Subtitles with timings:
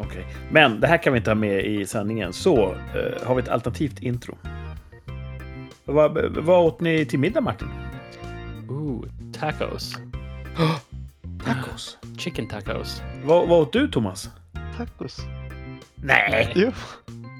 [0.00, 0.26] Okej.
[0.50, 2.32] Men det här kan vi inte ha med i sändningen.
[2.32, 4.36] Så eh, har vi ett alternativt intro.
[5.84, 7.68] Vad, vad åt ni till middag, Martin?
[8.68, 9.04] Ooh,
[9.40, 9.94] tacos.
[11.44, 11.98] Tacos.
[12.18, 13.02] Chicken tacos.
[13.24, 14.30] Vad, vad åt du, Thomas?
[14.76, 15.18] Tacos.
[15.94, 16.52] Nej.
[16.54, 16.72] Jo,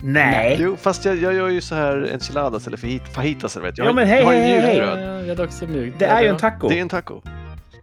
[0.02, 0.56] Nej.
[0.60, 3.56] jo fast jag, jag gör ju så här enchiladas eller fajit- fajitas.
[3.56, 3.86] eller Vet jag.
[3.86, 4.76] Ja, men hej, jag har hej, hej.
[4.76, 5.98] Ja, jag hade också mjukt.
[5.98, 6.68] Det är ju en taco.
[6.68, 7.20] Det är en taco.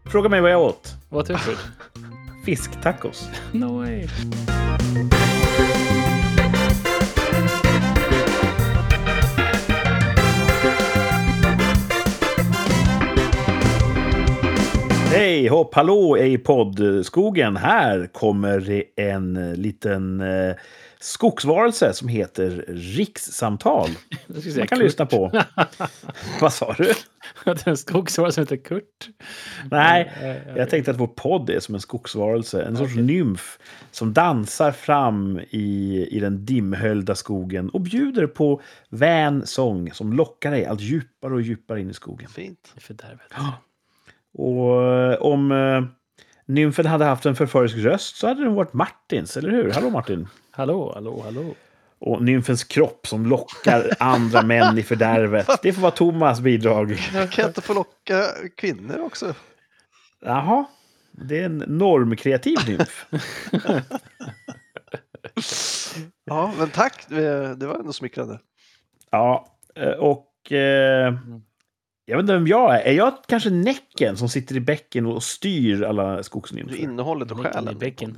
[0.05, 0.95] Fråga mig vad jag åt.
[1.09, 1.57] What is it?
[2.45, 3.29] Fisktacos.
[3.51, 4.07] No way.
[15.11, 17.57] Hej hopp hallå i poddskogen.
[17.57, 20.55] Här kommer det en eh, liten eh,
[20.99, 23.89] skogsvarelse som heter rikssamtal.
[24.27, 24.77] Man kan Kurt.
[24.79, 25.41] lyssna på.
[26.41, 26.93] Vad sa du?
[27.45, 29.09] Att det är en skogsvara som heter Kurt.
[29.71, 30.57] Nej, Ja, ja, ja.
[30.57, 32.63] jag tänkte att vår podd är som en skogsvarelse.
[32.63, 33.03] En sorts Okej.
[33.03, 33.59] nymf
[33.91, 40.51] som dansar fram i, i den dimhöljda skogen och bjuder på vän sång som lockar
[40.51, 42.29] dig allt djupare och djupare in i skogen.
[42.29, 42.71] Fint.
[42.73, 43.31] Det är fördärvet.
[44.33, 45.83] Och eh, om eh,
[46.47, 49.71] nymfen hade haft en förförisk röst så hade den varit Martins, eller hur?
[49.71, 50.27] Hallå Martin!
[50.51, 51.55] Hallå, hallå, hallå.
[51.99, 55.49] Och nymfens kropp som lockar andra män i fördärvet.
[55.61, 56.97] Det får vara Thomas bidrag.
[57.13, 58.23] Jag kan inte få locka
[58.57, 59.33] kvinnor också.
[60.21, 60.65] Jaha,
[61.11, 63.05] det är en normkreativ nymf.
[66.25, 67.05] Ja, men tack.
[67.09, 68.39] Det var ändå smickrande.
[69.11, 71.13] Ja, eh, och eh,
[72.09, 72.79] jag vet inte vem jag är.
[72.79, 76.75] Är jag kanske Näcken som sitter i bäcken och styr alla skogsnymfer?
[76.75, 77.77] innehållet och Näcken i själen.
[77.79, 78.17] bäcken.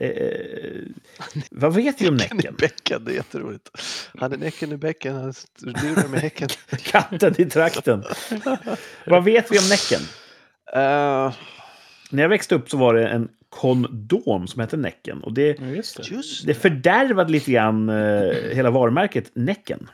[0.00, 0.82] Eh,
[1.50, 2.54] vad vet vi om Näcken i Näcken?
[2.58, 3.70] bäcken, det är jätteroligt.
[4.18, 6.48] Han är näcken i bäcken, han lurar med häcken.
[6.82, 8.04] Katten i trakten.
[9.06, 10.00] vad vet vi om Näcken?
[10.72, 11.32] Eh,
[12.10, 15.22] När jag växte upp så var det en kondom som hette Näcken.
[15.22, 16.46] Och det, Ja, just det.
[16.46, 19.88] det fördärvade lite grann eh, hela varumärket Näcken.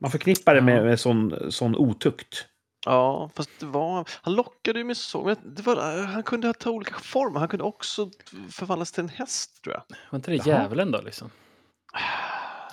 [0.00, 2.46] Man förknippar det med, med sån, sån otukt.
[2.86, 6.94] Ja, fast det var, han lockade ju med så, det var, han kunde ta olika
[6.94, 7.40] former.
[7.40, 8.10] Han kunde också
[8.50, 9.96] förvandlas till en häst tror jag.
[10.10, 10.46] Var inte det Jaha.
[10.46, 11.30] djävulen då liksom?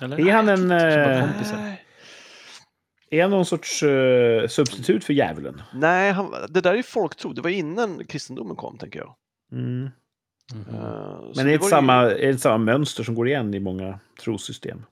[0.00, 0.28] Eller?
[0.28, 0.70] Är han en...
[0.70, 1.74] Eh,
[3.10, 5.62] är han någon sorts eh, substitut för djävulen?
[5.72, 7.32] Nej han, det där är ju folktro.
[7.32, 9.14] Det var innan kristendomen kom, tänker jag.
[9.52, 9.90] Mm.
[10.54, 13.28] Eh, så Men är det, ett var samma, Ju, är det samma mönster som går
[13.28, 14.84] igen i många trossystem?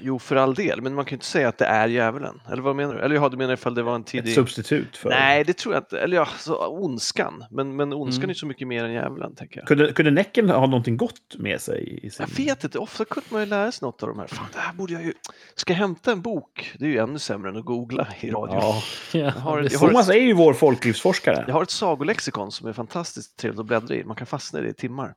[0.00, 2.40] Jo, för all del, men man kan ju inte säga att det är djävulen.
[2.52, 3.00] Eller vad menar du?
[3.00, 4.34] Eller ja, du menar ifall det var en Ett tidig...
[4.34, 5.10] substitut för...
[5.10, 6.00] Nej, det tror jag inte.
[6.00, 7.44] Eller ja, så, ondskan.
[7.50, 8.30] Men, men ondskan Mm.
[8.30, 9.66] är ju så mycket mer än djävulen, tänker jag.
[9.68, 12.00] Kunde, kunde Näcken ha någonting gott med sig?
[12.02, 12.26] I sin...
[12.28, 14.26] Jag vet inte, ofta kunde man ju lära sig något av de här.
[14.26, 15.12] Fan, det här borde jag ju...
[15.54, 16.72] Ska jag hämta en bok?
[16.78, 18.54] Det är ju ännu sämre än att googla i radio.
[18.54, 18.82] Ja.
[19.12, 21.44] Ja, Jag har- det är jag har- Thomas är ju vår folklivsforskare.
[21.46, 24.04] Jag har ett sagolexikon som är fantastiskt trevligt att bläddra i.
[24.04, 25.14] Man kan fastna i det i timmar.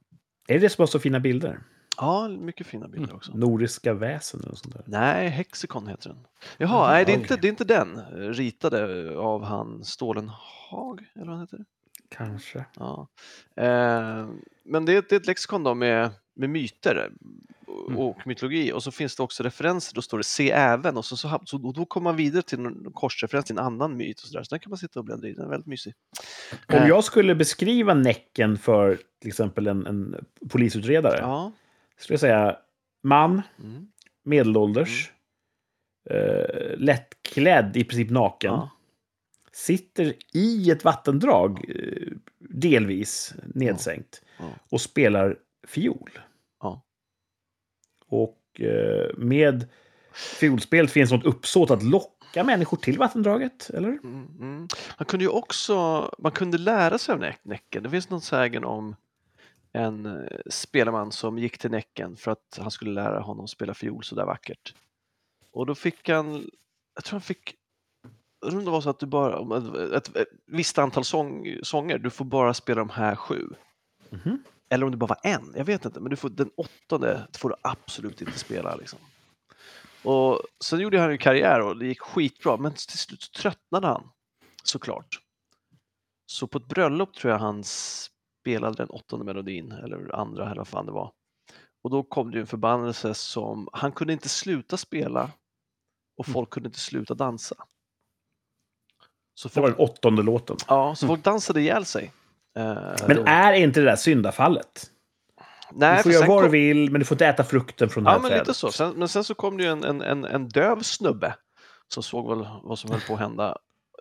[0.48, 1.60] Är det det som har så fina bilder?
[1.98, 3.32] Ja, mycket fina bilder också.
[3.38, 4.84] Nordiska väsen och sånt där.
[4.86, 6.18] Nej, Hexikon heter den.
[6.58, 7.38] Jaha, nej, det är, inte, okej.
[7.42, 7.98] det är inte den.
[7.98, 11.66] eh, Ritade av han Stålenhag, eller vad han heter.
[12.10, 12.66] Kanske.
[12.80, 13.08] Ja.
[13.56, 14.28] Eh,
[14.66, 17.12] men det är, det är ett lexikon då med, med myter
[17.68, 18.00] och, Mm.
[18.00, 19.96] och mytologi och så finns det också referenser.
[19.96, 22.60] Då står det se även och, så, så, så, och då kommer man vidare till
[22.60, 24.20] någon korsreferens till en annan myt.
[24.22, 24.44] Och så, där.
[24.44, 25.34] så den kan man sitta och bläddra i.
[25.34, 25.94] Den är väldigt mysig.
[26.68, 31.52] Om Eh, jag skulle beskriva Näcken för till exempel en, en polisutredare Ja.
[32.00, 32.58] Skulle jag säga
[33.04, 33.88] man, Mm.
[34.24, 35.12] medelålders,
[36.10, 38.54] eh, lättklädd, i princip naken.
[38.54, 38.70] ja.
[39.52, 44.46] Sitter i ett vattendrag, eh, delvis nedsänkt, Ja.
[44.70, 45.38] och spelar
[45.68, 46.20] fiol.
[46.62, 46.82] Ja.
[48.08, 49.68] Och eh, med
[50.14, 53.88] fiolspelet finns något uppsåt att locka människor till vattendraget, eller?
[53.90, 54.68] Mm, mm.
[54.98, 55.76] Han kunde ju också,
[56.20, 57.84] man kunde lära sig av Nä- Näcken.
[57.84, 58.96] Det finns någon sägen om
[59.78, 64.04] en eh, spelman som gick till Näcken för att han skulle lära honom spela fiol
[64.04, 64.74] så där vackert.
[65.52, 66.50] Och då fick han,
[66.96, 67.56] jag tror han fick,
[68.42, 69.58] jag undrar det var så att du bara,
[69.98, 73.50] ett, ett, visst antal sång, sånger, du får bara spela de här sju.
[74.10, 74.44] Mhm.
[74.70, 77.50] Eller om det bara var en, jag vet inte, men du får, den åttonde får
[77.50, 78.76] du absolut inte spela.
[78.76, 79.00] Liksom.
[80.04, 84.10] Och sen gjorde han ju karriär och det gick skitbra, men till slut tröttnade han
[84.64, 85.20] såklart.
[86.26, 87.64] Så på ett bröllop tror jag han
[88.48, 91.12] spelade den åttonde melodin, eller andra, eller vad fan det var.
[91.84, 95.32] Och då kom det ju en förbannelse som, han kunde inte sluta spela
[96.18, 96.34] och Mm.
[96.34, 97.56] folk kunde inte sluta dansa.
[99.34, 100.58] Så Det var folk, den åttonde låten.
[100.68, 102.12] ja, så folk dansade ihjäl sig.
[102.58, 104.92] Eh, Men är inte det där syndafallet?
[105.72, 108.10] Nej, du får göra vad du vill, men du får inte äta frukten från det
[108.10, 108.48] Ja, här men trädet.
[108.48, 108.72] lite så.
[108.72, 111.36] Sen, men sen så kom det ju en, en, en, en döv snubbe
[111.88, 113.58] som såg väl vad som höll på att hända.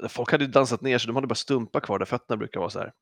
[0.08, 2.70] Folk hade ju dansat ner så de hade bara stumpa kvar där fötterna brukar vara
[2.70, 2.92] så här.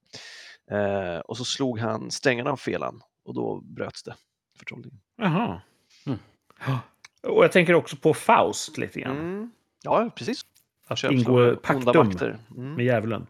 [0.71, 4.15] Eh, och så slog han strängarna av felan Och då bröts det
[4.59, 5.01] förtrollningen.
[5.17, 5.61] Jaha.
[6.07, 6.19] Mm.
[7.23, 9.19] Och jag tänker också på Faust lite grann.
[9.19, 9.51] Mm.
[9.83, 10.41] Ja, precis.
[10.87, 12.11] Att ingå paktum.
[12.57, 12.75] Mm.
[12.75, 13.27] med djävulen.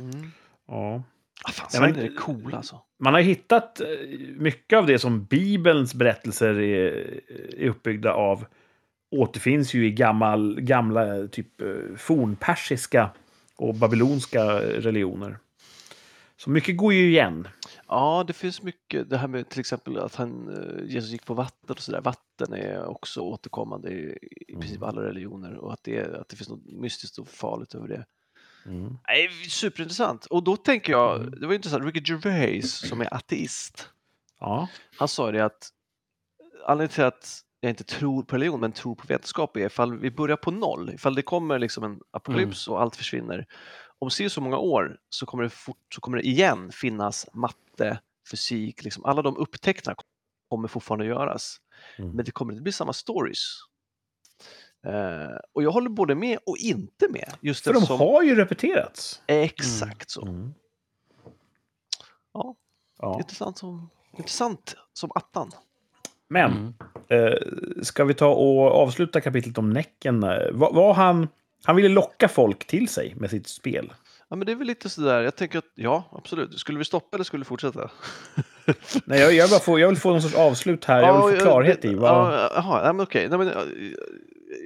[0.00, 0.30] Mm.
[0.68, 1.02] Ja.
[1.44, 2.80] Ah, fan, Ja, men- är cool alltså.
[2.98, 3.86] Man har hittat eh,
[4.36, 7.20] mycket av det som Bibelns berättelser är,
[7.58, 8.46] är uppbyggda av
[9.10, 13.10] återfinns ju i gammal, gamla typ eh, fornpersiska
[13.56, 15.38] och babylonska religioner.
[16.36, 17.48] Så mycket går ju igen.
[17.88, 19.10] Ja, det finns mycket.
[19.10, 22.00] Det här med till exempel att han, eh, Jesus gick på vatten och sådär.
[22.00, 26.48] Vatten är också återkommande i, i princip alla religioner och att det, att det finns
[26.48, 28.06] något mystiskt och farligt över det.
[28.66, 28.98] Mm.
[29.08, 30.26] Nej, superintressant.
[30.26, 31.40] Och då tänker jag, Mm.
[31.40, 33.88] det var intressant, Ricky Gervais som är ateist,
[34.40, 34.68] Ja.
[34.98, 35.68] han sa det att
[36.66, 40.10] anledningen till att jag inte tror på religion men tror på vetenskap är ifall vi
[40.10, 43.46] börjar på noll, ifall det kommer liksom en apokalyps och allt försvinner.
[43.98, 47.98] Om så så många år så kommer det, fort, så kommer det igen finnas matte,
[48.30, 49.96] fysik, liksom alla de upptäckterna
[50.48, 51.60] kommer fortfarande göras.
[51.98, 52.10] Mm.
[52.10, 53.40] Men det kommer inte bli samma stories.
[54.86, 57.32] Eh, och jag håller både med och inte med.
[57.40, 59.22] Just För de har ju repeterats.
[59.26, 60.22] Exakt så.
[60.26, 60.54] Mm.
[62.32, 62.54] Ja,
[62.98, 63.18] Ja.
[63.18, 65.50] intressant som, intressant som attan.
[66.28, 66.74] Men Mm.
[67.32, 67.38] eh,
[67.82, 70.22] ska vi ta och avsluta kapitlet om Näcken?
[70.22, 71.28] Eh, Vad var han...
[71.64, 73.92] Han ville locka folk till sig med sitt spel.
[74.28, 76.58] Ja, men det är väl lite sådär, jag tänker att ja, absolut.
[76.58, 77.90] Skulle vi stoppa eller skulle vi fortsätta?
[79.04, 81.02] Nej, jag, jag, bara får, jag vill få någon sorts avslut här.
[81.02, 82.10] Jag vill få klarhet i vad...
[82.10, 83.28] Ja, Jaha, nej, men okej.
[83.28, 83.64] Nej, men, ja,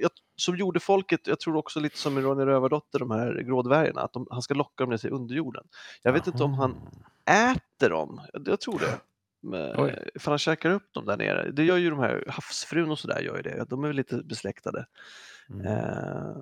[0.01, 4.01] jag, som gjorde folket, jag tror också lite som i Ronny Rövardotter, de här grådvärgarna,
[4.01, 5.63] att de, han ska locka dem ner till underjorden.
[6.03, 6.75] Jag vet inte om han
[7.25, 8.99] äter dem, jag, jag tror det.
[9.41, 10.09] Men, Oj.
[10.19, 11.51] för han käkar upp dem där nere.
[11.51, 13.65] Det gör ju de här havsfrun och sådär, gör ju det.
[13.69, 14.85] De är väl lite besläktade.
[15.49, 15.65] Mm.
[15.65, 16.37] Eh,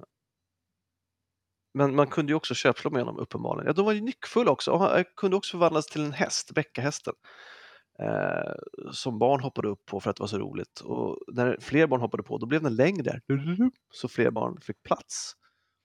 [1.77, 3.67] Men man kunde ju också köpslå med honom uppenbarligen.
[3.67, 4.71] Ja, de var ju nyckfulla också.
[4.71, 7.13] Och han kunde också förvandlas till en häst, bäckahästen.
[7.99, 8.53] Eh,
[8.91, 10.79] som barn hoppade upp på för att det var så roligt.
[10.79, 13.21] Och när fler barn hoppade på, då blev den längre.
[13.91, 15.33] Så fler barn fick plats.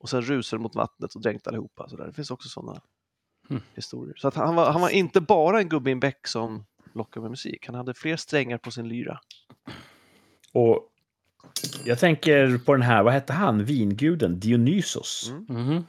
[0.01, 1.89] Och sen rusade mot vattnet och dränkte allihopa.
[1.89, 2.07] Så där.
[2.07, 2.81] Det finns också sådana
[3.51, 3.63] Mm.
[3.75, 4.15] historier.
[4.17, 7.23] Så att han, var, han var inte bara en gubbe i en bäck som lockade
[7.23, 7.67] med musik.
[7.67, 9.19] Han hade fler strängar på sin lyra.
[10.53, 10.89] Och
[11.85, 15.31] jag tänker på den här, vad hette han, vinguden Dionysos.
[15.49, 15.65] Mm.
[15.67, 15.87] Mhm.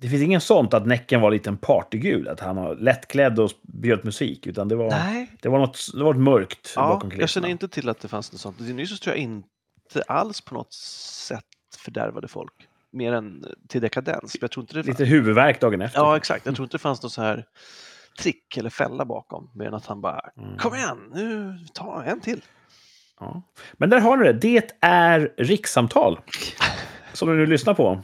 [0.00, 3.50] Det finns ingen sånt att Näcken var lite en partygud, att han var lättklädd och
[3.62, 7.00] bjöd musik, utan det var, Nej, det var, något, det var något mörkt Ja, bakom
[7.10, 7.22] kulisserna.
[7.22, 8.58] jag känner inte till att det fanns något sånt.
[8.58, 11.44] Dionysos tror jag inte alls på något sätt
[11.84, 12.52] fördärvade folk.
[12.92, 14.36] Mer än till dekadens.
[14.40, 14.98] Jag tror inte det fanns...
[14.98, 16.00] Lite huvudvärk dagen efter.
[16.00, 16.46] Ja, exakt.
[16.46, 17.44] Jag tror inte det fanns något så här
[18.22, 19.50] trick eller fälla bakom.
[19.54, 20.58] Mer än att han bara, Mm.
[20.58, 22.42] kom igen, nu ta en till.
[23.20, 23.42] Ja.
[23.72, 24.32] Men där har ni det.
[24.32, 26.20] Det är rikssamtal.
[27.12, 28.02] Som du nu lyssnar på.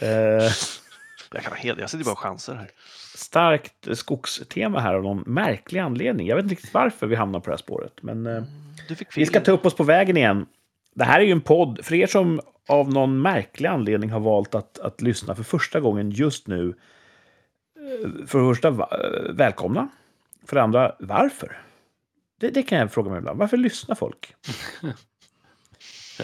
[0.00, 0.08] Eh,
[1.32, 2.70] Jag kan ha helt, jag sitter bara och chansar här.
[3.16, 6.26] starkt skogstema här av någon märklig anledning.
[6.26, 7.92] Jag vet inte riktigt varför vi hamnar på det här spåret.
[8.00, 8.42] Men eh,
[8.96, 10.46] fick vi ska ta upp oss på vägen igen.
[10.94, 14.54] Det här är ju en podd, för er som av någon märklig anledning har valt
[14.54, 16.68] att, att lyssna för första gången just nu.
[16.68, 19.88] eh, För det första, eh, välkomna.
[20.46, 21.58] För det andra, varför?
[22.38, 23.38] Det, det kan jag fråga mig ibland.
[23.38, 24.34] Varför lyssnar folk?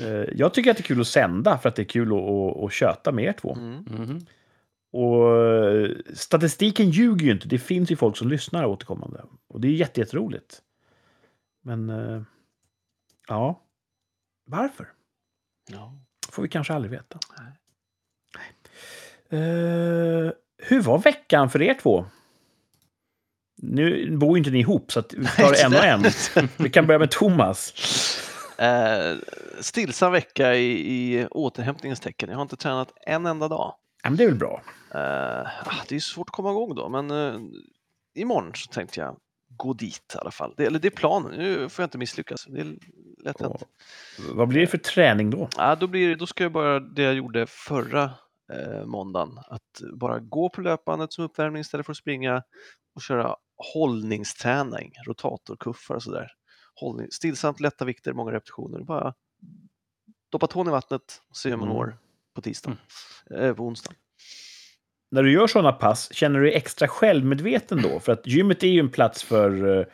[0.00, 2.18] Eh, jag tycker att det är kul att sända för att det är kul att,
[2.18, 3.54] att, att köta med er två.
[3.54, 3.74] Mm.
[3.90, 4.26] Mhm.
[4.92, 7.48] Och eh, statistiken ljuger ju inte.
[7.48, 9.24] Det finns ju folk som lyssnar återkommande.
[9.48, 10.62] Och det är jätte- jätteroligt.
[11.62, 12.22] Men eh,
[13.28, 13.60] ja,
[14.46, 14.88] varför?
[15.70, 15.94] Ja.
[16.30, 17.18] får vi kanske aldrig veta.
[17.38, 17.52] Nej.
[19.40, 22.06] Eh, hur var veckan för er två?
[23.70, 26.48] Nu bor ju inte ni ihop, så vi tar det en och en.
[26.56, 27.74] Vi kan börja med Thomas.
[28.58, 29.16] Eh,
[29.60, 32.28] stillsam vecka i, i återhämtningens tecken.
[32.28, 33.74] Jag har inte tränat en enda dag.
[34.02, 34.62] Ja, men det är väl bra.
[34.94, 37.40] Eh, ah, det är svårt att komma igång då, men uh,
[38.14, 39.16] imorgon så tänkte jag
[39.56, 40.54] gå dit i alla fall.
[40.56, 42.44] Det, eller det är planen, nu får jag inte misslyckas.
[42.48, 42.76] Det är
[43.24, 43.62] lätt hänt.
[44.32, 45.48] Vad blir det för träning då?
[45.56, 48.02] Ja, då, blir, då ska jag bara det jag gjorde förra
[48.52, 49.38] eh, måndagen.
[49.46, 52.42] Att bara gå på löpbandet som uppvärmning istället för att springa
[52.94, 53.36] och köra
[53.74, 56.28] hållningsträning, rotatorkuffar och sådär.
[56.74, 58.80] Hållning, stillsamt, lätta vikter, många repetitioner.
[58.84, 59.14] Bara
[60.32, 61.76] doppa tån i vattnet och se hur man Mm.
[61.76, 61.98] mår
[62.34, 62.76] på tisdag,
[63.30, 63.92] eh, på onsdag.
[65.10, 68.00] När du gör sådana pass, känner du dig extra självmedveten då?
[68.00, 69.86] För att gymmet är ju en plats för, eh,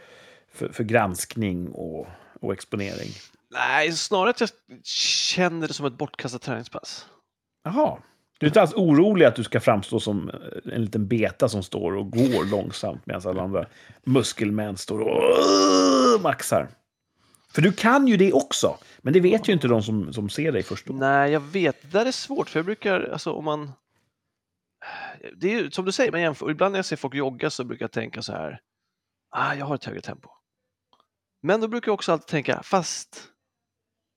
[0.52, 2.06] för, för granskning och,
[2.40, 3.08] och exponering.
[3.50, 4.50] Nej, snarare att jag
[4.84, 7.06] känner det som ett bortkastat träningspass.
[7.64, 7.98] Jaha.
[8.40, 11.62] Du är inte alls orolig att du ska framstå som eh, en liten beta som
[11.62, 13.66] står och går långsamt medan alla andra
[14.04, 16.68] muskelmän står och maxar.
[17.54, 20.52] För du kan ju det också, men det vet ju inte de som, som ser
[20.52, 20.92] dig först då.
[20.92, 21.82] Nej, jag vet.
[21.82, 23.72] Det där är svårt, för jag brukar, alltså om man...
[25.36, 26.50] Det är ju som du säger, man jämför.
[26.50, 28.60] Ibland när jag ser folk jogga så brukar jag tänka så här,
[29.30, 30.28] ah, jag har ett högre tempo.
[31.42, 33.28] Men då brukar jag också alltid tänka, fast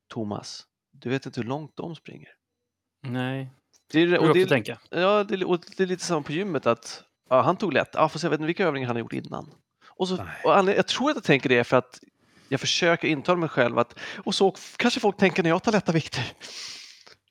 [0.09, 2.29] Thomas, du vet inte hur långt de springer.
[3.07, 3.49] Nej,
[3.93, 4.79] Det är, det och det, tänka.
[4.89, 7.89] ja, det, är- och det är lite samma på gymmet att ja, han tog lätt,
[7.93, 9.51] ja, fast jag vet inte vilka övningar han har gjort innan.
[9.87, 11.99] Och så, och jag tror att jag tänker det för att
[12.49, 15.91] jag försöker intala mig själv att, och så kanske folk tänker när jag tar lätta
[15.91, 16.23] vikter.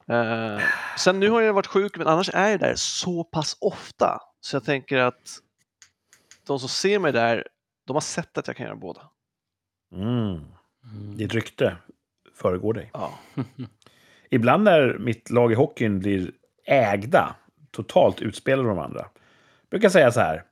[0.08, 0.60] Eh,
[0.98, 4.56] sen nu har jag varit sjuk, men annars är jag där så pass ofta så
[4.56, 5.38] jag tänker att
[6.46, 7.46] de som ser mig där,
[7.86, 9.00] de har sett att jag kan göra båda.
[9.94, 10.40] Mm.
[10.84, 11.16] Mm.
[11.16, 11.76] Ditt rykte
[12.34, 12.90] föregår dig.
[12.92, 13.18] Ja.
[14.30, 16.32] Ibland när mitt lag i hockeyn blir
[16.66, 17.34] ägda,
[17.70, 19.04] totalt utspelade de andra,
[19.70, 20.42] brukar jag säga så här.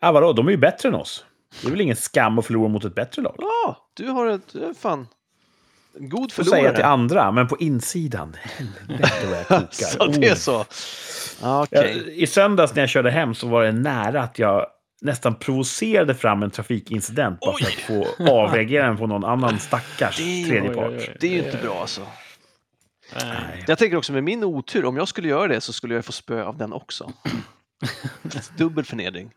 [0.00, 1.24] Ah, vadå, de är ju bättre än oss.
[1.62, 3.34] Det är väl ingen skam att förlora mot ett bättre lag.
[3.38, 5.08] ja, du har ett, fan
[5.98, 6.86] en god Får säga till förlorare.
[6.92, 9.66] andra, men på insidan, helvete vad jag kokar.
[9.86, 10.36] Så det är Oh.
[10.36, 10.64] så.
[11.42, 12.02] Ja, Okej.
[12.06, 14.66] Jag, I söndags när jag körde hem så var det nära att jag
[15.00, 20.16] nästan provocerade fram en trafikincident bara för att få avreagera den på någon annan stackars
[20.16, 20.92] tredje part.
[21.20, 22.00] Det är ju inte bra alltså.
[23.12, 23.64] Nej.
[23.66, 26.12] Jag tänker också med min otur, om jag skulle göra det så skulle jag få
[26.12, 27.12] spö av den också.
[28.56, 29.30] Dubbel förnedring.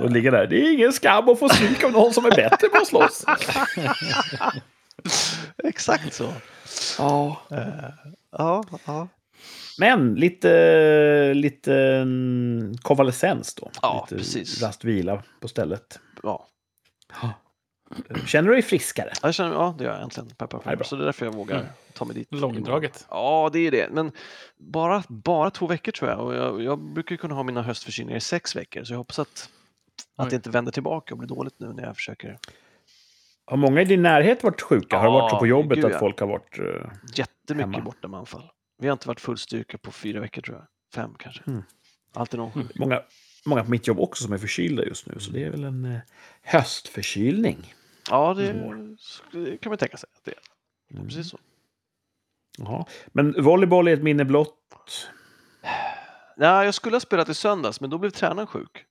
[0.00, 0.46] Och ligga där.
[0.46, 3.24] Det är ingen skam att få stryk av någon som är bättre på att slåss.
[5.64, 6.32] Exakt så.
[6.98, 7.42] Ja.
[8.30, 9.08] Ja, ja.
[9.78, 13.70] Men lite, lite mm, konvalescens då.
[13.82, 14.62] Ja, lite precis.
[14.62, 16.00] rast vila på stället.
[16.22, 16.46] ja.
[18.26, 19.12] Känner du dig friskare?
[19.22, 20.28] Jag känner, ja, det gör jag äntligen.
[20.30, 20.76] Peppar, Det peppar.
[20.76, 20.84] bra.
[20.84, 21.66] Så det är därför jag vågar Mm.
[21.94, 22.28] ta mig dit.
[22.30, 23.06] Långdraget.
[23.10, 23.88] Ja, det är det.
[23.92, 24.12] Men
[24.56, 26.20] bara, bara två veckor tror jag.
[26.20, 28.84] Och jag, jag brukar kunna ha mina höstförkylningar i sex veckor.
[28.84, 29.50] Så jag hoppas att,
[30.16, 32.38] att det inte vänder tillbaka och blir dåligt nu när jag försöker.
[33.44, 34.96] Har många i din närhet varit sjuka?
[34.98, 35.98] har det varit så på Ja, jobbet gud, att ja.
[35.98, 36.58] folk har varit...
[36.58, 36.64] eh,
[37.14, 37.80] Jättemycket Hemma.
[37.84, 38.50] borta med anfall.
[38.78, 40.66] Vi har inte varit full styrka på fyra veckor tror jag.
[40.94, 41.42] Fem kanske.
[41.46, 41.62] Mm.
[42.14, 42.78] Alltid någon sjuk.
[42.78, 43.02] många,
[43.46, 45.14] många på mitt jobb också som är förkylda just nu.
[45.18, 45.98] Så det är väl en eh,
[46.42, 47.74] höstförkylning.
[48.10, 48.96] Ja, det, Mm.
[49.32, 50.08] det kan man tänka sig.
[50.16, 50.38] Att det är.
[50.94, 51.06] Mm.
[51.08, 51.38] Precis så.
[52.58, 52.84] Jaha.
[53.06, 54.58] Men volleyboll är ett minne blott.
[56.36, 58.84] Nej, jag skulle ha spelat i söndags, men då blev tränaren sjuk.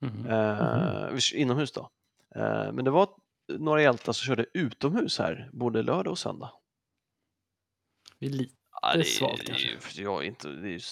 [0.00, 0.26] Mhm.
[0.26, 1.90] Eh, vi- Inomhus då.
[2.34, 3.08] Eh, men det var
[3.48, 6.52] några hjältar som körde utomhus här, både lördag och söndag.
[8.18, 8.50] Vi är li-
[8.82, 10.02] Ja, Det är det ju- kanske.
[10.02, 10.82] Jag, inte, det är,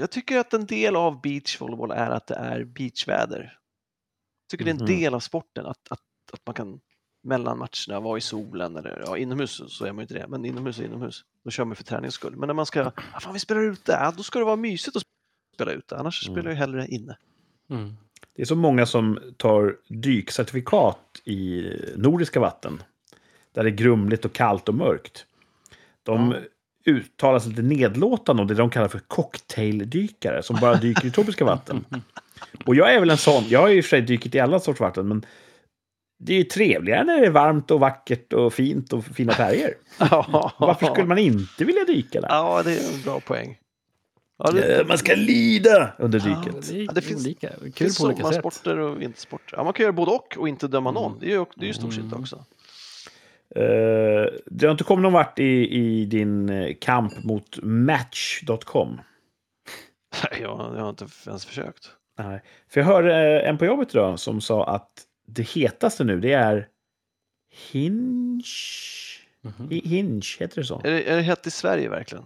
[0.00, 3.42] jag tycker att en del av beachvolleyboll är att det är beachväder.
[3.42, 4.86] Jag tycker det är en Mhm.
[5.00, 6.00] del av sporten att, att,
[6.32, 6.80] att man kan
[7.22, 10.44] mellan matcherna vara i solen eller ja, inomhus så är man ju inte det, men
[10.44, 11.24] inomhus är inomhus.
[11.44, 12.36] Då kör man för träningens skull.
[12.36, 12.82] Men när man ska,
[13.12, 15.02] ah, fan vi spelar ute, ja, då ska det vara mysigt att
[15.54, 16.34] spela ute, annars Mm.
[16.36, 17.16] spelar jag hellre inne.
[17.70, 17.96] Mm.
[18.36, 21.62] Det är så många som tar dykcertifikat i
[21.96, 22.82] nordiska vatten.
[23.52, 25.26] Där det är grumligt och kallt och mörkt.
[26.02, 26.30] De
[26.84, 26.92] Ja.
[26.92, 30.42] uttalar sig lite nedlåtande om det de kallar för cocktaildykare.
[30.42, 31.84] Som bara dyker i tropiska vatten.
[32.66, 33.44] Och jag är väl en sån.
[33.48, 35.08] Jag har ju i och för sig dykit i alla sorts vatten.
[35.08, 35.26] Men
[36.20, 39.74] det är ju trevligare när det är varmt och vackert och fint och fina färger.
[40.58, 42.28] Varför skulle man inte vilja dyka där?
[42.28, 43.56] Ja, det är en bra poäng.
[44.38, 46.68] Ja, det, Man ska lida under Ja, dyket.
[46.68, 47.46] Det Ja, det finns- olika.
[47.48, 48.26] det Kul finns på olika sätt.
[48.34, 49.56] sommarsporter och vintersporter.
[49.56, 51.18] Ja, man kan göra både och och inte döma någon.
[51.20, 52.20] Det är ju, det är ju stort sett Mm.
[52.20, 52.36] också.
[53.56, 59.00] Eh, du har inte kommit någon vart i, i din eh, kamp mot Match.com?
[60.30, 61.90] Nej, jag, jag har inte ens försökt.
[62.18, 62.42] Nej.
[62.72, 64.90] För jag hörde eh, en på jobbet idag som sa att
[65.34, 66.68] det hetaste nu det är
[67.72, 68.42] Hinge.
[69.42, 69.68] Mhm.
[69.72, 70.80] I- Hinge, heter det så?
[70.84, 72.24] Är det, är det hett i Sverige verkligen?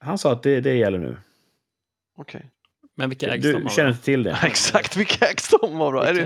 [0.00, 1.16] Han sa att det, det gäller nu.
[2.18, 2.50] Okej.
[2.98, 4.38] Men vilka ägs Du känner inte till det?
[4.44, 6.00] Exakt, vilka ägs de av då?
[6.00, 6.20] Är det,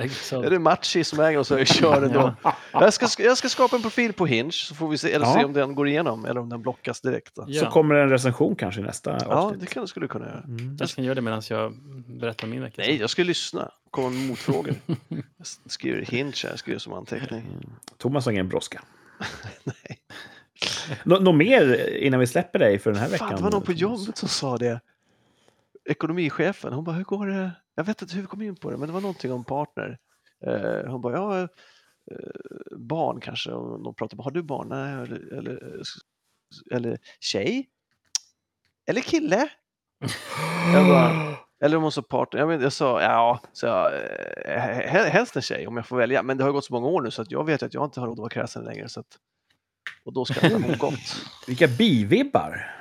[0.47, 2.35] är det Matchi som äger och så kör den då?
[2.73, 5.35] Jag ska, jag ska skapa en profil på Hinge så får vi se, eller Ja.
[5.35, 7.39] se om den går igenom eller om den blockas direkt.
[7.47, 7.65] Ja.
[7.65, 9.61] Så kommer det en recension kanske nästa Ja, avsnitt.
[9.61, 10.43] det kan, skulle du kunna göra.
[10.45, 10.77] Mm.
[10.81, 11.73] Jag kan göra det medan jag
[12.07, 12.75] berättar min vecka.
[12.87, 13.71] Nej, jag ska lyssna.
[13.91, 14.75] Komma med motfrågor.
[15.65, 17.43] Jag skriver Hinge här, jag skriver som anteckning.
[17.99, 18.83] Thomas har ingen brådska.
[19.65, 19.99] Nej.
[21.05, 23.29] Nå- Något mer innan vi släpper dig för den här veckan?
[23.29, 24.81] Fan, det var någon på jobbet som sa det.
[25.89, 27.53] Ekonomichefen, hon bara, hur går det?
[27.75, 29.99] Jag vet inte hur vi kom in på det, men det var någonting om partner.
[30.47, 31.49] Eh, hon bara, ja, eh,
[32.79, 33.53] barn kanske.
[33.53, 34.69] Och de pratade har du barn?
[34.69, 35.83] Nej, eller, eller,
[36.73, 37.69] eller tjej?
[38.91, 39.49] Eller kille?
[40.75, 42.41] Jag bara, eller om hon sa partner.
[42.41, 45.97] Jag, vet, jag sa, ja, så jag, eh, he- helst en tjej om jag får
[45.97, 46.23] välja.
[46.23, 48.01] Men det har gått så många år nu så att jag vet att jag inte
[48.01, 48.89] har råd att vara kräsen längre.
[48.89, 49.19] Så att,
[50.05, 51.27] och då ska det nog gott.
[51.47, 52.77] Vilka bivibbar!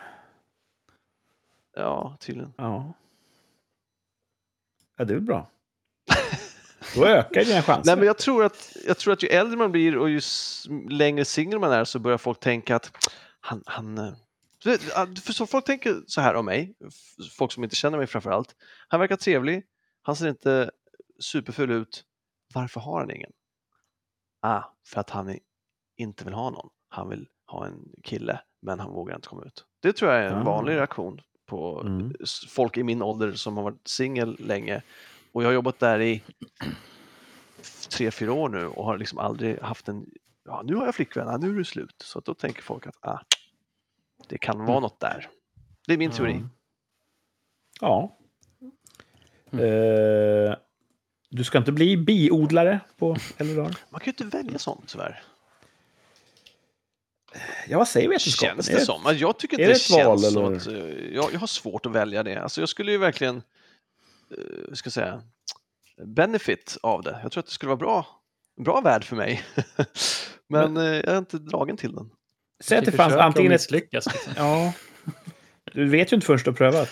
[1.76, 2.54] Ja, tydligen.
[2.58, 2.94] Ja.
[4.98, 5.50] Ja, det är väl bra.
[6.96, 7.92] Då ökar dina chanser.
[7.92, 10.22] Nej, men jag tror, att, jag tror att ju äldre man blir och ju
[10.90, 12.92] längre singel man är så börjar folk tänka att
[13.40, 13.64] han...
[13.66, 14.14] han eh,
[15.26, 16.76] för så folk tänker så här om mig,
[17.38, 18.56] folk som inte känner mig framför allt.
[18.88, 19.64] Han verkar trevlig,
[20.02, 20.72] han ser inte
[21.20, 22.04] superfull ut.
[22.54, 23.32] Varför har han ingen?
[24.42, 25.38] Ah, för att han
[25.98, 26.70] inte vill ha någon.
[26.90, 29.66] Han vill ha en kille, men han vågar inte komma ut.
[29.82, 30.44] Det tror jag är en Ah.
[30.44, 32.14] vanlig reaktion på Mm.
[32.50, 34.82] folk i min ålder som har varit singel länge.
[35.32, 36.24] Och jag har jobbat där i
[37.90, 40.06] tre, fyra år nu och har liksom aldrig haft en,
[40.46, 41.96] ja nu har jag flickvän, ja, nu är det slut.
[42.04, 43.20] Så då tänker folk att ah,
[44.28, 44.82] det kan vara Mm.
[44.82, 45.28] något där.
[45.88, 46.44] Det är min teori.
[47.82, 48.18] Ja.
[49.52, 49.66] Mm.
[49.66, 50.56] Eh,
[51.30, 53.78] du ska inte bli biodlare på äldre dagar?
[53.90, 55.24] Man kan ju inte välja sånt tyvärr.
[57.68, 58.56] Ja, vad säger vetenskapen?
[58.56, 59.06] Känns Är det som?
[59.06, 60.58] Alltså, jag tycker inte det det, känns som eller?
[60.58, 62.42] att, eh, jag, jag har svårt att välja det.
[62.42, 63.36] Alltså jag skulle ju verkligen,
[64.38, 65.22] uh, ska säga,
[66.06, 67.20] benefit av det.
[67.24, 68.06] Jag tror att det skulle vara bra,
[68.58, 69.44] en bra värld för mig.
[70.48, 72.10] Men eh, jag är inte dragen till den.
[72.64, 73.60] Säg att det fanns antingen ett...
[73.62, 74.06] misslyckas.
[74.14, 74.34] liksom.
[74.38, 74.74] Ja.
[75.74, 76.90] Du vet ju inte först du har prövat.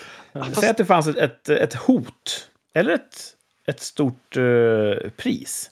[0.54, 2.50] Säg att det fanns ett, ett, ett hot.
[2.74, 5.70] Eller ett, ett stort eh, pris.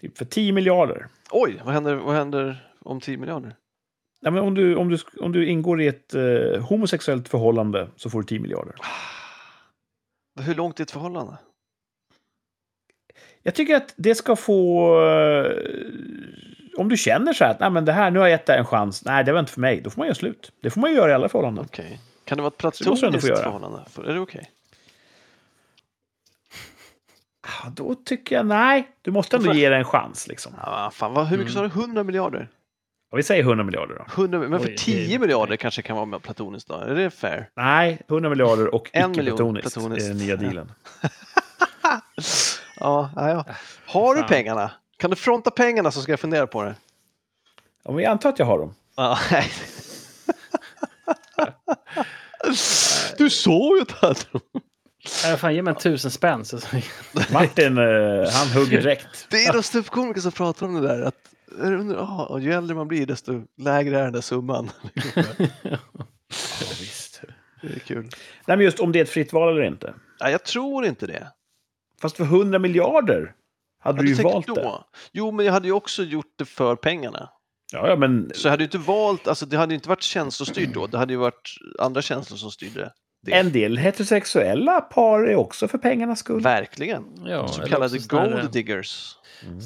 [0.00, 1.08] Typ för 10 miljarder.
[1.30, 3.56] Oj, vad händer, vad händer om 10 miljarder?
[4.20, 8.10] Ja, men om, du, om, du, om du ingår i ett eh, homosexuellt förhållande så
[8.10, 8.74] får du 10 miljarder.
[10.40, 11.36] Hur långt är ett förhållande?
[13.42, 14.88] Jag tycker att det ska få...
[15.06, 15.52] eh,
[16.76, 18.54] om du känner så här att Nej, men det här, nu har jag gett det
[18.56, 19.04] en chans.
[19.04, 19.80] Nej, det var inte för mig.
[19.80, 20.52] Då får man göra slut.
[20.60, 21.64] Det får man göra i alla förhållanden.
[21.68, 22.00] Okej.
[22.24, 23.42] Kan det vara ett platoniskt göra.
[23.42, 23.84] förhållande?
[23.90, 24.50] För- Är det okej?
[27.40, 28.88] Ah, Då tycker jag nej.
[29.02, 30.28] Du måste ändå ge det en chans.
[30.28, 30.52] Liksom.
[30.62, 31.70] Ja, fan, vad, hur mycket Mm.
[31.70, 31.82] sa du?
[31.82, 32.48] 100 miljarder?
[33.10, 34.04] Ja, vi säger 100 miljarder då.
[34.22, 36.74] 100, men för Oj, det är- 10 miljarder kanske kan vara med platoniskt då?
[36.74, 37.50] Är det fair?
[37.56, 40.36] Nej, 100 miljarder och icke-platoniskt är den nya Ja.
[40.36, 40.72] dealen.
[42.80, 43.44] Ja, ja, ja.
[43.86, 44.70] Har du pengarna?
[44.96, 46.74] Kan du fronta pengarna så ska jag fundera på det?
[47.84, 48.74] Om jag antar att jag har dem.
[48.96, 49.50] Ja, nej.
[53.18, 54.14] Du såg ju att han
[55.32, 56.44] Äh, fan, ge mig en tusen spänn.
[56.44, 56.58] Så...
[57.32, 59.26] Martin, eh, han hugger direkt.
[59.30, 61.02] Det är de ståuppkomiker som pratar om det där.
[61.02, 61.14] Att,
[61.90, 64.70] ja, och ju äldre man blir desto lägre är den där summan.
[66.60, 67.22] Ja, visst.
[67.62, 68.02] Det är kul.
[68.46, 69.94] Nej, men just om det är ett fritt val eller inte.
[70.20, 71.32] Nej, jag tror inte det.
[72.02, 73.34] Fast för 100 miljarder
[73.80, 74.54] hade Ja, du ju valt då.
[74.54, 74.72] det.
[75.12, 77.30] Jo, men jag hade ju också gjort det för pengarna.
[77.72, 80.02] Ja, ja, men Så jag hade ju inte valt, alltså det hade ju inte varit
[80.02, 80.86] känslostyrt då.
[80.86, 82.92] Det hade ju varit andra känslor som styrde
[83.28, 83.34] det.
[83.34, 86.42] en del heterosexuella par är också för pengarnas skull.
[86.42, 87.04] Verkligen.
[87.24, 89.14] Ja, Så kallade gold diggers.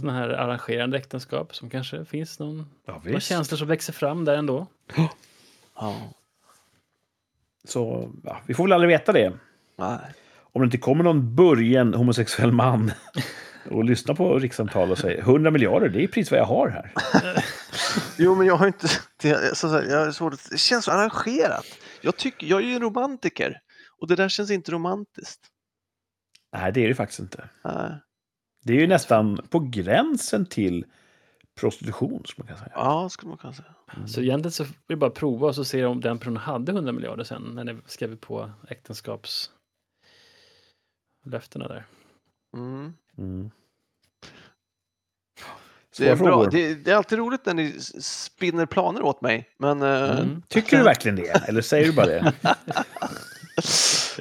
[0.00, 4.36] Såna här arrangerande äktenskap som kanske finns någon, Ja, några känslor som växer fram där
[4.36, 4.66] ändå.
[5.76, 5.96] Ja.
[7.64, 9.32] Så ja, vi får väl aldrig veta det.
[9.78, 9.98] Nej.
[10.52, 12.92] Om det inte kommer någon burgen homosexuell man
[13.70, 16.92] och lyssnar på rikssamtal och säger 100 miljarder, det är precis vad jag har här.
[18.18, 18.88] Jo, men jag har inte...
[19.22, 21.66] Det, så, så, jag har svårt det känns så arrangerat.
[22.02, 23.60] Jag, tycker, jag är ju en romantiker
[23.98, 25.48] och det där känns inte romantiskt.
[26.52, 27.48] Nej, det är det faktiskt inte.
[27.64, 27.92] Nej.
[28.64, 30.84] Det är ju nästan på gränsen till
[31.54, 32.72] prostitution, som man kan säga.
[32.74, 33.74] Ja, skulle man kunna säga.
[34.06, 36.92] Så egentligen så vill jag bara prova och så se om den personen hade 100
[36.92, 41.86] miljarder sen när ni skrev på äktenskapslöftena där.
[42.56, 42.94] Mm.
[43.18, 43.50] Mm.
[45.98, 46.44] Det, är bra.
[46.44, 50.42] Det, det är alltid roligt när ni spinner planer åt mig, men eh, Mm.
[50.48, 51.48] Tycker du verkligen det?
[51.48, 52.32] Eller säger du bara det?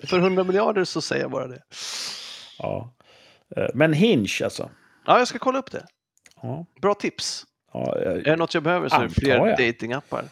[0.08, 1.62] för 100 miljarder så säger jag bara det.
[2.58, 2.94] Ja.
[3.56, 4.70] Eh, Men Hinge, alltså.
[5.06, 5.86] Ja, jag ska kolla upp det.
[6.42, 7.46] Ja, Bra tips.
[7.74, 9.58] ja, eh, Är det något jag behöver så är det fler jag.
[9.58, 10.26] datingappar.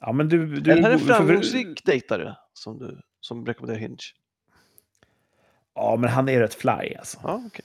[0.00, 0.46] ja men du...
[0.60, 3.96] du är det här en framgångsrik dejtare som du som rekommenderar Hinge?
[5.74, 7.18] Ja, men han är rätt fly, alltså.
[7.22, 7.64] Ja, okej.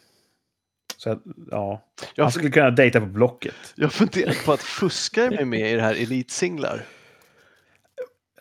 [1.06, 1.82] Så, att, ja.
[2.16, 3.56] Jag, Han skulle kunna dejta på Blocket.
[3.76, 6.86] jag funderar på att fuska mig med i det här elitsinglar.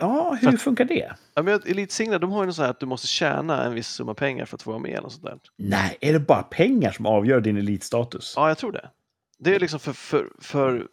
[0.00, 1.12] Ja, hur funkar det?
[1.35, 3.88] Ja, men elitsinglar, de har ju något så här att du måste tjäna en viss
[3.88, 5.00] summa pengar för att få vara med.
[5.00, 5.38] Och sånt där.
[5.57, 8.33] Nej, är det bara pengar som avgör din elitstatus?
[8.37, 8.90] Ja, jag tror det.
[9.38, 10.87] Det är liksom för, för, för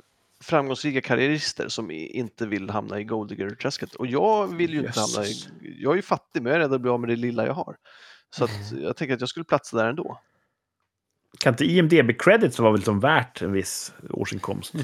[0.43, 3.95] framgångsrika karriärister som inte vill hamna i golddigger-träsket.
[3.95, 5.33] Och jag vill ju inte hamna i...
[5.61, 7.53] Jag är ju fattig, men jag är rädd att bli av med det lilla jag
[7.53, 7.75] har.
[8.35, 10.21] Så att jag tänker att jag skulle platsa där ändå.
[11.39, 14.73] Kan inte IMDB-credits vara väl som värt en viss årsinkomst?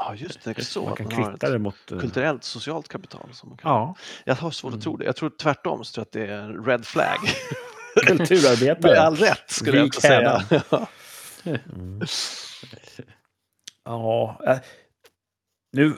[0.00, 0.64] Ja, just det.
[0.64, 1.92] Så Man kan man kvitta ett det mot...
[1.92, 3.28] eh, kulturellt, socialt kapital.
[3.32, 3.70] Som man kan.
[3.70, 5.04] Ja, Jag har svårt att tro det.
[5.04, 7.16] Jag tror tvärtom, så tror jag att det är red flag.
[7.96, 9.00] Med kulturarbetare.
[9.00, 10.42] all rätt, skulle jag Vik inte säga.
[11.44, 12.00] Mm.
[13.84, 14.58] Ja, eh,
[15.72, 15.94] nu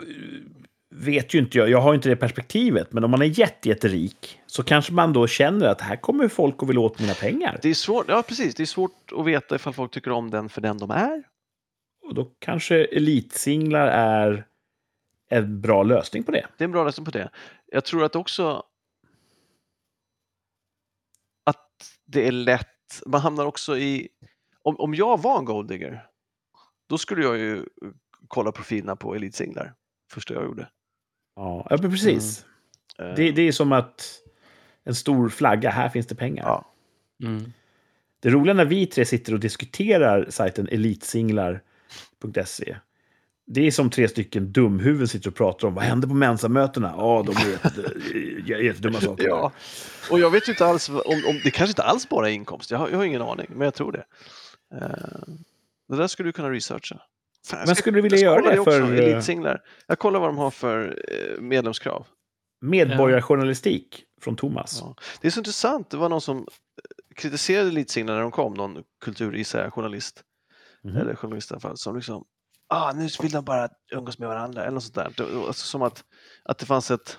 [0.90, 4.40] vet ju inte jag, jag har inte det perspektivet, men om man är jätte, jätterik
[4.46, 7.58] så kanske man då känner att här kommer folk och vill åt mina pengar.
[7.62, 10.48] Det är svårt, ja precis, det är svårt att veta ifall folk tycker om den
[10.48, 11.22] för den de är.
[12.02, 14.46] Och då kanske elitsinglar är
[15.28, 16.46] en bra lösning på det.
[16.56, 17.30] Det är en bra lösning på det.
[17.66, 18.64] Jag tror att också
[21.44, 24.08] att det är lätt, man hamnar också i,
[24.62, 26.06] om, om jag var en golddigger,
[26.88, 27.64] då skulle jag ju
[28.28, 29.74] kolla profilerna på elitsinglar.
[30.12, 30.68] Första jag gjorde.
[31.40, 32.44] Ja, ja men precis.
[32.98, 34.18] Eh, Det, det är som att
[34.84, 36.44] en stor flagga, här finns det pengar.
[36.44, 36.64] Ja.
[37.26, 37.52] Mm.
[38.20, 42.76] Det roliga när vi tre sitter och diskuterar sajten elitsinglar.se.
[43.46, 46.94] Det är som tre stycken dumhuvuden sitter och pratar om vad händer på mensamötena.
[46.96, 47.94] Ja, de är jätte-
[48.64, 49.28] jättedumma saker.
[49.28, 49.52] Ja,
[50.10, 52.70] och jag vet ju inte alls om, om det kanske inte alls bara är inkomst.
[52.70, 54.04] Jag har, jag har ingen aning, men jag tror det.
[54.74, 55.34] Eh,
[55.88, 57.00] det där skulle du kunna researcha.
[57.46, 59.62] Fan, Men skulle du vilja göra det också, för, elitsinglar?
[59.86, 62.06] Jag kollar vad de har för eh, medlemskrav.
[62.60, 64.78] Medborgarjournalistik från Thomas.
[64.80, 64.94] Ja.
[65.20, 65.90] Det är så intressant.
[65.90, 66.44] Det var någon som eh,
[67.16, 70.22] kritiserade elitsinglar när de kom, någon kulturjournalist,
[70.84, 70.96] Mhm.
[70.96, 72.24] eller journalist i alla fall, som liksom
[72.68, 75.04] ah, nu vill de bara umgås med varandra eller något sånt där.
[75.46, 76.04] Alltså, som att,
[76.44, 77.18] att det fanns ett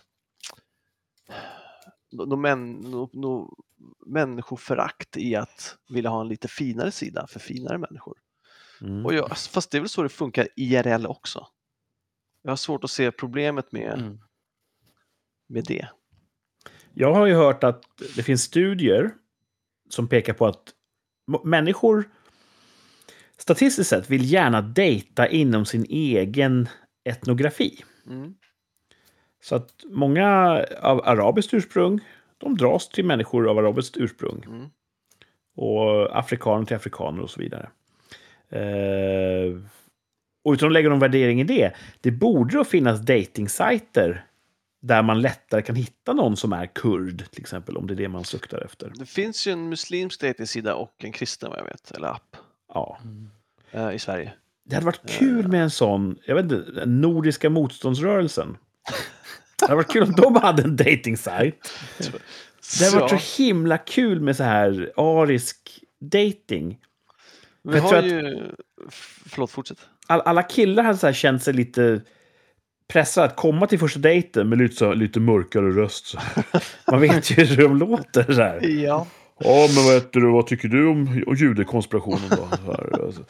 [2.12, 3.54] nå- nå män, nå, nå,
[4.06, 8.18] människoförakt i att vilja ha en lite finare sida för finare människor.
[8.82, 9.06] Mm.
[9.06, 11.48] Och jag, fast det är väl så det funkar IRL också.
[12.42, 14.20] Jag har svårt att se problemet med, Mm.
[15.50, 15.88] med det.
[16.94, 17.84] Jag har ju hört att
[18.16, 19.12] det finns studier
[19.90, 20.74] som pekar på att
[21.44, 22.10] människor
[23.38, 26.70] statistiskt sett vill gärna dejta inom sin egen
[27.04, 27.84] etnografi.
[28.08, 28.34] Mm.
[29.44, 30.28] Så att många
[30.82, 32.00] av arabiskt ursprung,
[32.38, 34.44] de dras till människor av arabiskt ursprung.
[34.48, 34.70] Mm.
[35.56, 37.72] Och afrikaner till afrikaner och så vidare.
[38.52, 39.58] Eh,
[40.44, 44.26] och utan att lägga någon värdering i det, det borde då finnas datingsajter
[44.82, 48.08] där man lättare kan hitta någon som är kurd, till exempel, om det är det
[48.10, 48.92] man suktar efter.
[48.96, 52.38] Det finns ju en muslimsk datingsida och en kristen vad jag vet, eller app,
[52.74, 53.00] Ja.
[53.72, 54.34] eh, i Sverige.
[54.66, 58.58] Det hade varit kul med en sån, jag vet inte, nordiska motståndsrörelsen.
[59.60, 61.74] Det hade varit kul om de hade en datingsajt.
[62.80, 65.58] Det hade varit så himla kul med så här arisk
[66.00, 66.80] dating.
[67.64, 68.50] Vi har att- ju...
[69.30, 69.78] Förlåt, fortsätt.
[70.08, 72.02] All, alla killar hade så här känt sig lite
[72.88, 76.06] pressade att komma till första dejten med lite, så, lite mörkare röst.
[76.06, 76.20] Så.
[76.92, 78.24] Man vet ju hur de låter.
[78.34, 78.68] Så här.
[78.68, 79.08] Ja.
[79.44, 82.72] Ja, men heter du, vad tycker du om, judekonspirationen då?
[83.06, 83.24] Alltså.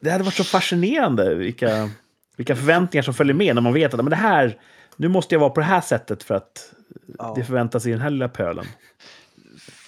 [0.00, 1.90] Det hade varit så fascinerande vilka,
[2.36, 4.58] vilka förväntningar som följer med när man vet att men det här,
[4.96, 6.72] nu måste jag vara på det här sättet för att
[7.18, 7.32] Ja.
[7.36, 8.64] det förväntas i den här lilla pölen.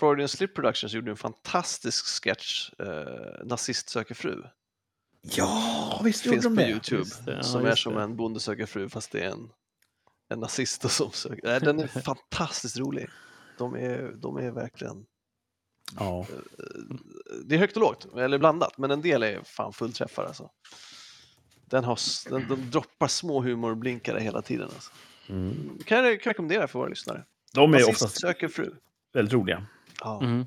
[0.02, 4.42] Freudian Slip Productions gjorde en fantastisk sketch, eh, Nazist söker fru.
[5.22, 6.70] Ja, visst gjorde Finns de på det.
[6.70, 6.98] Youtube.
[6.98, 8.02] Just det, ja, som är som det.
[8.02, 9.50] en bonde söker fru fast det är en,
[10.28, 11.40] en nazist som söker.
[11.42, 13.08] Nej, den är fantastiskt rolig.
[13.58, 15.04] De är, de är verkligen...
[15.98, 16.26] Ja.
[17.44, 20.50] Det är högt och lågt, eller blandat, men en del är fan fullträffar alltså.
[21.64, 21.98] Den, har,
[22.30, 24.68] den, de droppar små humorblinkare hela tiden.
[24.74, 24.92] Alltså.
[25.28, 25.78] Mm.
[25.84, 27.24] Kan jag kan jag rekommendera för våra lyssnare.
[27.54, 28.74] De är Nazist oftast söker fru.
[29.12, 29.66] väldigt roliga.
[30.04, 30.20] Ja.
[30.22, 30.46] Mm.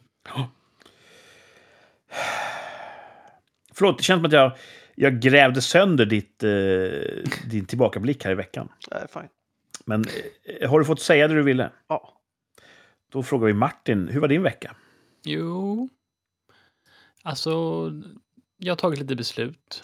[3.73, 4.51] Förlåt, det känns som att jag,
[4.95, 8.69] jag grävde sönder ditt, eh, din tillbakablick här i veckan.
[8.91, 9.27] Nej, fine.
[9.85, 10.05] Men
[10.43, 11.71] eh, har du fått säga det du ville?
[11.87, 12.21] Ja.
[13.11, 14.75] Då frågar vi Martin, hur var din vecka?
[15.23, 15.89] Jo,
[17.23, 17.51] alltså,
[18.57, 19.81] jag har tagit lite beslut.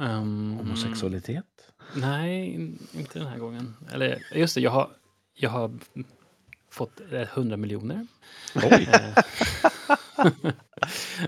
[0.00, 1.72] Um, Homosexualitet?
[1.96, 3.76] Nej, in- inte den här gången.
[3.92, 4.90] Eller just det, jag har,
[5.34, 5.78] jag har
[6.70, 8.06] fått eh, 100 miljoner.
[8.54, 8.88] Oj.
[8.92, 9.14] Eh,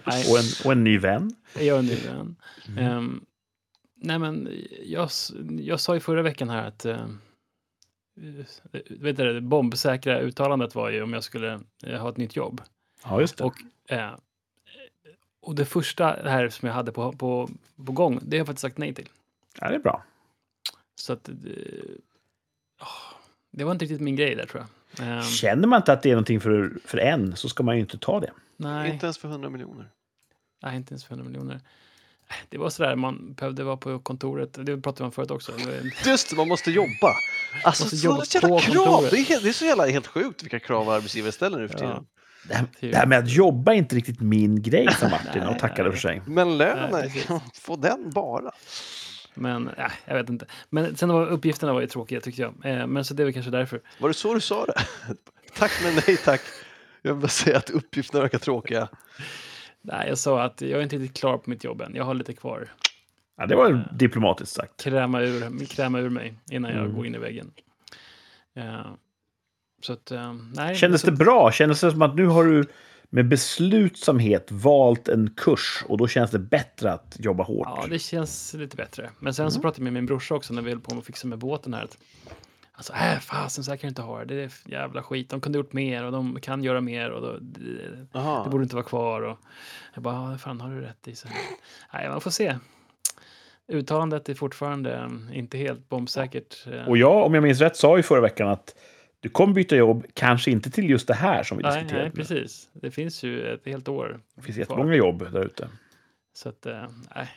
[0.31, 1.35] och, en, och en ny vän?
[1.55, 2.37] jag är ny vän.
[2.69, 2.85] Mm.
[2.85, 3.25] Ehm,
[3.95, 4.49] nej, men
[4.83, 5.11] jag,
[5.61, 7.07] jag sa i förra veckan här att uh,
[8.91, 12.63] vet du, det bombsäkra uttalandet var ju om jag skulle eh, ha ett nytt jobb.
[13.05, 13.45] Ja, just det.
[13.45, 13.55] Och,
[13.89, 14.15] eh,
[15.43, 17.49] och det första här som jag hade på, på,
[17.87, 19.09] på gång, det har jag faktiskt sagt nej till.
[19.61, 20.05] Ja, det är bra.
[20.95, 21.35] Så att, eh,
[22.81, 23.17] åh,
[23.51, 24.69] det var inte riktigt min grej där tror jag.
[25.01, 27.81] Ehm, Känner man inte att det är någonting för, för en så ska man ju
[27.81, 28.31] inte ta det.
[28.57, 29.89] nej, Inte ens för 100 miljoner.
[30.63, 31.61] nej, inte ens för 100 miljoner.
[32.49, 34.59] Det var sådär, man behövde vara på kontoret.
[34.67, 35.53] Det pratade man förut också.
[36.07, 37.13] Just det, man måste jobba.
[37.65, 38.75] Alltså, Måste så jobba jävla på krav.
[38.85, 39.11] kontoret.
[39.11, 41.75] Det är, helt, det är så jävla helt sjukt vilka krav arbetsgivare ställer nu för
[41.75, 41.81] Ja.
[41.81, 42.07] tiden.
[42.49, 42.93] Det här, Typ.
[42.93, 45.83] det här med att jobba är inte riktigt min grej, sa Martin Nej, och tackade
[45.89, 45.93] nej.
[45.93, 46.23] för sig.
[46.27, 47.11] Men lönen,
[47.55, 48.51] få den bara.
[49.35, 50.47] Men äh, jag vet inte.
[50.71, 52.55] Men sen var uppgifterna var ju tråkiga tyckte jag.
[52.65, 53.81] Eh, men så det är väl kanske därför.
[53.99, 54.75] Var det så du sa det?
[55.59, 56.41] tack men nej tack.
[57.03, 58.89] Jag vill bara säga att uppgifterna verkar tråkiga.
[59.83, 61.95] Nej, jag sa att jag är inte riktigt klar på mitt jobb än.
[61.95, 62.69] Jag har lite kvar.
[63.37, 64.85] Ja, det var diplomatiskt sagt.
[64.85, 66.95] Kräma ur, kräma ur mig innan jag Mm.
[66.97, 67.51] går in i väggen.
[68.57, 68.87] Eh,
[69.83, 70.75] så att, eh, nej.
[70.77, 71.53] Kändes så, det bra?
[71.53, 72.65] Kändes det som att nu har du
[73.15, 77.69] med beslutsamhet valt en kurs och då känns det bättre att jobba hårt?
[77.71, 79.11] Ja, det känns lite bättre.
[79.19, 79.63] Men sen så Mm.
[79.63, 81.83] pratade jag med min brorsa också när vi höll på att fixa med båten här.
[81.85, 81.99] Att
[82.75, 84.35] Alltså, äh, fasen så här kan jag inte ha det.
[84.35, 85.31] Det är jävla skit.
[85.31, 87.61] De kunde gjort mer och de kan göra mer och då, det,
[88.45, 89.23] det borde inte vara kvar.
[89.23, 89.39] Och
[89.95, 91.15] jag bara, fan har du rätt i.
[91.15, 91.29] Så,
[91.93, 92.57] nej, man får se.
[93.69, 96.67] Uttalandet är fortfarande eh, inte helt bombsäkert.
[96.67, 96.89] eh.
[96.89, 98.75] Och jag, om jag minns rätt, sa ju förra veckan att
[99.23, 102.05] du kommer byta jobb, kanske inte till just det här som vi nej, diskuterade.
[102.05, 102.69] nej, precis.
[102.73, 104.21] Det finns ju ett helt år.
[104.35, 104.63] Det finns kvar.
[104.63, 105.69] jättemånga jobb där ute.
[106.35, 107.29] Så att, eh, nej.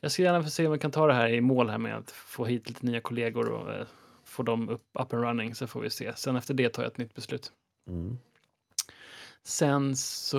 [0.00, 1.96] Jag ska gärna få se om vi kan ta det här i mål här med
[1.96, 3.86] att få hit lite nya kollegor och eh,
[4.24, 6.12] få dem upp, up and running så får vi se.
[6.16, 7.52] Sen efter det tar jag ett nytt beslut.
[7.88, 8.18] Mm.
[9.44, 10.38] Sen så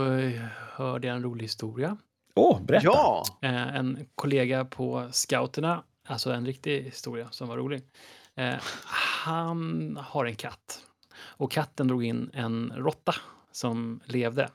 [0.72, 1.98] hörde jag en rolig historia.
[2.36, 2.86] Åh, berätta!
[2.86, 3.26] Ja!
[3.42, 7.82] Eh, en kollega på scouterna, alltså en riktig historia som var rolig.
[8.36, 10.86] Eh, han har en katt
[11.22, 13.16] och katten drog in en råtta
[13.52, 14.50] som levde.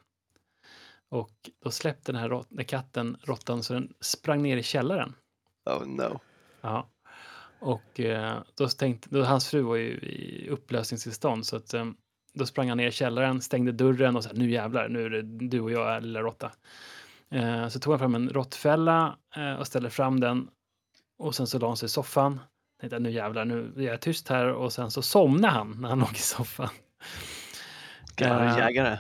[1.10, 5.14] Och då släppte den här den katten råttan så den sprang ner i källaren.
[5.66, 6.20] Oh no.
[6.60, 6.88] Ja.
[7.60, 11.86] Och eh, då tänkte, då, hans fru var ju i upplösningstillstånd så att eh,
[12.32, 15.22] då sprang han ner i källaren, stängde dörren och sa nu jävlar, nu är det
[15.22, 16.52] du och jag, lilla råtta.
[17.30, 20.48] Eh, så tog han fram en råttfälla eh, och ställde fram den
[21.18, 22.40] och sen så la han sig i soffan.
[22.80, 25.98] Tänkte nu jävlar, nu är jag tyst här och sen så somnade han när han
[26.00, 26.68] låg i soffan.
[28.16, 28.98] Gammal Eh, jägare.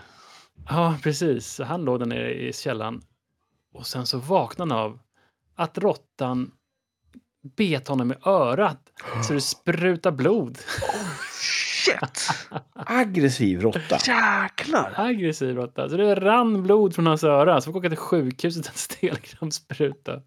[0.68, 1.60] Ja, precis.
[1.60, 3.02] Han låg där nere i källaren
[3.74, 4.98] och sen så vaknade han av
[5.56, 6.50] att råttan
[7.56, 8.80] bet honom i örat
[9.26, 10.58] så det sprutar blod.
[11.84, 12.28] Shit!
[12.74, 13.98] Aggressiv råtta.
[14.06, 14.94] Jäklar!
[14.96, 15.88] Aggressiv råtta.
[15.88, 17.60] Så det rann blod från hans öra.
[17.60, 20.22] Så fick åka till sjukhuset en stelkrampsspruta.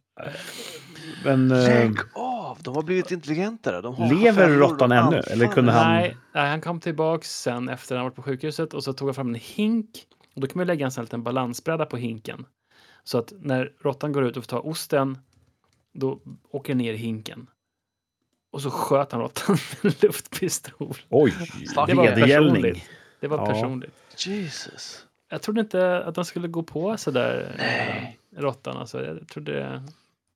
[1.25, 2.30] Men eh, Lägg av!
[2.59, 3.81] De har blivit intelligentare.
[3.81, 5.17] De har lever råttan ännu?
[5.17, 5.93] Eller kunde han...
[5.93, 9.15] Nej, nej, han kom tillbaks sen efter han varit på sjukhuset och så tog han
[9.15, 9.89] fram en hink.
[10.35, 12.45] Och då kan man lägga en sån här liten balansbräda på hinken.
[13.03, 15.17] Så att när råttan går ut och får ta osten,
[15.93, 16.19] då
[16.51, 17.47] åker ner i hinken.
[18.51, 20.95] Och så sköt han råttan med en luftpistol.
[21.09, 21.33] Oj,
[21.87, 22.53] Det var vedergällning.
[22.53, 22.83] personligt.
[23.19, 23.45] Det var Ja.
[23.45, 23.93] personligt.
[24.17, 25.05] Jesus.
[25.29, 28.19] Jag trodde inte att de skulle gå på sådär, Nej.
[28.37, 28.77] råttan.
[28.77, 29.05] Alltså.
[29.05, 29.83] Jag trodde,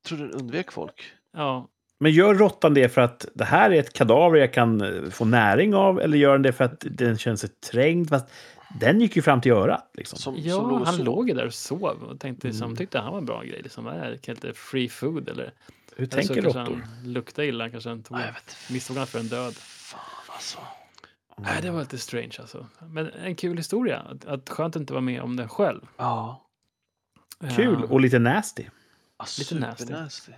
[0.08, 1.04] Tror du den undvek folk?
[1.34, 1.68] ja.
[2.00, 5.26] Men gör råttan det för att det här är ett kadaver jag kan eh, få
[5.26, 6.02] näring av?
[6.02, 8.10] Eller gör den det för att den känner sig trängd?
[8.10, 8.26] Fast
[8.80, 9.90] den gick ju fram till örat.
[9.94, 10.20] Liksom.
[10.20, 11.06] Som, Ja, som han sov.
[11.06, 12.76] låg ju där och sov och tänkte, Mm.
[12.76, 13.62] tyckte han var en bra grej.
[13.64, 14.18] Liksom, vad är det?
[14.18, 15.54] Kan lite free food eller?
[15.96, 16.82] Hur eller tänker råttor?
[17.04, 18.24] luktade illa, kanske han tog, Ja,
[18.70, 19.54] misstog han för en död.
[19.56, 20.58] Fan alltså.
[21.38, 22.68] Nej, det var lite strange alltså.
[22.90, 24.00] Men en kul historia.
[24.00, 25.82] Att, att skönt att inte vara med om den själv.
[25.98, 26.42] Ja.
[27.56, 28.64] Kul Eh, och lite nasty.
[29.18, 29.84] Ah, Lite nasty.
[29.86, 30.32] supernasty.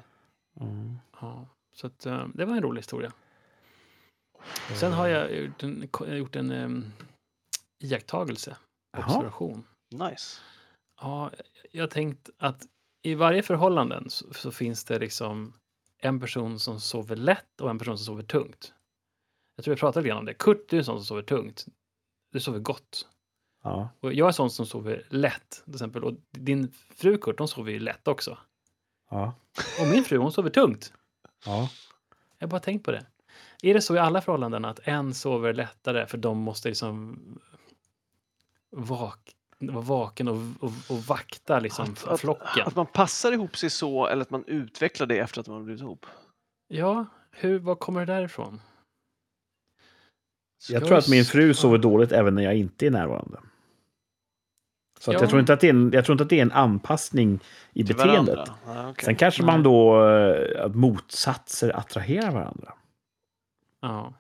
[0.62, 0.98] Mm.
[1.22, 3.14] Ja, så att, eh, det var en rolig historia.
[4.80, 6.92] Sen har jag gjort en, gjort en um,
[7.80, 8.58] iakttagelse,
[8.98, 9.64] observation.
[9.92, 10.42] Nice.
[11.02, 11.32] Ja,
[11.72, 12.66] jag tänkt att
[13.02, 15.54] i varje förhållanden så, så finns det liksom
[15.98, 18.74] en person som sover lätt och en person som sover tungt.
[19.56, 20.34] Jag tror vi pratade lite om det.
[20.34, 21.66] Kurt, du är en sån som sover tungt.
[22.32, 23.08] Du sover gott.
[23.64, 23.90] Ja.
[24.00, 26.04] Och jag är sån som sover lätt, till exempel.
[26.04, 28.38] Och din fru Kurt, hon sover ju lätt också.
[29.10, 29.34] Ja.
[29.82, 30.94] Och min fru, hon sover tungt.
[31.46, 31.70] Ja.
[32.38, 33.06] Jag har bara tänkt på det.
[33.64, 37.20] Är det så i alla förhållanden att en sover lättare för de måste liksom
[38.72, 42.68] vak vara vaken och, och, och vakta liksom Att, att, flocken?
[42.68, 45.64] att man passar ihop sig så eller att man utvecklar det efter att man har
[45.64, 46.06] blivit ihop.
[46.68, 48.62] Ja, hur, var kommer det därifrån?
[50.70, 53.40] Jag Ska tror vi att min fru sover dåligt även när jag inte är närvarande.
[55.00, 55.22] Så att Ja.
[55.22, 57.40] jag, tror inte att det är en, jag tror inte att det är en anpassning
[57.74, 58.40] i Till beteendet.
[58.66, 59.06] Ja, okej.
[59.06, 59.52] Sen kanske Nej.
[59.52, 62.74] man då, eh, att motsatser attraherar varandra.
[63.82, 64.14] Ja.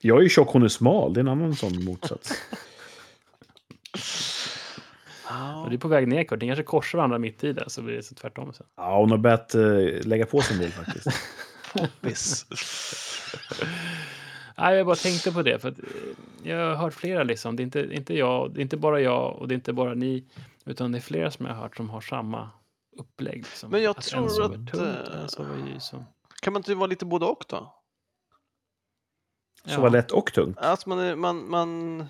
[0.00, 1.14] Jag är ju tjock, hon är smal.
[1.14, 2.32] Det är en annan sån motsats.
[5.28, 5.66] Ja.
[5.70, 6.40] Det är på väg ner Kurt.
[6.40, 8.66] Ni kanske korsar varandra mitt i det så blir det så tvärtom sen.
[8.76, 9.60] Ja, hon har börjat eh,
[10.02, 11.06] lägga på sig en del faktiskt.
[11.72, 12.46] Poppis.
[14.58, 15.84] Nej, jag bara tänkte på det för att eh,
[16.44, 17.56] jag har hört flera liksom.
[17.56, 19.94] Det är inte, inte jag, det är inte bara jag och det är inte bara
[19.94, 20.24] ni,
[20.64, 22.50] utan det är flera som jag har hört som har samma
[22.96, 23.36] upplägg.
[23.36, 23.70] Liksom.
[23.70, 25.92] Men jag att tror en sover att, tungt eh, en sover ljus.
[25.92, 26.02] Och...
[26.42, 27.76] Kan man inte vara lite både och då?
[29.64, 30.58] Sova lätt och tungt.
[30.58, 32.04] Att man, man, man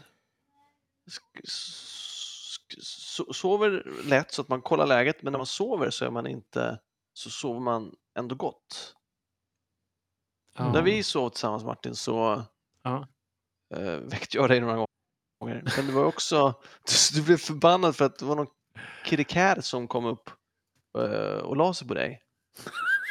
[3.32, 6.78] sover lätt så att man kollar läget, men när man sover så är man inte
[7.12, 8.96] så sover man ändå gott.
[10.56, 10.72] Ja.
[10.72, 12.44] När vi sov tillsammans Martin så
[12.82, 13.06] Ja.
[13.74, 14.86] Eh, väckte jag dig några
[15.40, 15.62] gånger.
[15.76, 16.54] Men det var också,
[17.12, 18.46] du, du blev förbannad för att det var någon
[19.26, 20.30] cat som kom upp
[20.98, 22.22] eh, och la sig på dig.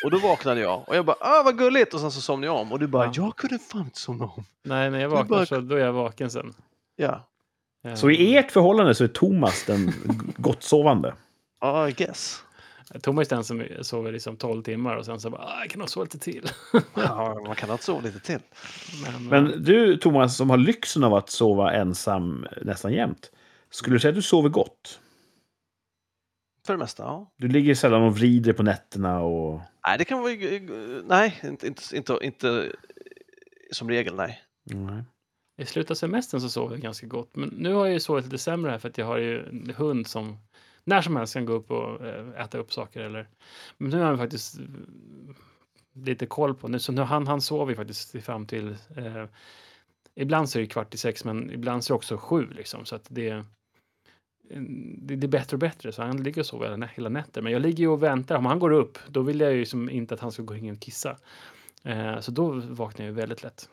[0.06, 2.62] Och då vaknade jag och jag bara ah vad gulligt och sen så somnade jag
[2.62, 3.12] om och du bara Ja.
[3.16, 4.46] jag kunde fan inte somna om.
[4.64, 6.54] Nej, när jag vaknar bara- så då är jag vaken sen.
[6.96, 7.28] Ja,
[7.96, 9.94] Så i ert förhållande så är Thomas den
[10.38, 11.14] gottsovande.
[11.62, 12.44] ja I guess.
[13.02, 15.90] Thomas den som sover liksom 12 timmar och sen så bara, "Ah, jag kan nog
[15.90, 16.50] sova lite till.
[16.96, 18.40] Ja, man kan ha sova lite till.
[19.04, 23.32] Men, Men du, Thomas, som har lyxen av att sova ensam nästan jämt.
[23.70, 25.00] Skulle du säga att du sover gott?
[26.66, 27.32] För det mesta, ja.
[27.38, 29.62] Du ligger sällan och vrider på nätterna och...
[29.88, 30.32] Nej, det kan vara...
[31.06, 32.72] Nej, inte, inte, inte, inte
[33.72, 34.42] som regel, nej.
[34.64, 35.04] Nej.
[35.62, 37.36] I slutet av semestern så sover jag ganska gott.
[37.36, 39.74] Men nu har jag ju sovit lite sämre här för att jag har ju en
[39.78, 40.38] hund som
[40.84, 43.02] när som helst kan gå upp och eh, äta upp saker.
[43.02, 43.28] Eller...
[43.78, 44.66] Men nu har vi faktiskt eh,
[45.94, 46.68] lite koll på.
[46.68, 48.76] Nu, så nu, han, han sover ju faktiskt fram till...
[48.96, 49.26] Eh,
[50.16, 52.48] ibland så är det kvart i sex, men ibland så är det också sju.
[52.52, 53.44] Liksom, så att det, eh,
[54.98, 55.92] det, det är bättre och bättre.
[55.92, 57.42] Så han ligger och sover hela, hela nätter.
[57.42, 58.36] Men jag ligger ju och väntar.
[58.36, 60.74] Om han går upp, då vill jag ju liksom inte att han ska gå in
[60.74, 61.18] och kissa.
[61.84, 63.70] Eh, så då vaknar jag väldigt lätt.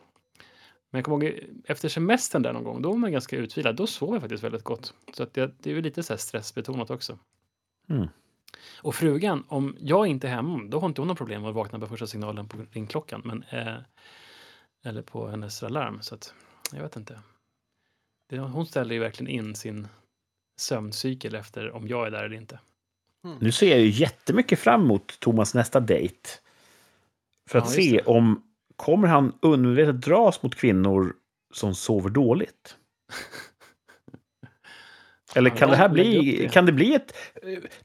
[0.90, 3.76] Men jag kommer ihåg efter semestern där någon gång, då var man ganska utvilad.
[3.76, 4.94] Då sov jag faktiskt väldigt gott.
[5.12, 7.18] Så att det, det är ju lite så här stressbetonat också.
[7.88, 8.08] Mm.
[8.76, 11.54] Och frugan, om jag inte är hemma, då har inte hon något problem med att
[11.54, 13.22] vakna på första signalen på ringklockan.
[13.24, 13.76] Men, eh,
[14.84, 16.02] eller på hennes alarm.
[16.02, 16.34] Så att,
[16.72, 17.20] jag vet inte.
[18.28, 19.88] Det, hon ställer ju verkligen in sin
[20.56, 22.58] sömncykel efter om jag är där eller inte.
[23.40, 26.28] Nu ser jag ju jättemycket fram emot Thomas nästa dejt.
[27.48, 28.42] För att Ja, se om
[28.76, 31.16] kommer han undermedvetet dras mot kvinnor
[31.54, 32.76] som sover dåligt.
[35.34, 36.48] Eller kan det här bli, det.
[36.48, 37.12] kan det bli ett...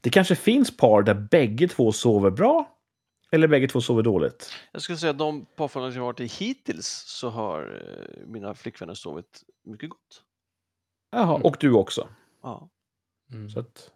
[0.00, 2.78] Det kanske finns par där bägge två sover bra.
[3.30, 4.52] Eller bägge två sover dåligt.
[4.72, 8.54] Jag skulle säga att de parförhållanden jag har varit i hittills så har eh, mina
[8.54, 10.22] flickvänner sovit mycket gott.
[11.10, 12.08] Jaha, och du också.
[12.42, 12.68] Ja.
[13.32, 13.50] Mm.
[13.50, 13.90] Så att,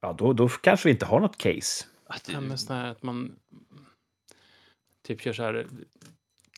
[0.00, 1.86] ja, då, då kanske vi inte har något case.
[2.06, 3.38] Att det, Ja, men här att man
[5.06, 5.64] typ kör så här eh,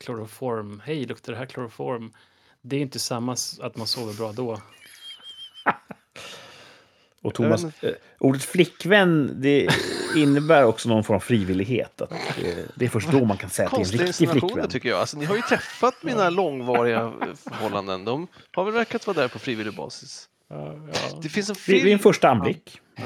[0.01, 0.83] kloroform.
[0.85, 2.13] Hej, luktar det här kloroform?
[2.63, 4.61] Det är inte samma att man sover bra då.
[7.23, 9.69] Och Thomas, eh, ordet flickvän, det
[10.17, 12.01] innebär också någon form av frivillighet.
[12.01, 14.69] Att, eh, det är först då man kan säga att det är en riktig flickvän.
[14.69, 15.01] tycker jag.
[15.01, 18.05] Alltså, ni har ju träffat mina långvariga förhållanden.
[18.05, 20.29] De har väl verkat vara där på frivillig basis.
[21.23, 21.85] Det finns en film...
[21.85, 22.81] vid en första anblick.
[22.97, 23.05] Ja.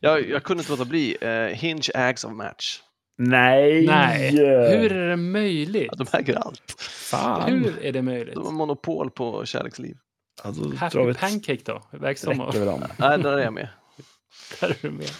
[0.00, 1.16] Jag, jag kunde inte låta bli.
[1.22, 2.80] Uh, Hinge Ags of Match.
[3.20, 3.86] Nej!
[3.86, 5.88] Nej, hur är det möjligt?
[5.98, 6.80] Ja, de äger allt.
[6.80, 7.52] Fan!
[7.52, 8.34] Hur är det möjligt?
[8.34, 9.96] De har monopol på kärleksliv.
[10.44, 11.82] Vi Happy ett Pancake då?
[11.90, 12.54] Vägs de av?
[12.98, 13.68] Nej, där är jag med.
[14.60, 15.06] Där är du med.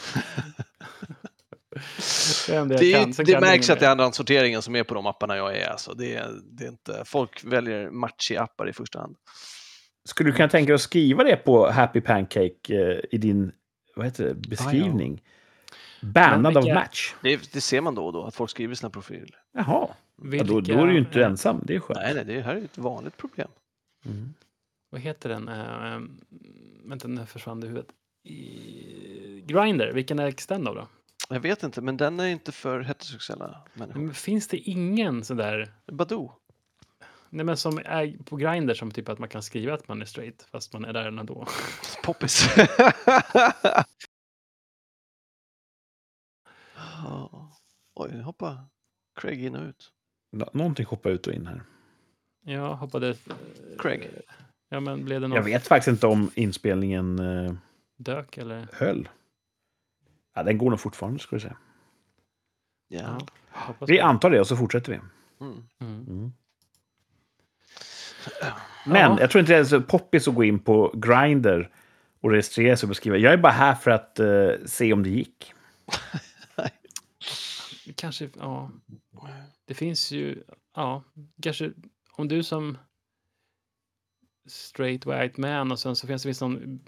[2.47, 5.37] Det är det Det, det märks att det är andrahandssorteringen som är på de apparna
[5.37, 5.69] jag är.
[5.69, 9.17] Alltså, det, är, det är inte, folk väljer matchy-appar i första hand.
[10.09, 13.53] Skulle du kunna tänka dig att skriva det på Happy Pancake eh, i din
[13.97, 15.23] vad heter det, beskrivning?
[16.01, 17.15] Bannad av vilka- match.
[17.23, 19.37] Det, det ser man då och då, att folk skriver sina profiler.
[19.53, 19.65] Jaha.
[19.67, 21.61] Ja, då, Vilka- då är du ju inte ensam.
[21.65, 22.01] Det är skönt.
[22.03, 23.49] Nej, nej, det här är ett vanligt problem.
[24.05, 24.35] Mm.
[24.91, 25.49] Vad heter den?
[25.49, 26.01] Uh,
[26.85, 27.89] vänta, nu försvann det i huvudet.
[28.25, 29.45] I...
[29.47, 30.89] Grindr, vilken ägs den av då?
[31.29, 34.01] Jag vet inte, men den är inte för heterosexuella människor.
[34.01, 36.33] Men finns det ingen sådär, Badoo.
[37.31, 40.07] nej men som är på Grindr som typ att man kan skriva att man är
[40.07, 41.47] straight fast man är där ändå?
[42.05, 42.49] Poppis.
[47.05, 47.53] Ja.
[47.95, 48.59] Oj, nu hoppar
[49.21, 49.93] Craig in och ut.
[50.33, 51.63] Nå- Någonting hoppar ut och in här.
[52.45, 53.09] Jag hoppade...
[53.09, 53.17] eh,
[53.79, 54.11] Craig.
[54.69, 57.53] Ja, men blev det någon Jag vet faktiskt inte om inspelningen eh,
[57.97, 58.67] dök eller?
[58.73, 59.09] höll.
[60.35, 61.57] Ja, den går nog fortfarande, skulle jag säga.
[62.89, 63.19] Ja.
[63.21, 63.27] Ja,
[63.61, 64.01] hoppas Vi det.
[64.01, 65.01] antar det och så fortsätter vi.
[65.45, 65.63] Mm.
[65.81, 66.33] Mm.
[68.87, 69.21] Men Ja.
[69.21, 71.71] jag tror inte det är så poppis att gå in på Grindr
[72.21, 73.17] och registrera sig och skriva.
[73.17, 75.55] Jag är bara här för att eh, se om det gick.
[77.97, 78.71] Kanske, ja.
[79.67, 80.43] Det finns ju,
[80.75, 81.05] ja,
[81.43, 81.73] kanske
[82.17, 82.79] om du som
[84.49, 86.81] straight white man och sen så finns det någon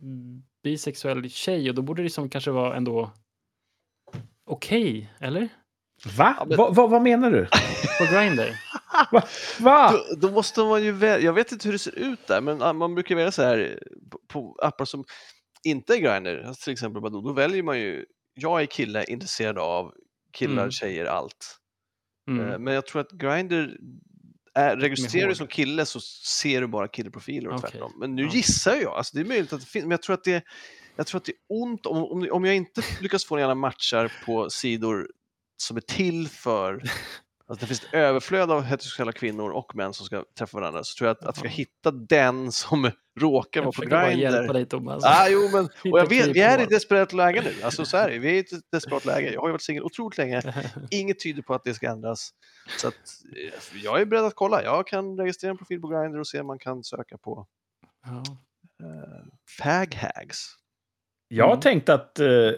[0.63, 3.13] bisexuell tjej och då borde det liksom kanske vara ändå
[4.47, 5.49] okej, eller?
[6.17, 6.35] Va?
[6.39, 6.87] Ja, men- Va, va?
[6.87, 7.47] Vad menar du?
[7.99, 8.51] På Grindr.
[9.13, 9.23] Va?
[9.61, 9.91] Va?
[9.93, 12.63] Då, då måste man ju välja, jag vet inte hur det ser ut där, men
[12.63, 15.05] ah, man brukar välja så här på, på appar som
[15.65, 19.59] inte är Grindr, alltså till exempel Badoo, då väljer man ju, jag är kille, intresserad
[19.59, 19.95] av
[20.33, 20.71] killar, Mm.
[20.71, 21.57] tjejer, allt.
[22.29, 22.65] Eh, Mm.
[22.65, 23.77] Men jag tror att Grindr
[24.55, 27.71] är, registrerar du som kille så ser du bara killeprofiler och Okej.
[27.71, 27.93] tvärtom.
[28.01, 28.31] Men nu Ja.
[28.33, 30.45] gissar jag, alltså det är möjligt att det finns, men jag tror att det,
[30.97, 34.13] jag tror att det är ont om, om, om jag inte lyckas få några matchar
[34.27, 35.09] på sidor
[35.63, 36.83] som är till för
[37.51, 40.99] Alltså det finns ett överflöd av heterosexuella kvinnor och män som ska träffa varandra, så
[40.99, 42.91] tror jag att, att jag ska hitta den som
[43.21, 44.53] råkar vara Jag på försöker bara hjälpa Grindr.
[44.55, 45.05] dig Thomas.
[45.05, 47.63] Ah, jo, men, och jag vet, vi är i ett desperat läge nu.
[47.65, 49.33] Alltså så är det, vi är i ett desperat läge.
[49.33, 50.43] Jag har ju varit singel otroligt länge.
[50.91, 52.31] Inget tyder på att det ska ändras.
[52.79, 52.95] Så att,
[53.37, 54.63] eh, jag är beredd att kolla.
[54.65, 57.47] Jag kan registrera en profil på Grindr och se om man kan söka på
[58.07, 58.11] ja.
[58.87, 59.25] uh,
[59.59, 60.57] faghags.
[61.29, 61.61] Jag Mm.
[61.61, 62.53] tänkte att uh,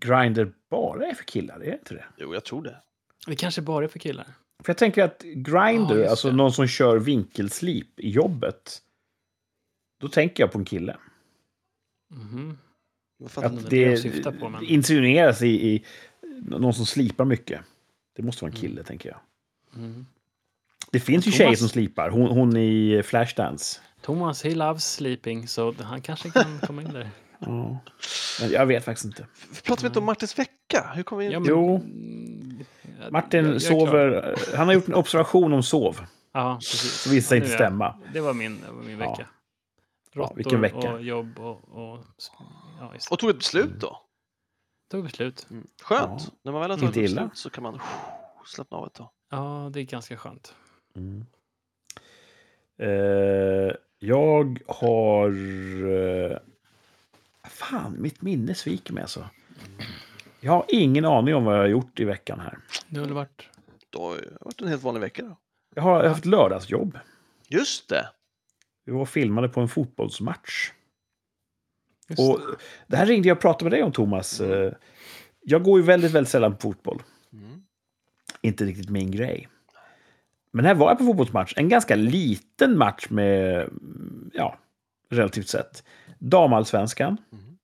[0.00, 2.04] Grindr bara är för killar, är det inte det?
[2.16, 2.82] Jo, jag tror det.
[3.26, 4.26] Det kanske bara är för killar.
[4.64, 8.82] För jag tänker att Grindr, Ja, alltså någon som kör vinkelslip i jobbet,
[10.00, 10.96] då tänker jag på en kille.
[13.18, 15.84] Jag fattar Att det det på, men- insinueras i, i
[16.42, 17.60] någon som slipar mycket.
[18.16, 19.18] Det måste vara en kille, tänker jag.
[19.82, 20.06] Mm.
[20.92, 22.10] Det finns ju Thomas- tjejer som slipar.
[22.10, 23.80] Hon, hon i Flashdance.
[24.00, 27.10] Thomas, he loves sleeping, så han kanske kan komma in där.
[27.38, 27.78] Ja.
[28.40, 29.26] Men jag vet faktiskt inte.
[29.64, 30.92] Pratar vi inte om Martins vecka?
[30.94, 31.32] Hur kommer vi in?
[31.32, 31.82] Ja, men- Jo.
[32.96, 34.36] Mm, Martin jag- jag sover...
[34.56, 36.00] Han har gjort en observation om sov.
[36.32, 36.92] Ja, precis.
[36.92, 37.94] Som visar sig inte stämma.
[38.12, 39.10] Det var min, det var min Ja.
[39.10, 39.26] vecka.
[40.12, 40.92] Ja, Råttor vilken vecka.
[40.92, 41.68] och jobb och...
[41.68, 41.98] och
[42.80, 42.92] ja.
[43.10, 44.00] Och tog ett beslut då?
[44.90, 45.46] Tog beslut.
[45.50, 45.66] Mm.
[45.82, 46.22] Skönt.
[46.26, 46.32] Ja.
[46.42, 47.22] När man väl har tagit ett illa.
[47.22, 47.80] beslut så kan man
[48.46, 49.08] slappna av ett tag.
[49.30, 50.54] Ja, det är ganska skönt.
[50.96, 51.24] Mm.
[52.78, 55.30] Eh, jag har...
[56.30, 56.38] Eh,
[57.48, 59.28] fan, mitt minne sviker mig alltså.
[60.46, 62.58] Jag har ingen aning om vad jag har gjort i veckan här.
[62.88, 63.48] Det har väl varit...
[63.90, 65.36] Det har varit en helt vanlig vecka då.
[65.74, 66.98] Jag har haft lördagsjobb.
[67.48, 68.08] Just det.
[68.84, 70.72] Vi var filmade på en fotbollsmatch.
[72.08, 72.40] Just Och
[72.86, 74.40] det här ringde jag och pratade med dig om, Thomas.
[74.40, 74.72] Eh,
[75.40, 77.02] Jag går ju väldigt, väldigt sällan på fotboll.
[77.32, 77.62] Mm.
[78.40, 79.48] Inte riktigt min grej.
[80.52, 81.52] Men här var jag på fotbollsmatch.
[81.56, 84.58] En ganska liten match med, mm, ja,
[85.10, 85.84] relativt sett.
[86.18, 87.16] Damallsvenskan.
[87.32, 87.56] Mm.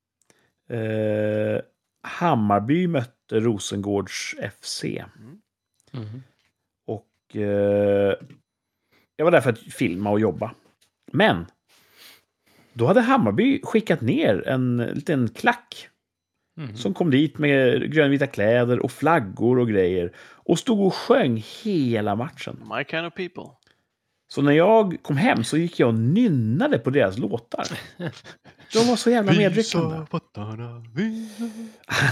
[1.54, 1.60] Eh,
[2.02, 4.84] Hammarby mötte Rosengårds FC.
[5.92, 6.22] Mhm.
[6.86, 8.14] Och eh,
[9.16, 10.54] jag var där för att filma och jobba.
[11.12, 11.46] Men
[12.72, 15.88] då hade Hammarby skickat ner en liten klack
[16.56, 16.76] Mhm.
[16.76, 22.14] som kom dit med grönvita kläder och flaggor och grejer och stod och sjöng hela
[22.16, 22.56] matchen.
[22.76, 23.44] My kind of people.
[24.32, 27.66] Så när jag kom hem så gick jag och nynnade på deras låtar.
[28.72, 30.06] De var så jävla medryckande.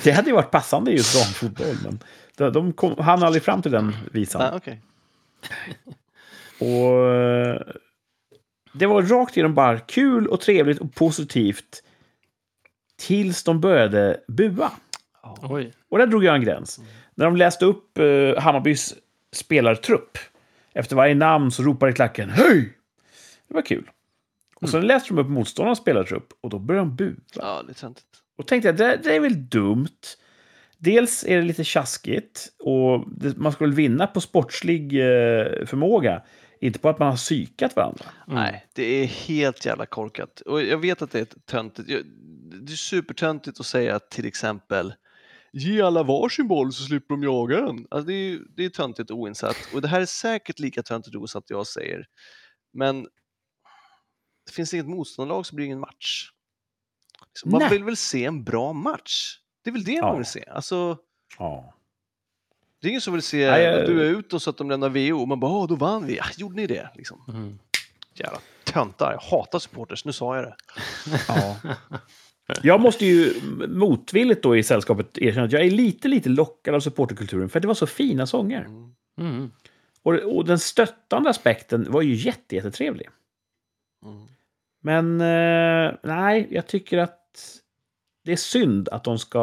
[0.05, 1.99] Det hade ju varit passande just damfotboll, men
[2.37, 4.55] de, de kom, hann aldrig fram till den visan.
[4.55, 4.81] Okej.
[6.59, 7.61] Och eh,
[8.73, 11.83] det var rakt igenom bara kul och trevligt och positivt.
[12.99, 14.71] Tills de började bua.
[15.43, 15.73] Oj.
[15.91, 16.81] Och där drog jag en gräns.
[17.15, 18.95] När de läste upp eh, Hammarbys
[19.33, 20.19] spelartrupp.
[20.75, 22.77] Efter varje namn så ropade klacken Hej!
[23.49, 23.91] Det var kul.
[24.57, 27.17] Och sen läste de upp motståndarnas spelartrupp och då började de bua.
[27.35, 27.93] Ja, det är.
[28.37, 29.99] Och tänkte jag, det, det är väl dumt.
[30.79, 36.23] Dels är det lite tjaskigt och det, man ska väl vinna på sportslig eh, förmåga.
[36.61, 38.05] Inte på att man har psykat varandra.
[38.27, 38.43] Mm.
[38.43, 40.41] Nej, det är helt jävla korkat.
[40.41, 41.89] Och jag vet att det är töntigt.
[42.63, 44.95] Det är supertöntigt att säga till exempel
[45.53, 47.87] Ge alla varsin boll så slipper de jaga den.
[47.91, 49.57] Alltså det, är, det är töntigt och oinsatt.
[49.75, 52.07] Och det här är säkert lika töntigt och oinsatt jag säger.
[52.73, 53.03] Men
[54.47, 56.31] det finns inget motståndarlag så blir det ingen match.
[57.27, 57.71] Liksom, Man Nej.
[57.71, 59.39] vill väl se en bra match?
[59.65, 60.07] Det är väl det Ja.
[60.07, 60.45] man vill se.
[60.49, 60.99] Alltså,
[61.39, 61.75] Ja.
[62.81, 64.71] det är ingen som vill se Nej, jag- du är ut och så att de
[64.71, 66.17] lämnar VO och man bara, "Åh, då vann vi.
[66.17, 66.91] Ja, gjorde ni det?
[66.95, 67.25] Liksom.
[67.29, 67.59] Mhm.
[68.15, 69.13] Jävla töntar.
[69.13, 70.57] Jag hatar supporters, nu sa jag det.
[71.29, 71.57] Ja.
[72.63, 73.35] Jag måste ju
[73.69, 77.67] motvilligt då i sällskapet erkänna att jag är lite, lite lockad av supporterkulturen för det
[77.69, 78.67] var så fina sånger.
[79.19, 79.51] Mm.
[80.03, 83.09] Och, och den stöttande aspekten var ju jätte, jättetrevlig.
[84.05, 84.27] Mm.
[84.83, 87.17] Men eh, nej, jag tycker att
[88.25, 89.41] det är synd att de ska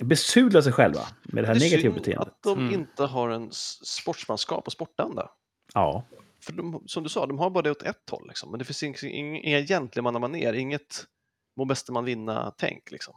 [0.00, 2.28] eh, besudla sig själva med det här Det negativa beteendet.
[2.28, 2.74] att de Mm.
[2.74, 3.48] inte har en
[3.84, 5.30] sportsmanskap och sportanda.
[5.74, 6.04] Ja.
[6.48, 8.24] För de, som du sa, de har bara det åt ett håll.
[8.28, 8.50] Liksom.
[8.50, 11.04] Men det finns ing- ing- inga gentlemannamanér, inget
[11.56, 12.90] må bäste man vinna-tänk.
[12.90, 13.14] Liksom.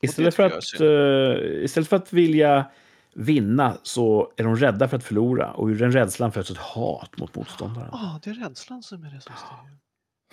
[0.00, 2.70] Istället för, att, eh, istället för att vilja
[3.14, 5.52] vinna så är de rädda för att förlora.
[5.52, 7.90] Och ur den rädslan föds ett hat mot motståndaren.
[7.94, 9.76] Ah, det är rädslan som är det som styr.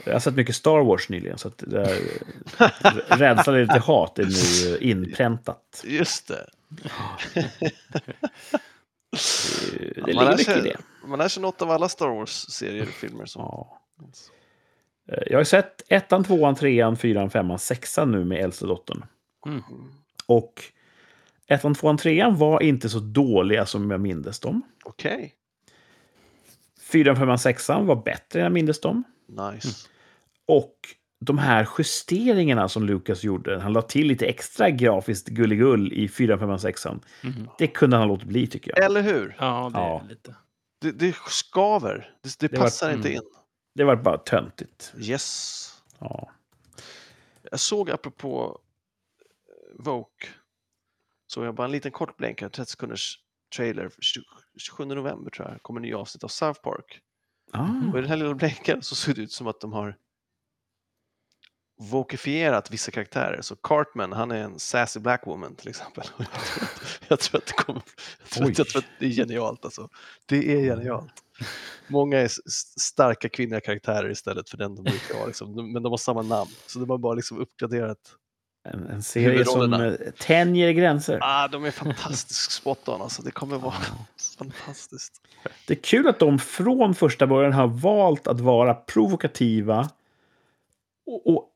[0.05, 1.99] Jag har sett mycket Star Wars nyligen, så att där,
[3.17, 5.83] rädslan är till hat är nu eh, inpräntat.
[5.85, 6.47] Just det.
[9.11, 10.77] Det ligger mycket i det.
[11.07, 13.25] man lär sig något av alla Star Wars-serier och filmer.
[13.25, 13.41] Som...
[13.41, 13.79] Ja.
[15.11, 19.05] Eh, Jag har sett ettan, tvåan, trean, fyran, femman, sexan nu med äldsta dottern.
[19.45, 19.61] Mm.
[20.25, 20.63] Och
[21.47, 24.61] ettan, tvåan, trean var inte så dåliga som jag mindes dem.
[24.83, 25.33] Okej,
[26.81, 29.03] Fyran, femman, sexan var bättre än jag mindes dem.
[29.27, 29.87] nice.
[30.45, 30.75] Och
[31.19, 36.39] de här justeringarna som Lucas gjorde, han la till lite extra grafiskt gulligull i 4,
[36.39, 36.85] 5, 6.
[36.85, 37.49] Mhm.
[37.57, 38.85] Det kunde han ha låtit bli tycker jag.
[38.85, 39.35] Eller hur?
[39.39, 40.03] Ja, det är Ja.
[40.09, 40.35] lite.
[40.81, 42.13] Det, det skaver.
[42.23, 43.15] Det, det Det var- passar inte mm.
[43.23, 43.29] in.
[43.75, 44.93] Det var bara töntigt.
[44.97, 45.65] Yes.
[45.99, 46.29] Ja.
[47.51, 48.59] Jag såg apropå
[49.47, 50.27] eh, Vogue,
[51.27, 53.19] såg jag bara en liten kort blänkare, 30 sekunders
[53.55, 54.23] trailer, 20
[54.57, 56.99] 27 november tror jag, kommer en ny avsnitt av South Park.
[57.53, 57.67] Ah.
[57.91, 59.95] Och i den här lilla blänkaren så såg det ut som att de har
[61.79, 63.41] vokifierat vissa karaktärer.
[63.41, 66.03] Så Cartman, han är en sassy black woman till exempel.
[67.07, 67.81] Jag tror att, det kommer...
[68.21, 69.89] Jag tror, att, jag tror att det är genialt alltså.
[70.25, 71.13] Det är genialt.
[71.87, 72.31] Många är
[72.79, 75.25] starka kvinnliga karaktärer istället för den de brukar vara.
[75.25, 75.73] Liksom.
[75.73, 76.51] Men de har samma namn.
[76.67, 77.97] Så de har bara liksom uppgraderat.
[78.69, 81.19] En, en serie som eh, tänjer gränser.
[81.21, 83.21] Ah, de är fantastiskt spot on alltså.
[83.21, 83.75] Det kommer vara
[84.37, 85.13] fantastiskt.
[85.67, 89.89] Det är kul att de från första början har valt att vara provokativa.
[91.05, 91.49] Och, och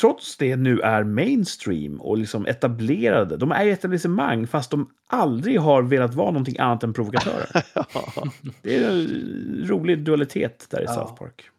[0.00, 3.36] trots det nu är mainstream och liksom etablerade.
[3.36, 7.48] De är ju etablissemang fast de aldrig har velat vara någonting annat än provokatörer.
[8.62, 10.94] Det är en rolig dualitet där i Ja.
[10.94, 11.50] South Park.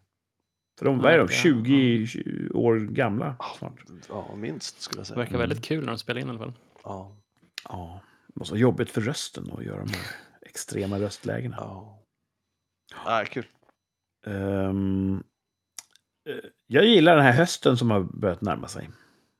[0.80, 3.74] För de, vad är de, Ja, 20, 20 år gamla snart.
[4.10, 5.18] ja, minst skulle jag Det säga.
[5.20, 6.54] verkar väldigt kul när de spelar in i alla fall.
[6.84, 7.16] Ja,
[7.70, 10.06] Ja, det måste vara jobbigt för rösten att göra de här
[10.42, 11.56] extrema röstlägena.
[11.60, 11.96] ja.
[13.06, 13.46] Ah, kul.
[14.28, 14.74] Eh,
[16.67, 18.89] jag gillar den här hösten som har börjat närma sig.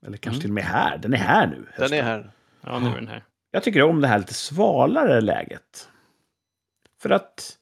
[0.06, 0.42] Eller kanske Mm.
[0.42, 0.98] till och med här.
[0.98, 1.56] Den är här nu.
[1.56, 2.00] Den hösten.
[2.00, 2.32] är här.
[2.62, 3.24] Ja, nu är den här.
[3.52, 5.90] Jag tycker om det här lite svalare läget.
[7.02, 7.58] För att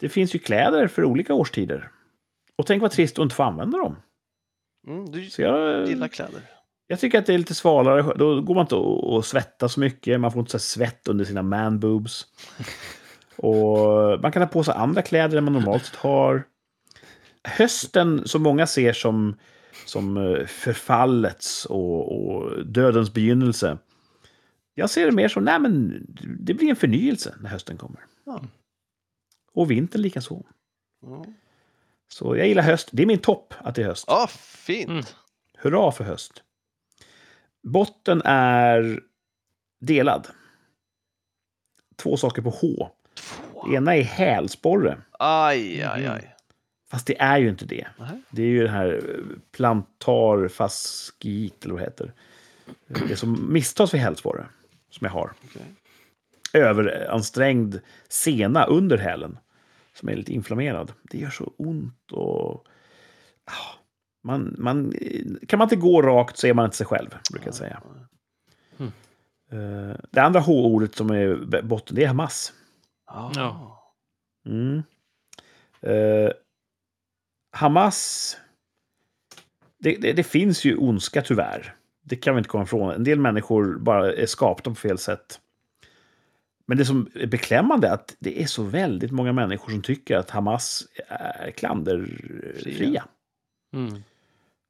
[0.00, 1.90] det finns ju kläder för olika årstider.
[2.56, 3.96] Och tänk vad trist att inte få använda dem.
[4.86, 6.40] Mm, du Så jag, gillar kläder.
[6.86, 8.02] jag tycker att det är lite svalare.
[8.16, 10.20] Då går man inte och, svettas så mycket.
[10.20, 12.26] Man får inte så svett under sina man-boobs.
[13.36, 16.42] Och man kan ha på sig andra kläder än man normalt har.
[17.48, 19.36] Hösten, som många ser som,
[19.86, 23.78] som eh, förfallets och, och dödens begynnelse.
[24.74, 26.06] Jag ser det mer som, nej men
[26.40, 28.00] det blir en förnyelse när hösten kommer.
[28.24, 28.42] Ja.
[29.52, 30.46] Och vintern lika så.
[31.06, 31.34] Mm.
[32.08, 32.88] Så jag gillar höst.
[32.92, 34.04] Det är min topp att det är höst.
[34.08, 34.90] Ja, fint.
[34.90, 35.04] Mm.
[35.58, 36.42] Hurra för höst.
[37.62, 39.00] Botten är
[39.80, 40.26] delad.
[41.96, 42.90] Två saker på H.
[43.14, 43.66] Två.
[43.66, 44.98] Det ena är hälsporre.
[45.18, 46.34] Aj, aj, aj.
[46.90, 47.86] Fast det är ju inte det.
[47.98, 48.22] Nej.
[48.30, 52.12] Det är ju den här eh, plantar fasciit, eller vad det heter.
[53.08, 54.46] Det som misstas för hälsporre,
[54.90, 55.32] som jag har.
[55.44, 55.62] Okej.
[56.52, 59.38] Överansträngd sena under hälen,
[59.94, 60.92] som är lite inflammerad.
[61.02, 62.66] Det gör så ont och...
[63.44, 63.74] ah,
[64.22, 64.92] Man, man,
[65.48, 67.82] kan man inte gå rakt så är man inte sig själv, brukar jag säga.
[68.78, 68.92] Mm.
[69.90, 72.52] Eh, Det andra H-ordet som är botten, det är Hamas.
[73.06, 73.32] Ja.
[73.36, 73.76] Ja.
[74.46, 74.82] Mm.
[77.50, 78.36] Hamas...
[79.78, 81.74] Det, det, det finns ju ondska tyvärr.
[82.02, 82.90] Det kan vi inte komma ifrån.
[82.90, 85.40] En del människor bara är skapta på fel sätt.
[86.66, 90.16] Men det som är beklämmande är att det är så väldigt många människor som tycker
[90.16, 92.76] att Hamas är klanderfria.
[92.76, 93.04] Fria.
[93.76, 94.02] Mm.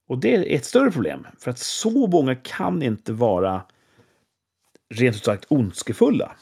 [0.08, 1.26] Och det är ett större problem.
[1.38, 3.62] För att så många kan inte vara
[4.94, 6.32] rent ut sagt ondskefulla.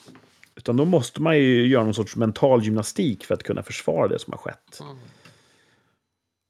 [0.57, 4.19] Utan då måste man ju göra någon sorts mental gymnastik för att kunna försvara det
[4.19, 4.81] som har skett.
[4.81, 4.97] Mm.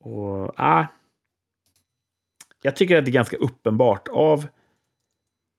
[0.08, 0.86] Och, ah,
[2.62, 4.46] jag tycker att det är ganska uppenbart av...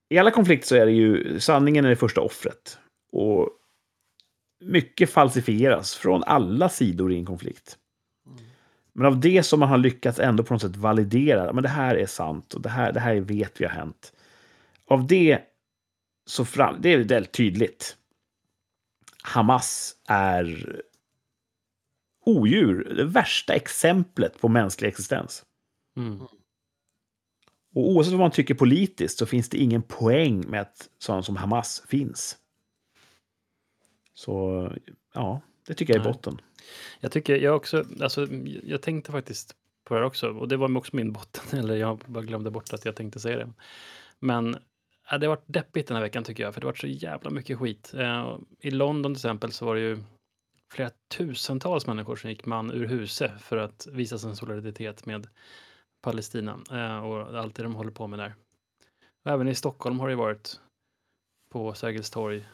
[0.10, 2.80] I alla konflikter så är det ju sanningen är det första offret.
[3.12, 3.50] Och
[4.60, 7.78] mycket falsifieras från alla sidor i en konflikt.
[8.94, 11.96] Men av det som man har lyckats ändå på något sätt validera, men det här
[11.96, 14.14] är sant och det här, det här vet vi har hänt.
[14.86, 15.40] Av det
[16.26, 17.98] så fram, det är väldigt tydligt.
[19.24, 20.82] Hamas är
[22.38, 25.46] odjur, det värsta exemplet på mänsklig existens.
[25.98, 26.22] Mm.
[27.76, 31.36] Och oavsett vad man tycker politiskt så finns det ingen poäng med att sådana som
[31.36, 32.38] Hamas finns.
[34.14, 34.72] Så
[35.14, 36.42] ja, det tycker jag är botten.
[37.00, 38.28] Jag tycker jag också, alltså
[38.64, 41.98] jag tänkte faktiskt på det här också och det var också min botten, eller jag
[42.06, 43.54] bara glömde bort att jag tänkte säga det.
[44.20, 44.58] Men
[45.10, 46.88] ja, det har varit deppigt den här veckan tycker jag, för det har varit så
[46.88, 47.94] jävla mycket skit.
[47.94, 49.98] Eh, I London till exempel så var det ju
[50.72, 55.28] flera tusentals människor som gick man ur huset för att visa sin solidaritet med
[56.02, 58.36] Palestina eh, och allt det de håller på med där.
[59.26, 60.60] Och även i Stockholm har det varit
[61.54, 62.46] på Sergels torg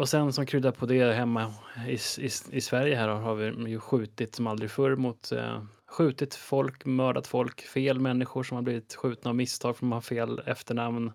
[0.00, 1.54] och sen som krydda på det hemma
[1.86, 6.34] i, i, i Sverige här har vi ju skjutit som aldrig förr mot eh, skjutit
[6.34, 10.00] folk, mördat folk, fel människor som har blivit skjutna av misstag för att de har
[10.00, 11.12] fel efternamn.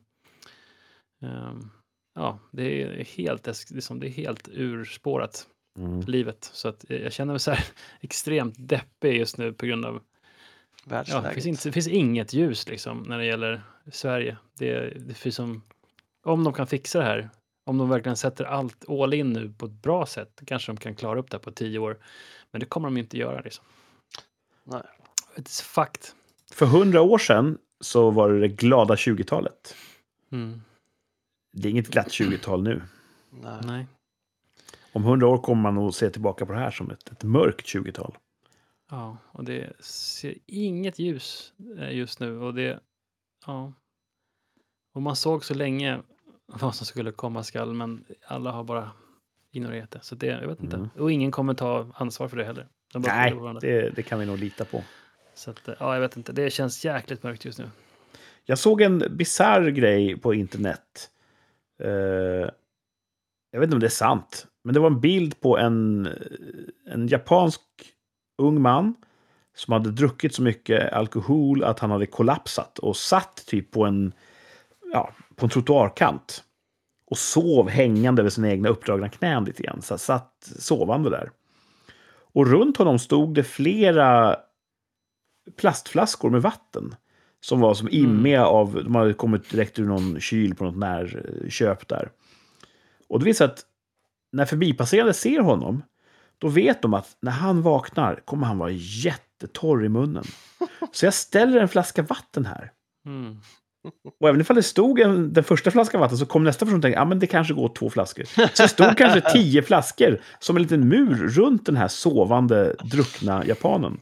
[1.21, 1.53] Eh,
[2.15, 5.47] ja, det är helt, liksom, det är helt urspårat
[5.77, 6.01] Mm.
[6.01, 6.49] livet.
[6.53, 7.65] Så att jag känner mig så här
[8.01, 9.99] extremt deppig just nu på grund av Ja,
[10.83, 11.33] det, Världsläget.
[11.33, 13.61] finns inte, det finns inget ljus liksom när det gäller
[13.91, 14.37] Sverige.
[14.57, 15.61] Det, det finns som,
[16.23, 17.29] om de kan fixa det här,
[17.65, 20.95] om de verkligen sätter allt all in nu på ett bra sätt, kanske de kan
[20.95, 21.97] klara upp det här på tio år.
[22.51, 23.41] Men det kommer de inte göra.
[23.41, 23.65] Liksom.
[24.63, 24.81] Nej.
[25.35, 26.15] It's fact.
[26.51, 29.75] För hundra år sedan så var det det glada 20-talet.
[30.31, 30.61] Mm.
[31.51, 32.81] Det är inget glatt 20-tal nu.
[33.29, 33.59] Nej.
[33.63, 33.87] Nej.
[34.95, 37.65] Om hundra år kommer man nog se tillbaka på det här som ett, ett mörkt
[37.65, 38.17] 20-tal.
[38.89, 42.39] Ja, och det ser inget ljus eh, just nu.
[42.39, 42.79] Och det,
[43.45, 43.73] ja.
[44.93, 45.99] Och man såg så länge
[46.45, 48.91] vad som skulle komma skall, men alla har bara
[49.51, 49.99] ignorerat det.
[50.01, 50.75] Så det, jag vet inte.
[50.75, 50.89] Mm.
[50.97, 52.67] Och ingen kommer ta ansvar för det heller.
[52.93, 54.83] De bara Nej, det, det kan vi nog lita på.
[55.33, 56.33] Så att, eh, ja, jag vet inte.
[56.33, 57.69] Det känns jäkligt mörkt just nu.
[58.45, 61.09] Jag såg en bizarr grej på internet.
[61.79, 62.49] Eh,
[63.55, 66.09] jag vet inte om det är sant, men det var en bild på en,
[66.89, 67.61] en japansk
[68.37, 68.95] ung man
[69.57, 74.13] som hade druckit så mycket alkohol att han hade kollapsat och satt typ på en,
[74.93, 76.43] ja, på en trottoarkant
[77.11, 79.81] och sov hängande över sina egna uppdragna knän lite grann.
[79.81, 81.31] Så satt sovande där.
[82.33, 84.35] Och runt honom stod det flera
[85.57, 86.95] plastflaskor med vatten.
[87.39, 91.87] Som var som immiga av, de hade kommit direkt ur någon kyl på något närköp
[91.87, 92.09] där.
[93.15, 93.65] Och det visar att
[94.31, 95.83] när förbipasserande ser honom,
[96.37, 100.23] då vet de att när han vaknar kommer han vara jättetorr i munnen.
[100.91, 102.71] Så jag ställer en flaska vatten här.
[103.05, 103.37] Mm.
[104.19, 106.81] Och även ifall det stod en, den första flaskan vatten så kom nästa person och
[106.81, 108.23] tänkte, ja men det kanske går två flaskor.
[108.53, 113.45] Så det stod kanske tio flaskor som en liten mur runt den här sovande, druckna
[113.45, 113.99] japanen.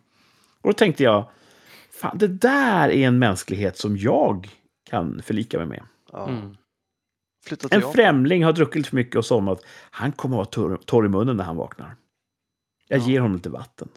[0.61, 1.29] Och då tänkte jag,
[1.91, 4.49] fan det där är en mänsklighet som jag
[4.89, 5.83] kan förlika mig med.
[6.27, 6.55] Mm.
[7.45, 7.93] Flytta till En Japan.
[7.93, 9.61] främling har druckit för mycket och somnat.
[9.91, 11.95] Han kommer att vara torr, torr i munnen när han vaknar.
[12.87, 13.07] Jag Ja.
[13.07, 13.87] ger honom lite vatten.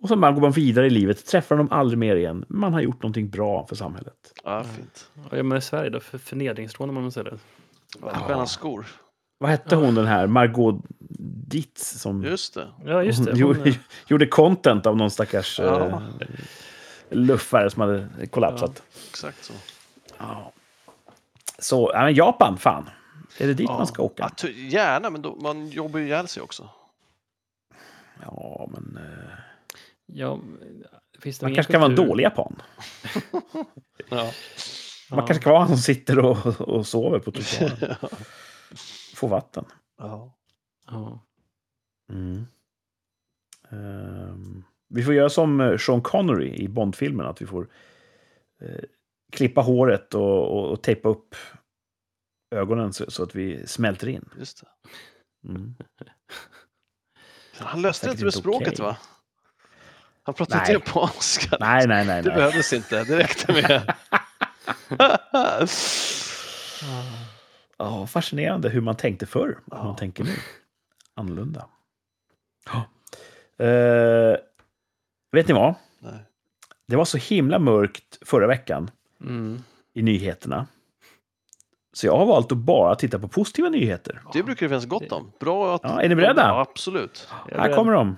[0.00, 2.44] Och så man går man vidare i livet, träffar honom aldrig mer igen.
[2.48, 4.14] Man har gjort någonting bra för samhället.
[4.44, 5.10] Ja, fint.
[5.30, 7.38] Och ja, men i Sverige då, för förnedringsrån om man säger det.
[8.00, 8.86] Stjärna skor.
[9.38, 10.74] Vad hette hon den här, Margot
[11.48, 12.68] Dietz, som Just det.
[12.84, 13.30] Ja, just det.
[13.32, 13.74] hon Hon, gjorde,
[14.08, 15.86] gjorde content av någon stackars Ja.
[15.86, 16.00] eh,
[17.10, 18.82] luffare som hade kollapsat.
[19.10, 19.52] Exakt så.
[20.18, 20.52] Ja.
[21.60, 22.90] Så, ja, men Japan, fan.
[23.38, 23.76] Är det dit Ja.
[23.78, 24.30] man ska åka?
[24.42, 26.68] Ja, gärna, men då, man jobbar ju ihjäl sig också.
[28.22, 28.96] Ja, men...
[29.04, 29.30] Eh,
[30.06, 30.40] ja,
[31.20, 32.62] finns det man kanske kan vara en dålig japan.
[34.08, 34.32] Ja.
[35.10, 35.26] Man Ja.
[35.26, 37.94] kanske ska vara han som sitter och, och sover på trottoaren.
[39.14, 39.64] Få vatten.
[39.98, 40.36] ja.
[40.86, 41.26] Ja.
[42.12, 42.46] Mm.
[43.70, 47.68] Ehm, vi får göra som Sean Connery i Bondfilmen, att vi får
[48.62, 48.84] eh,
[49.30, 51.34] klippa håret och, och, och tejpa upp
[52.54, 54.28] ögonen så, så att vi smälter in.
[54.38, 54.66] Just det.
[55.48, 55.74] Mm.
[57.58, 58.84] Han löste Säkert inte med inte språket, okej.
[58.84, 58.96] va?
[60.22, 60.82] Han pratade inte Nej.
[60.86, 61.56] japanska.
[61.60, 62.22] Nej, nej, nej.
[62.22, 62.36] Det nej.
[62.36, 63.04] behövdes inte.
[63.04, 63.94] Det räckte med...
[67.78, 70.34] Ja, fascinerande hur man tänkte förr och hur man tänker nu.
[71.14, 71.66] Annorlunda.
[72.66, 72.84] Ja.
[73.64, 74.36] Eh,
[75.32, 75.74] vet ni vad?
[75.98, 76.24] Nej.
[76.86, 79.62] Det var så himla mörkt förra veckan Mm.
[79.94, 80.66] i nyheterna.
[81.92, 84.20] Så jag har valt att bara titta på positiva nyheter.
[84.32, 85.32] Det brukar det finnas gott om.
[85.40, 85.80] Bra att...
[85.84, 86.42] Ja, är ni beredda?
[86.42, 87.28] Ja, absolut.
[87.30, 87.74] Här beredd.
[87.74, 88.16] kommer de.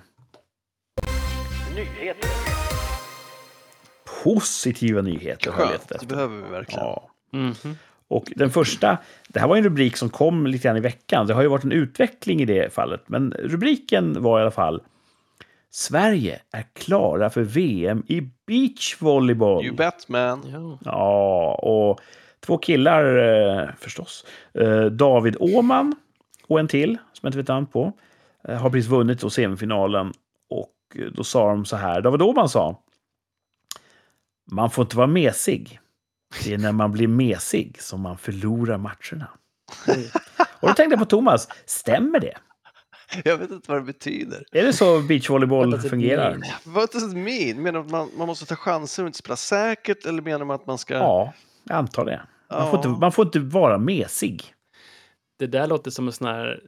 [4.23, 6.01] Positiva nyheter har jag letat Skönt.
[6.01, 6.83] Det behöver vi verkligen.
[6.83, 7.09] Ja.
[7.31, 7.77] Mhm.
[8.07, 8.97] Och den första,
[9.27, 11.27] det här var en rubrik som kom lite grann i veckan.
[11.27, 13.01] Det har ju varit en utveckling i det fallet.
[13.05, 14.81] Men rubriken var i alla fall
[15.75, 19.65] Sverige är klara för VM i beachvolleyboll.
[19.65, 20.43] You bet man.
[20.51, 20.79] Ja.
[20.85, 22.01] Ja, och
[22.39, 24.25] två killar eh, förstås.
[24.53, 25.95] Eh, David Åman
[26.47, 27.93] och en till, som jag inte vet namn på,
[28.47, 30.13] eh, har precis vunnit då semifinalen.
[30.49, 32.79] Och eh, då sa de så här, David Åman sa,
[34.51, 35.79] man får inte vara mesig.
[36.43, 39.27] Det är när man blir mesig som man förlorar matcherna.
[40.59, 42.37] Och då tänkte jag på Thomas, stämmer det?
[43.25, 44.43] Jag vet inte vad det betyder.
[44.51, 46.37] Är det så beachvolleyboll it fungerar?
[46.63, 47.61] What does it mean?
[47.63, 50.05] Menar du att man, man måste ta chanser och inte spela säkert?
[50.05, 50.93] Eller menar man att man ska...
[50.93, 51.33] Ja,
[51.63, 52.21] jag antar det.
[52.51, 52.87] Man får, Ja.
[52.89, 54.43] inte, man får inte vara mesig.
[55.39, 56.59] Det där låter som en sån här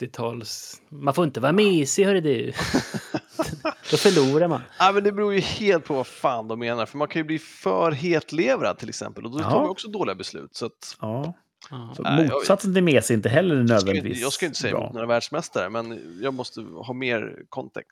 [0.00, 0.80] 80-tals...
[0.90, 2.52] Man får inte vara mesig, hörru du.
[3.90, 4.60] Då förlorar man.
[4.78, 6.86] Ja, men det beror ju helt på vad fan de menar.
[6.86, 9.24] För man kan ju bli för hetlevrad till exempel.
[9.24, 9.50] Och då Ja.
[9.50, 10.56] tar man också dåliga beslut.
[10.56, 11.34] Så att, Ja.
[11.70, 11.92] Ja.
[11.96, 14.58] Så Nej, jag- motsatsen till är inte heller jag, ska inte, nödvändigtvis jag ska inte
[14.58, 17.90] säga emot några världsmästare, men jag måste ha mer kontext.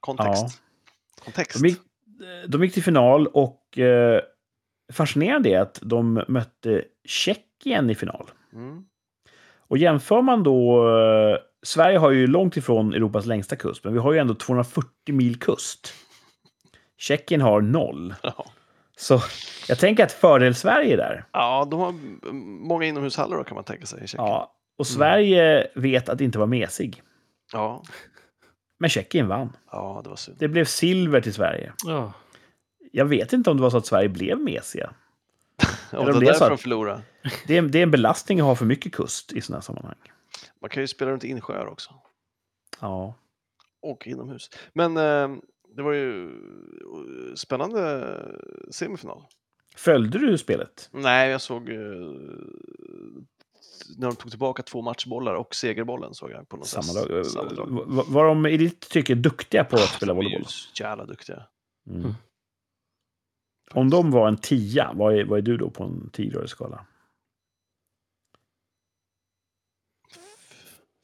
[0.00, 0.62] Kontext.
[1.24, 1.62] Kontext.
[1.62, 1.78] De gick,
[2.48, 4.20] de gick till final och eh,
[4.92, 8.30] fascinerande är att de mötte Tjeckien i final.
[8.52, 8.84] Mm.
[9.58, 10.88] Och jämför man då...
[10.98, 14.88] Eh, Sverige har ju långt ifrån Europas längsta kust, men vi har ju ändå 240
[15.14, 15.94] mil kust.
[16.98, 18.14] Tjeckien har noll.
[18.22, 18.46] Ja.
[18.96, 19.20] Så
[19.68, 21.24] jag tänker att fördel Sverige där.
[21.32, 24.06] ja, de har mm, många inomhushallar då kan man tänka sig.
[24.16, 24.50] Ja.
[24.78, 27.02] Och Sverige vet att inte vara mesig.
[27.52, 27.82] Ja.
[28.78, 29.56] Men Tjeckien vann.
[29.70, 30.36] ja, det var synd.
[30.40, 31.72] Det blev silver till Sverige.
[31.84, 32.12] Ja.
[32.92, 34.90] Jag vet inte om det var så att Sverige blev mesiga.
[35.90, 37.02] De det var därför att- de förlorade.
[37.46, 39.94] Det är, det är en belastning att ha för mycket kust i sådana här sammanhang.
[40.60, 41.94] Man kan ju spela runt insjöar också.
[42.80, 43.14] Ja.
[43.82, 44.50] Och inomhus.
[44.72, 45.36] Men eh,
[45.76, 48.14] Det var ju eh, spännande
[48.70, 49.22] semifinal.
[49.76, 50.88] Följde du spelet?
[50.92, 51.76] Nej, jag såg eh,
[53.96, 57.08] när de tog tillbaka två matchbollar och segerbollen såg jag på något Samma sätt.
[57.08, 57.26] dag.
[57.26, 57.66] Samma dag.
[57.70, 60.50] Var, var de i ditt tycke duktiga på att spela De är ju volleyboll?
[60.80, 61.46] jävla duktiga.
[61.86, 62.00] Mm.
[62.00, 62.14] Mm.
[63.70, 66.86] Om de var en tia, vad är, vad är du då på en tioårig skala?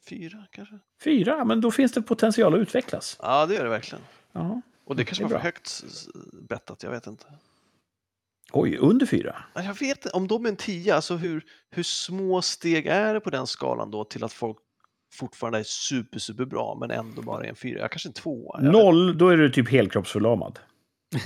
[0.09, 0.79] Fyra kanske?
[1.03, 3.17] Fyra, men då finns det potential att utvecklas.
[3.21, 4.03] Ja, det gör det verkligen.
[4.31, 4.61] Ja.
[4.85, 5.83] Och det kanske det är var för högt
[6.49, 7.25] bettat, jag vet inte.
[8.53, 9.43] Oj, under fyra?
[9.53, 13.13] Ja, Jag vet inte, om de är en tia, alltså hur, hur små steg är
[13.13, 14.57] det på den skalan då till att folk
[15.13, 17.79] fortfarande är super, super bra men ändå bara är en fyra?
[17.79, 18.59] Jag kanske en tvåa?
[18.61, 20.59] Noll, då är du typ helkroppsförlamad.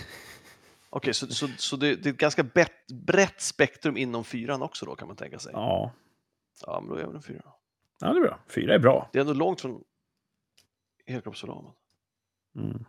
[0.90, 4.86] Okej, så, så, så det, det är ett ganska brett, brett spektrum inom fyran också
[4.86, 5.52] då kan man tänka sig?
[5.54, 5.92] Ja,
[6.62, 6.80] Ja.
[6.82, 7.42] men då är jag väl en fyra.
[8.00, 8.40] ja, det är bra.
[8.48, 9.10] Fyra är bra.
[9.14, 9.84] Det är ändå långt från
[11.06, 11.72] helkroppsförlamad.
[12.56, 12.86] Mm.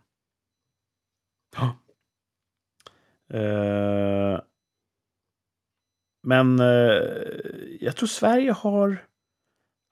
[3.33, 4.39] Eh,
[6.23, 6.65] men eh,
[7.79, 9.05] jag tror Sverige har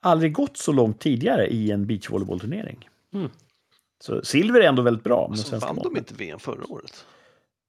[0.01, 2.89] aldrig gått så långt tidigare i en beachvolleybollturnering.
[3.13, 3.29] Mm.
[3.99, 5.21] Så silver är ändå väldigt bra.
[5.21, 7.05] med Alltså, svenska vann de inte VM förra året?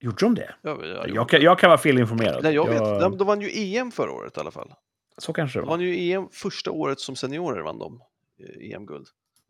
[0.00, 0.54] Gjorde de det?
[0.62, 2.42] Ja, ja, Jag kan, jag kan vara felinformerad.
[2.42, 3.00] Nej, jag vet.
[3.00, 4.72] De, de vann ju EM förra året i alla fall.
[5.18, 5.76] Så kanske det De var.
[5.76, 8.00] vann ju EM första året som seniorer vann de
[8.40, 8.72] eh,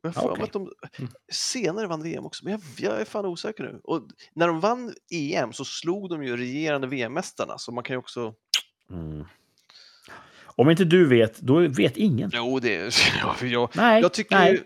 [0.06, 0.24] EM-guld.
[0.24, 1.10] Jag har mig att de Mm.
[1.32, 3.80] senare vann VM också, men jag, jag är fan osäker nu.
[3.84, 4.02] Och
[4.34, 8.34] när de vann EM så slog de ju regerande VM-mästarna, så man kan ju också...
[8.90, 9.24] Mm.
[10.58, 12.30] Om inte du vet, då vet ingen.
[12.34, 12.94] Jo, det är...
[13.44, 14.52] Jag, Nej, jag tycker nej.
[14.52, 14.62] ju...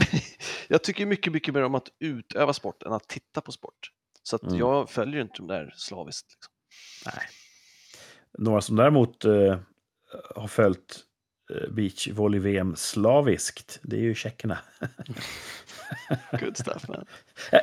[0.68, 3.90] jag tycker mycket, mycket mer om att utöva sport än att titta på sport.
[4.22, 4.58] Så att Mm.
[4.58, 6.26] jag följer inte de där slaviskt.
[6.32, 6.52] Liksom.
[7.06, 7.24] Nej.
[8.38, 9.58] Några som däremot eh,
[10.34, 11.00] har följt
[11.70, 14.58] beachvolley-VM slaviskt, det är ju tjeckerna.
[16.40, 17.04] Good stuff, man.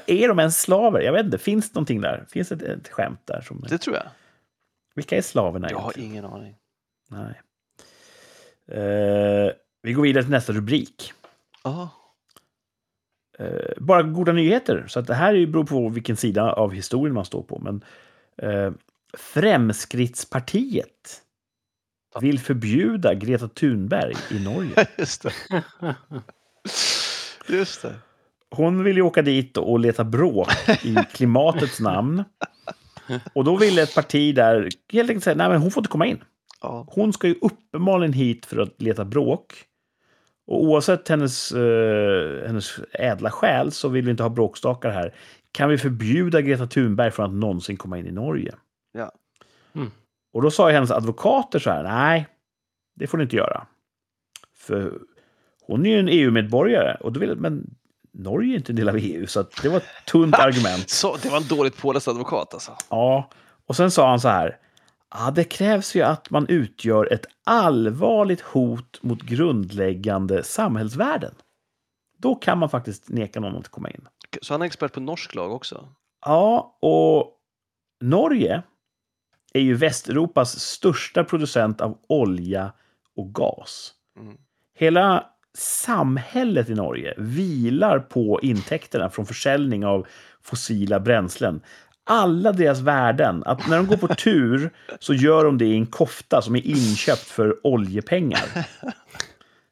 [0.06, 1.02] Är de ens slaver?
[1.02, 1.38] Jag vet inte.
[1.38, 2.26] Finns det någonting där?
[2.30, 3.42] Finns det ett, ett skämt där?
[3.42, 4.08] Som, Det tror jag.
[4.96, 6.56] Vilka är slaverna Jag har ingen aning.
[7.10, 7.42] Nej.
[8.68, 11.14] Eh, vi går vidare till nästa rubrik.
[11.64, 11.90] Aha.
[13.40, 14.86] Eh, bara goda nyheter.
[14.88, 17.60] Så att det här beror på vilken sida av historien man står på.
[17.60, 17.84] Men
[18.38, 18.72] eh,
[19.18, 21.22] Fremskrittspartiet
[22.22, 24.88] vill förbjuda Greta Thunberg i Norge.
[24.98, 25.34] Just det.
[27.48, 27.96] Just det.
[28.50, 30.52] Hon vill ju åka dit och leta bråk
[30.84, 32.24] i klimatets namn.
[33.34, 36.06] Och då ville ett parti där helt enkelt säga nej men hon får inte komma
[36.06, 36.24] in.
[36.88, 39.54] Hon ska ju uppenbarligen hit för att leta bråk.
[40.48, 45.14] Och oavsett hennes, eh, hennes ädla själ så vill vi inte ha bråkstakar här.
[45.52, 48.56] Kan vi förbjuda Greta Thunberg från att någonsin komma in i Norge?
[48.92, 49.12] Ja.
[49.76, 49.92] Mm.
[50.36, 52.28] Och då sa hennes advokater så här, nej,
[52.96, 53.68] det får ni inte göra.
[54.56, 55.00] För
[55.62, 56.98] hon är ju en EU-medborgare.
[57.00, 57.76] Och då vill, men
[58.14, 60.90] Norge är inte en del av EU, så det var ett tunt argument.
[60.90, 62.72] Så, det var en dåligt påläst advokat alltså.
[62.90, 63.30] Ja,
[63.66, 64.58] och sen sa han så här.
[65.14, 71.34] Ja, det krävs ju att man utgör ett allvarligt hot mot grundläggande samhällsvärden.
[72.18, 74.08] Då kan man faktiskt neka någon att komma in.
[74.42, 75.90] Så han är expert på norsk lag också?
[76.26, 77.32] Ja, och
[78.02, 78.64] Norge
[79.56, 82.72] är ju Västeuropas största producent av olja
[83.16, 83.92] och gas.
[84.20, 84.38] Mm.
[84.78, 85.26] Hela
[85.58, 90.08] samhället i Norge vilar på intäkterna från försäljning av
[90.42, 91.62] fossila bränslen.
[92.04, 95.86] Alla deras värden, att när de går på tur så gör de det i en
[95.86, 98.68] kofta som är inköpt för oljepengar.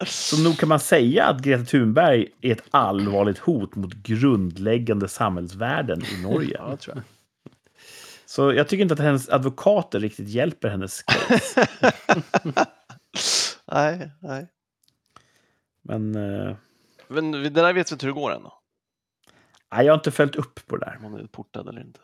[0.06, 6.02] Så nog kan man säga att Greta Thunberg är ett allvarligt hot mot grundläggande samhällsvärden
[6.06, 6.58] i Norge.
[6.60, 7.04] Ja, tror jag.
[8.36, 11.68] Så jag tycker inte att hennes advokater riktigt hjälper hennes case.
[13.72, 14.48] nej, nej.
[15.84, 16.56] Men eh,
[17.08, 18.44] Men det där vet vi inte hur det går än.
[18.44, 18.54] då.
[19.74, 20.98] nej, jag har inte följt upp på det där.
[20.98, 22.00] Om hon är portad eller inte.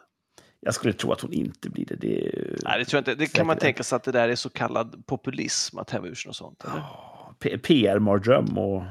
[0.60, 1.96] Jag skulle tro att hon inte blir det.
[1.96, 3.16] det är, Nej, det tror jag inte.
[3.16, 6.16] Det kan man tänka sig att det där är så kallad populism, att häva ur
[6.16, 6.64] sig och sånt.
[6.66, 8.84] Ja, P- PR-mardröm och,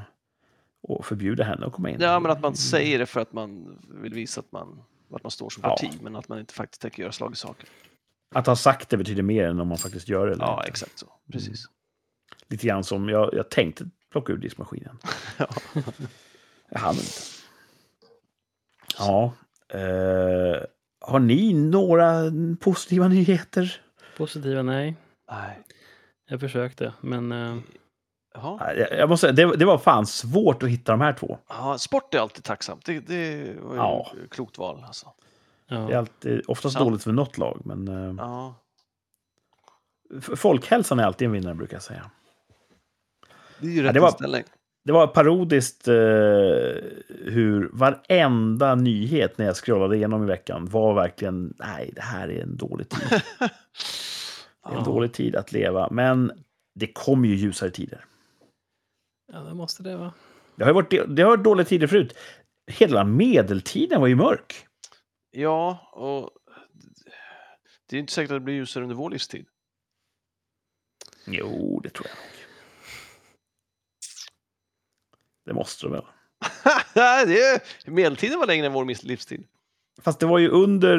[0.81, 1.97] och förbjuda henne att komma in.
[1.99, 4.83] Ja, men att man säger det för att man vill visa att man,
[5.15, 5.69] att man står som Ja.
[5.69, 7.65] parti, men att man inte faktiskt tänker göra slag i saken.
[8.35, 10.33] Att ha sagt det betyder mer än om man faktiskt gör det.
[10.33, 10.69] Eller Ja, inte.
[10.69, 11.07] exakt så.
[11.31, 11.65] Precis.
[12.47, 14.97] Lite grann som jag, jag tänkte plocka ur diskmaskinen.
[15.37, 15.47] Ja.
[16.71, 17.11] Jag hann inte.
[18.97, 19.33] Ja.
[19.73, 20.61] Eh,
[21.01, 22.23] har ni några
[22.59, 23.81] positiva nyheter?
[24.17, 24.95] Positiva, nej.
[25.31, 25.59] Nej.
[26.29, 27.57] Jag försökte, men eh,
[28.33, 28.73] Jaha.
[28.75, 31.37] Jag, måste säga, det, det var fan svårt att hitta de här två.
[31.49, 32.85] Ja, sport är alltid tacksamt.
[32.85, 34.11] Det, det var ju Ja.
[34.31, 34.83] klokt val.
[34.87, 35.07] Alltså.
[35.69, 35.97] Det är ja.
[35.97, 36.83] alltid, oftast Ja.
[36.83, 38.55] dåligt för något lag, men eh, Ja.
[40.35, 42.11] folkhälsan är alltid en vinnare brukar jag säga.
[43.59, 44.43] Det är ju Ja, rätt det var-
[44.85, 45.93] det var parodiskt eh,
[47.25, 52.43] hur varenda nyhet när jag scrollade igenom i veckan var verkligen nej, det här är
[52.43, 53.09] en dålig tid.
[53.39, 53.45] Det
[54.75, 54.91] är en Ja.
[54.91, 56.31] dålig tid att leva, men
[56.75, 58.05] det kommer ju ljusare tider.
[59.39, 60.13] Ja, det måste det vara.
[60.55, 62.17] Det har ju varit, det har varit dåliga tider förut.
[62.67, 64.65] Hela medeltiden var ju mörk.
[65.31, 66.29] Ja, och
[67.89, 69.45] det är inte säkert att det blir ljusare under vår livstid.
[71.27, 72.45] Jo, det tror jag nog.
[75.45, 76.05] Det måste det väl.
[77.27, 79.47] det är, medeltiden var längre än vår livstid.
[80.01, 80.97] Fast det var ju under...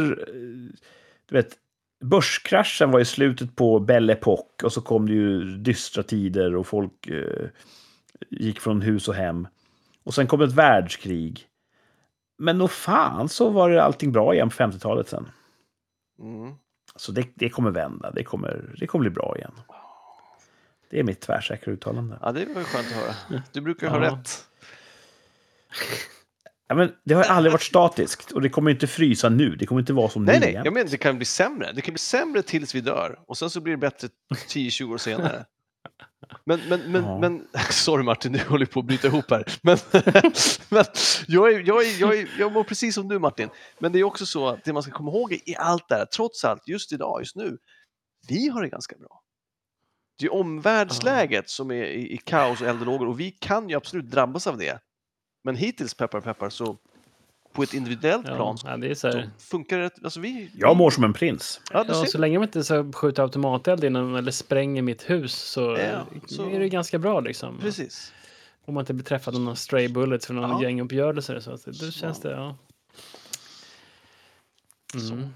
[1.27, 1.59] Du vet,
[2.05, 6.67] börskraschen var i slutet på Belle Époque och så kom det ju dystra tider och
[6.67, 7.49] folk eh,
[8.31, 9.49] gick från hus och hem.
[10.05, 11.47] Och sen kom ett världskrig.
[12.39, 15.29] Men nog fan så var det allting bra igen på 50-talet sen.
[16.21, 16.55] Mm.
[16.97, 19.53] Så det, det kommer vända, det kommer, det kommer bli bra igen.
[20.91, 22.19] Det är mitt tvärsäkra uttalande.
[22.23, 23.43] Ja, det var ju skönt att höra.
[23.53, 24.13] Du brukar ju ha Ja.
[24.13, 24.47] rätt.
[26.69, 29.57] Ja, men det har aldrig varit statiskt och det kommer inte frysa nu.
[29.57, 30.63] Det kommer inte vara som Nej, nu nej, igen.
[30.65, 31.73] jag menar det kan bli sämre.
[31.73, 34.09] Det kan bli sämre tills vi dör och sen så blir det bättre
[34.49, 35.45] 10-20 år senare.
[36.45, 37.19] Men, men, men, Ja.
[37.19, 39.45] men, sorry Martin, du håller på att bryta ihop här.
[39.63, 39.79] Men,
[40.69, 40.85] men
[41.29, 43.49] jag, är, jag, är, jag, är, jag mår precis som du Martin.
[43.79, 46.05] Men det är också så att det man ska komma ihåg i allt det här,
[46.05, 47.59] trots allt, just idag, just nu,
[48.29, 49.23] vi har det ganska bra.
[50.19, 54.11] Det är omvärldsläget som är i, i kaos och eldlågor och vi kan ju absolut
[54.11, 54.81] drabbas av det.
[55.45, 56.79] Men hittills, peppar peppar, så
[57.53, 59.31] på ett individuellt Ja, plan ja, det är så här.
[59.39, 59.91] funkar det.
[60.05, 61.61] Alltså vi, Jag mår som en prins.
[61.73, 65.61] Ja, Ja, så länge man inte så skjuter automateld innan eller spränger mitt hus så,
[65.61, 67.59] Ja, så- är det ganska bra liksom.
[67.59, 68.13] Precis.
[68.65, 70.63] Om man inte blir träffad av någon stray bullets för någon Ja.
[70.63, 71.41] gänguppgörelse.
[71.41, 72.57] Så att det, det känns det, ja.
[74.95, 75.29] Mm.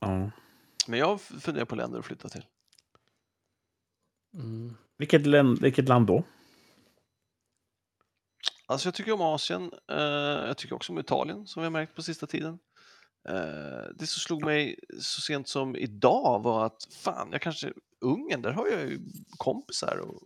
[0.00, 0.30] Ja.
[0.86, 2.42] Men jag funderar på länder att flytta till.
[4.34, 4.76] Mm.
[4.98, 6.24] Vilket, land, vilket land då?
[8.66, 9.70] Alltså jag tycker om Asien.
[9.92, 9.98] Eh,
[10.46, 12.58] jag tycker också om Italien som vi har märkt på sista tiden.
[13.28, 13.34] Eh,
[13.94, 18.50] det som slog mig så sent som idag var att fan, jag kanske Ungern, där
[18.52, 18.98] har jag ju
[19.36, 20.22] kompisar och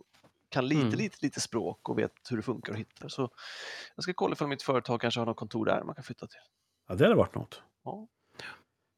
[0.49, 0.93] kan lite, Mm.
[0.95, 3.07] lite, lite språk och vet hur det funkar och hittar.
[3.09, 3.29] Så
[3.95, 6.39] jag ska kolla ifall mitt företag kanske har något kontor där man kan flytta till.
[6.87, 7.61] Ja, det hade varit något.
[7.83, 8.07] Ja.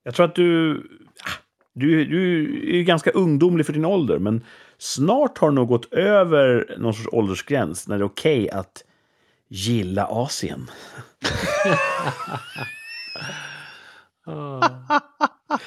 [0.03, 0.77] Jag tror att du...
[1.23, 1.29] ah,
[1.73, 4.45] Du, du är ju ganska ungdomlig för din ålder, men
[4.77, 8.83] snart har du nog gått över någon sorts åldersgräns när det är okej att
[9.53, 10.67] gilla Asien.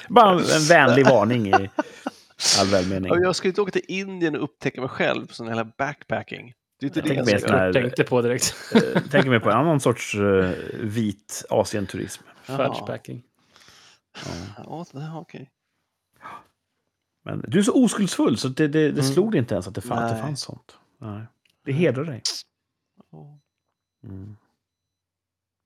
[0.09, 1.53] Bara en vänlig varning i
[2.59, 3.11] all välmening.
[3.13, 6.53] Ja, Jag ska inte åka till Indien och upptäcka mig själv på sån här backpacking.
[6.79, 8.55] Det är inte Jag det jag här- Tänkte på direkt.
[8.75, 12.23] Eh, Tänker mig på en annan sorts eh, vit Asienturism.
[12.43, 13.23] Färgspacking.
[14.57, 14.85] Ja,
[15.15, 15.49] okej.
[17.25, 19.03] Men du är så oskuldsfull så det, det, det Mm.
[19.13, 20.77] slog dig inte ens att det, fann, att det fanns sånt.
[21.01, 21.21] Nej.
[21.65, 22.21] Det hedrar dig.
[23.11, 23.39] Ja.
[24.03, 24.37] Mm.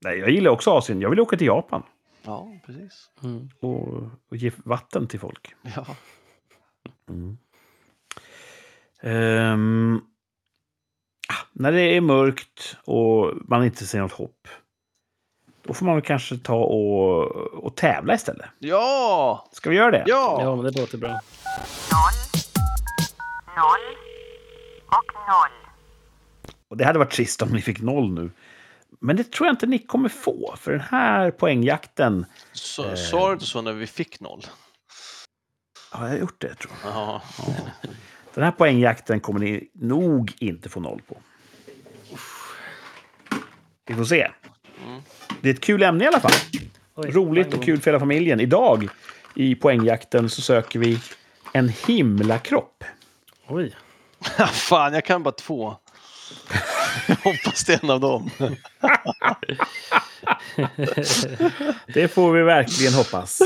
[0.04, 1.00] Nej, jag gillar också Asien.
[1.00, 1.82] Jag vill åka till Japan
[2.22, 3.10] Ja, precis.
[3.22, 3.48] Mm.
[3.60, 5.54] och, och ge vatten till folk.
[5.62, 5.86] Ja.
[7.08, 7.38] Mm.
[11.28, 14.48] Ah, när det är mörkt och man inte ser något hopp,
[15.62, 18.46] då får man väl kanske ta och, och tävla istället.
[18.58, 19.48] Ja!
[19.52, 20.04] Ska vi göra det?
[20.06, 20.38] Ja!
[20.40, 21.08] Ja, men det låter bra.
[21.08, 21.20] noll,
[23.56, 23.96] noll
[24.86, 25.61] och noll.
[26.72, 28.30] Och det hade varit trist om ni fick noll nu.
[29.00, 32.26] Men det tror jag inte ni kommer få, för den här poängjakten...
[32.52, 34.46] Så, sa du inte så när vi fick noll?
[35.90, 36.92] Har jag gjort det, tror jag?
[36.92, 37.22] Ja.
[38.34, 41.16] Den här poängjakten kommer ni nog inte få noll på.
[43.86, 44.30] Vi får se.
[44.86, 45.00] Mm.
[45.40, 46.32] Det är ett kul ämne i alla fall.
[46.94, 48.40] Oj, Roligt och kul för hela familjen.
[48.40, 48.88] Idag
[49.34, 50.98] i poängjakten så söker vi
[51.52, 52.84] en himlakropp.
[53.46, 53.76] Oj.
[54.52, 55.76] Fan, jag kan bara två.
[57.06, 58.30] Jag hoppas det är en av dem.
[61.94, 63.38] Det får vi verkligen hoppas.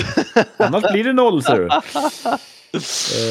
[0.57, 1.69] Annars blir det noll, ser du.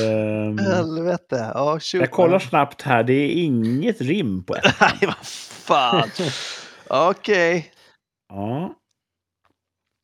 [0.05, 1.51] Ehm, Helvete.
[1.53, 3.03] Ja, jag kollar snabbt här.
[3.03, 4.63] Det är inget rim på ett.
[4.81, 5.15] Nej, vad
[5.65, 6.09] fan.
[6.87, 7.71] Okej.
[8.33, 8.73] Ja,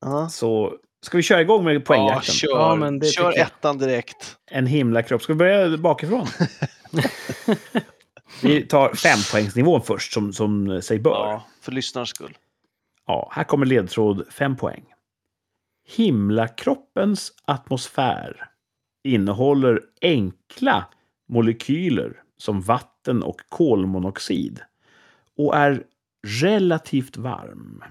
[0.06, 0.30] Ja.
[0.30, 0.74] så
[1.06, 2.34] ska vi köra igång med Ja, poängjakten?
[2.36, 2.50] kör.
[2.50, 4.36] Ja, men det kör ettan direkt.
[4.52, 5.24] En himlakropp.
[5.24, 6.28] Ska vi börja bakifrån?
[8.44, 11.12] vi tar fempoängsnivån först, som, som sig bör.
[11.12, 12.38] Ja, för lyssnarens skull.
[13.08, 14.86] Ja, här kommer ledtråd 5 poäng.
[15.88, 18.50] Himlakroppens atmosfär
[19.04, 20.86] innehåller enkla
[21.30, 24.62] molekyler som vatten och kolmonoxid
[25.38, 25.84] och är
[26.28, 27.84] relativt varm.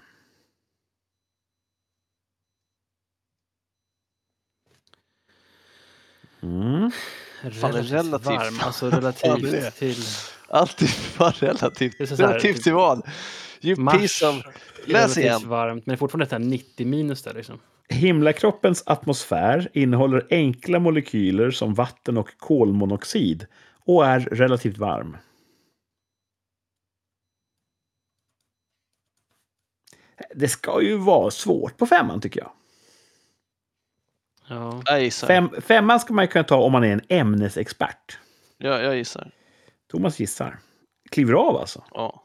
[6.43, 6.91] Mm.
[7.43, 8.27] Fan, Relativt, relativt.
[8.27, 8.55] varm.
[8.63, 9.97] Alltså relativt till...
[10.49, 10.89] Alltid
[11.19, 11.99] vara relativt.
[11.99, 13.07] Det är så här- relativt till vad?
[13.61, 14.37] You Mars piece of...
[14.87, 15.49] Läs relativt igen.
[15.49, 17.59] varmt, men det är fortfarande ett här 90 minus där liksom.
[17.89, 23.47] Himlakroppens atmosfär innehåller enkla molekyler som vatten och kolmonoxid
[23.85, 25.17] och är relativt varm.
[30.35, 32.53] Det ska ju vara svårt på femman tycker jag.
[34.51, 34.83] Ja.
[34.85, 35.27] Jag gissar.
[35.27, 38.19] Fem, femman ska man ju kunna ta om man är en ämnesexpert.
[38.59, 39.31] Jag, jag gissar.
[39.91, 40.59] Thomas gissar.
[41.11, 41.85] Kliver av alltså.
[41.95, 42.25] Ja.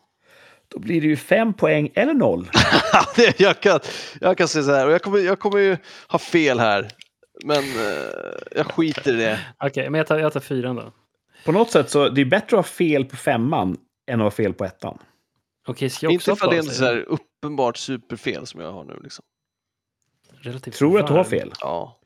[0.67, 2.49] Då blir det ju fem poäng eller noll.
[3.15, 3.80] Det- jag, kan,
[4.21, 6.88] jag kan säga så här, och jag kommer, jag kommer ju ha fel här.
[7.43, 9.39] Men eh, jag skiter i det.
[9.63, 10.91] Okej, men jag tar, jag tar fyran då.
[11.45, 13.78] På något sätt så det är bättre att ha fel på femman
[14.11, 14.97] än att ha fel på ettan.
[15.67, 18.99] Okej, också Inte ifall det är så här uppenbart superfel som jag har nu.
[19.03, 19.26] Liksom.
[20.41, 21.53] Relativt Tror du att du har fel?
[21.59, 21.99] Ja.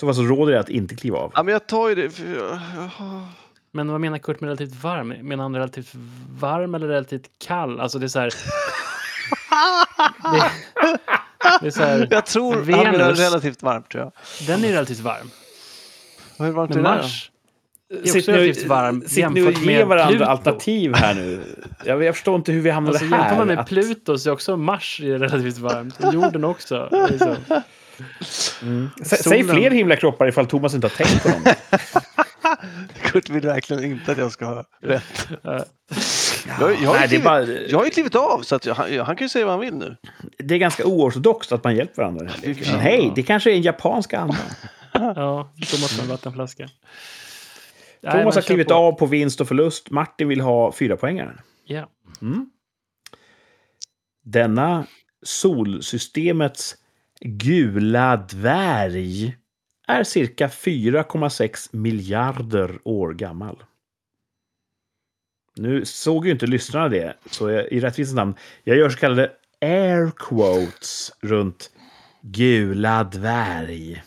[0.00, 1.32] Så fall så råder det att inte kliva av.
[1.34, 2.10] ja, men jag tar ju det.
[2.10, 2.58] För jag,
[3.72, 5.08] Men vad menar Kurt med relativt varm?
[5.08, 5.92] Menar han relativt
[6.40, 7.80] varm eller relativt kall?
[7.80, 8.30] Alltså det är så här...
[10.22, 10.50] det,
[11.60, 12.08] det är så här...
[12.10, 12.92] jag tror han Venus.
[12.92, 14.12] menar relativt varmt tror jag.
[14.46, 15.30] Den är relativt varm.
[16.38, 16.96] Hur varmt är Men det då?
[16.96, 17.30] Mars
[18.04, 20.24] är också relativt varm sitter ni och med varandra Pluto.
[20.24, 21.42] alternativ här nu?
[21.84, 23.22] Jag, jag förstår inte hur vi hamnade Alltså här.
[23.22, 26.04] jämför man med att- Pluto så är också Mars är relativt varmt.
[26.04, 26.76] Och Jorden också.
[26.92, 27.62] Är så.
[28.62, 28.88] Mm.
[29.02, 31.42] Sä- Säg Solen- fler himlakroppar ifall Thomas inte har tänkt på dem.
[33.02, 35.28] Kurt vill verkligen inte att jag ska ha rätt.
[35.42, 35.64] Jag,
[36.48, 38.66] jag, har ju Nej, det, är klivit, bara, jag har ju klivit av så att
[38.66, 39.96] jag, han, han kan ju säga vad han vill nu.
[40.38, 42.30] det är ganska oortodoxt att man hjälper varandra.
[42.44, 44.36] Men hej, det kanske är en japansk anda.
[44.92, 46.68] Ja, Thomas med en vattenflaska.
[48.00, 48.74] Nej, Thomas har kör klivit på.
[48.74, 49.90] av på vinst och förlust.
[49.90, 51.40] Martin vill ha fyra poängaren.
[51.64, 51.88] Ja.
[54.24, 54.86] Denna
[55.22, 56.74] solsystemets
[57.20, 59.36] gula dvärg
[59.88, 63.64] är cirka 4,6 miljarder år gammal.
[65.56, 69.32] Nu såg ju inte lyssnarna det, så jag, i rättvisans namn, jag gör så kallade
[69.60, 71.70] air quotes runt
[72.20, 74.02] gula dvärg.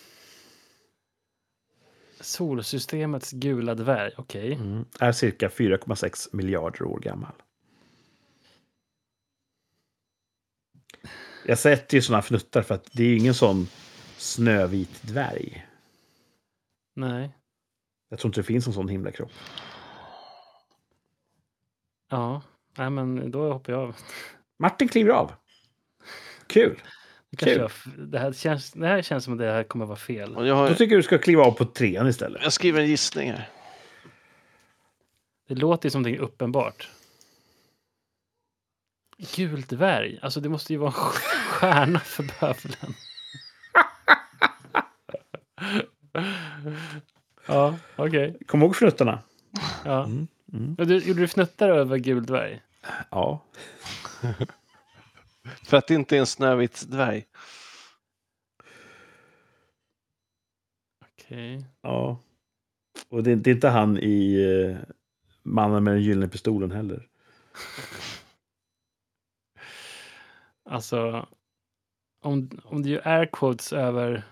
[2.22, 4.12] Solsystemets gula dvärg.
[4.18, 4.54] Okej.
[4.54, 4.86] Mm.
[5.00, 7.34] Är cirka 4,6 miljarder år gammal.
[11.50, 13.68] Jag sätter ju sådana fnuttar för att det är ju ingen sån
[14.18, 15.66] snövit dvärg.
[16.96, 17.30] Nej.
[18.10, 19.32] Jag tror inte det finns en sån himlakropp.
[22.10, 22.42] Ja.
[22.78, 23.96] Nej, men då hoppar jag av.
[24.60, 25.32] Martin kliver av.
[26.48, 26.82] Kul.
[27.30, 30.36] Det, jag, det, här känns, det här känns som att det här kommer vara fel.
[30.36, 32.42] Och jag, Då har, tycker jag du ska kliva av på trean istället.
[32.44, 33.50] jag skriver en gissning här.
[35.48, 36.90] Det låter ju som någonting uppenbart.
[39.20, 40.20] Gul dvärg.
[40.22, 42.94] Alltså det måste ju vara en stjärna för bövelen.
[47.46, 48.38] ja, okej.
[48.48, 49.24] Kom ihåg fnuttarna.
[49.86, 50.04] Ja.
[50.06, 50.76] Mm, mm.
[50.76, 52.62] Du, gjorde du fnuttar över gul dvärg?
[53.10, 53.46] Ja.
[55.64, 57.26] För att det inte är en snövit dvärg.
[61.02, 61.66] Okej.
[61.82, 62.20] ja.
[63.10, 64.78] Och det, det är inte han i uh,
[65.44, 67.08] Mannen med den gyllene pistolen heller.
[70.70, 71.26] Alltså,
[72.24, 74.24] om, om du gör air quotes över...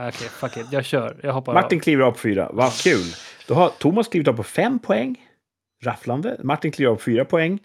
[0.00, 0.66] Okej, fuck it.
[0.72, 1.20] Jag kör.
[1.22, 1.82] Jag hoppar Martin av.
[1.82, 2.50] kliver av på fyra.
[2.52, 3.14] Vad kul.
[3.48, 5.28] Då har Thomas klivit av på fem poäng.
[5.84, 6.40] Rafflande.
[6.42, 7.58] Martin kliver av på fyra poäng.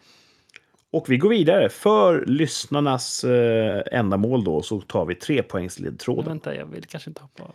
[0.92, 1.70] Och vi går vidare.
[1.70, 6.26] För lyssnarnas eh, ändamål då så tar vi tre poängs Men ledtråden.
[6.26, 7.54] Vänta, jag vill kanske inte hoppa av.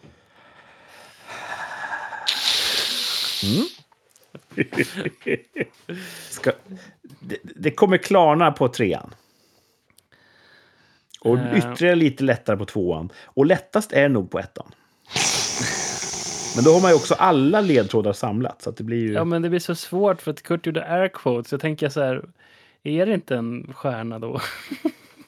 [6.31, 6.53] Ska,
[7.21, 9.15] det, det kommer klarna på trean.
[11.25, 11.59] Och Eh.
[11.59, 13.11] ytterligare lite lättare på tvåan.
[13.25, 14.67] Och lättast är nog på ettan.
[16.55, 18.63] Men då har man ju också alla ledtrådar samlat.
[18.63, 19.13] Så det blir ju...
[19.13, 21.53] Ja, men det blir så svårt för att Kurt gjorde air quotes.
[21.53, 22.25] Jag tänker så här,
[22.83, 24.41] är det inte en stjärna då?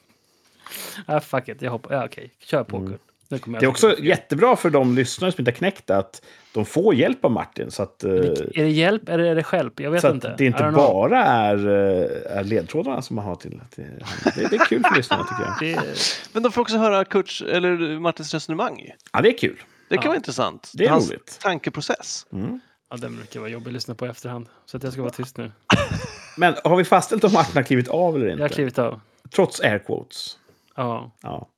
[1.06, 1.94] ah, fuck it, jag hoppar.
[1.94, 3.00] Ja, okej, kör på Kurt.
[3.30, 3.52] Mm.
[3.60, 6.22] Det är också jättebra för de lyssnare som inte har knäckt det att
[6.52, 7.70] de får hjälp av Martin.
[7.70, 9.80] Så att, eh, Är det hjälp eller är det stjälp?
[9.80, 10.30] Jag vet så inte.
[10.30, 13.60] att det inte bara är, eh, är ledtrådarna som man har till.
[13.74, 13.84] till
[14.24, 15.84] det, det är kul för lyssnarna tycker jag.
[15.84, 15.90] Det,
[16.32, 18.90] Men de får också höra Kurts, eller Martins resonemang.
[19.12, 19.56] Ja, det är kul.
[19.88, 20.08] Det kan Ja.
[20.08, 20.70] vara intressant.
[20.74, 21.38] Det är Hans roligt.
[21.42, 22.26] tankeprocess.
[22.32, 22.60] Mm.
[22.90, 24.48] ja, den brukar vara jobbig att lyssna på i efterhand.
[24.66, 25.52] Så att jag ska vara tyst nu.
[26.38, 28.42] Men har vi fastställt om Martin har klivit av eller inte?
[28.42, 29.00] Jag har klivit av.
[29.34, 30.36] Trots air quotes.
[30.76, 31.10] Ja.
[31.22, 31.48] Ja.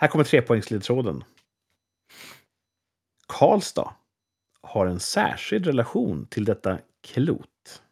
[0.00, 1.24] Här kommer trepoängsledtråden.
[3.26, 3.94] Karlstad
[4.62, 7.82] har en särskild relation till detta klot.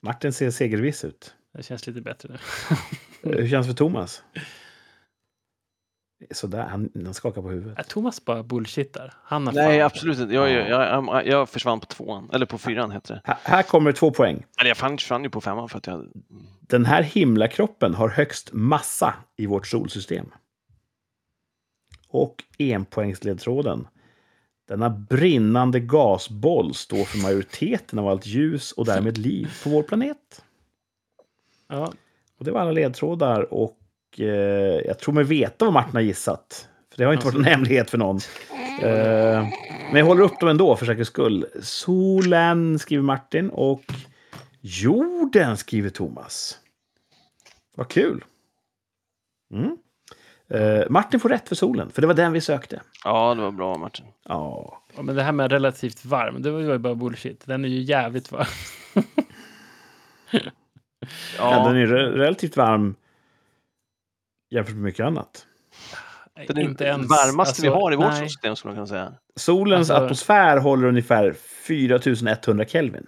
[0.00, 1.34] Martin ser segerviss ut.
[1.52, 2.38] Det känns lite bättre nu.
[3.36, 4.22] Hur känns det för Thomas?
[6.30, 7.78] Sådär, han, han skakar på huvudet.
[7.78, 9.14] Är Thomas bara bullshittar?
[9.24, 10.34] Han har Nej, fan- absolut inte.
[10.34, 13.20] Jag, jag, jag, jag, försvann på tvåan, eller på fyran heter det.
[13.24, 14.44] Här, här kommer två poäng.
[14.60, 16.06] Eller jag försvann ju på femman för att jag...
[16.60, 20.26] Den här himlakroppen har högst massa i vårt solsystem.
[22.08, 23.88] Och enpoängsledtråden.
[24.68, 30.44] Denna brinnande gasboll står för majoriteten av allt ljus och därmed liv på vår planet.
[31.68, 31.92] Ja,
[32.38, 33.78] Och det var alla ledtrådar och
[34.20, 34.26] eh,
[34.86, 36.68] jag tror mig veta vad Martin har gissat.
[36.90, 38.16] För det har inte varit en hemlighet för någon.
[38.82, 39.48] Eh,
[39.90, 41.46] men jag håller upp dem ändå för säkerhets skull.
[41.62, 43.82] Solen skriver Martin och
[44.60, 46.58] jorden skriver Thomas.
[47.76, 48.24] Vad kul.
[49.54, 49.76] Mm.
[50.50, 52.80] Eh, Martin får rätt för solen, för det var den vi sökte.
[53.04, 54.06] Ja, det var bra Martin.
[54.28, 57.46] Ja, Ja, men det här med relativt varm, det var ju bara bullshit.
[57.46, 58.46] Den är ju jävligt varm.
[61.38, 61.64] ja.
[61.68, 62.94] den är re- relativt varm
[64.52, 65.46] jämfört med mycket annat.
[66.48, 67.10] Den är inte ens...
[67.10, 68.18] varmaste vi alltså, har i vårt nej.
[68.18, 69.12] solsystem skulle man kunna säga.
[69.36, 71.32] Solens Alltså- atmosfär håller ungefär
[71.66, 73.06] 4100 Kelvin.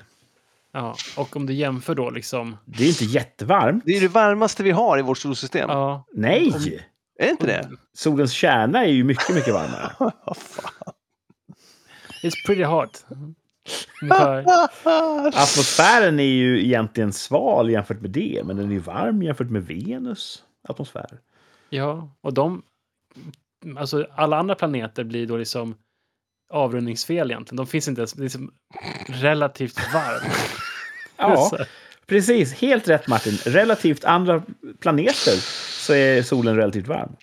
[0.72, 2.56] Ja, och om du jämför då liksom...
[2.64, 3.82] Det är inte jättevarmt.
[3.86, 5.70] Det är det varmaste vi har i vårt solsystem.
[5.70, 6.52] Ja, Nej!
[6.54, 6.62] Om-
[7.18, 7.70] Är det inte det?
[7.94, 9.92] Solens kärna är ju mycket, mycket varmare.
[9.98, 10.92] Vad fan.
[12.22, 13.06] it's pretty hot.
[15.34, 19.66] Atmosfären är ju egentligen sval jämfört med det, men den är ju varm jämfört med
[19.66, 21.18] Venus atmosfär.
[21.74, 22.62] Ja, och de...
[23.78, 25.74] Alltså alla andra planeter blir då liksom
[26.50, 27.56] avrundningsfel egentligen.
[27.56, 28.16] De finns inte ens...
[28.16, 28.52] Liksom
[29.06, 30.34] relativt varmt.
[31.16, 31.50] Ja,
[32.06, 32.54] precis.
[32.54, 33.38] Helt rätt Martin.
[33.44, 34.42] Relativt andra
[34.80, 35.32] planeter
[35.84, 37.16] så är solen relativt varm.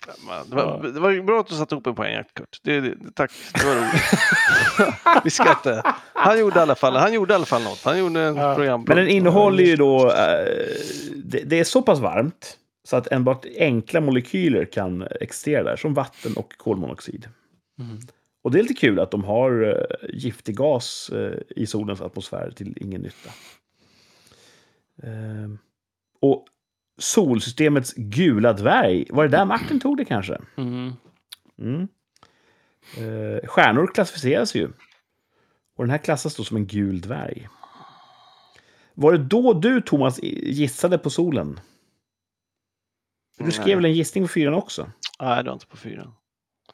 [0.50, 2.58] Det var, det var bra att du satte ihop en poäng, Kurt.
[2.62, 5.24] Det, det, tack, det var roligt.
[5.44, 5.82] vi inte...
[6.12, 7.82] Han gjorde i alla fall, han gjorde i alla fall något.
[7.84, 8.54] Han gjorde en Ja.
[8.54, 8.84] program.
[8.88, 10.10] Men den innehåller ju då...
[10.10, 10.46] eh,
[11.24, 15.94] det, det är så pass varmt så att enbart enkla molekyler kan existera där, som
[15.94, 17.28] vatten och kolmonoxid.
[17.78, 17.98] Mm.
[18.42, 19.74] Och det är lite kul att de har uh,
[20.08, 23.30] giftig gas eh, i solens atmosfär till ingen nytta.
[25.02, 25.58] Ehm,
[26.20, 26.46] och
[26.98, 30.40] solsystemets gula dvärg, var det där Martin tog det kanske?
[30.56, 30.92] Mm.
[31.58, 31.88] Mm.
[32.96, 34.68] Eh, stjärnor klassificeras ju.
[35.76, 37.48] Och den här klassas då som en gul dvärg.
[38.94, 41.60] Var det då du, Thomas, gissade på solen?
[43.38, 43.74] Du skrev Nej.
[43.76, 44.90] väl en gissning på fyran också?
[45.20, 46.14] Nej, det var inte på fyran.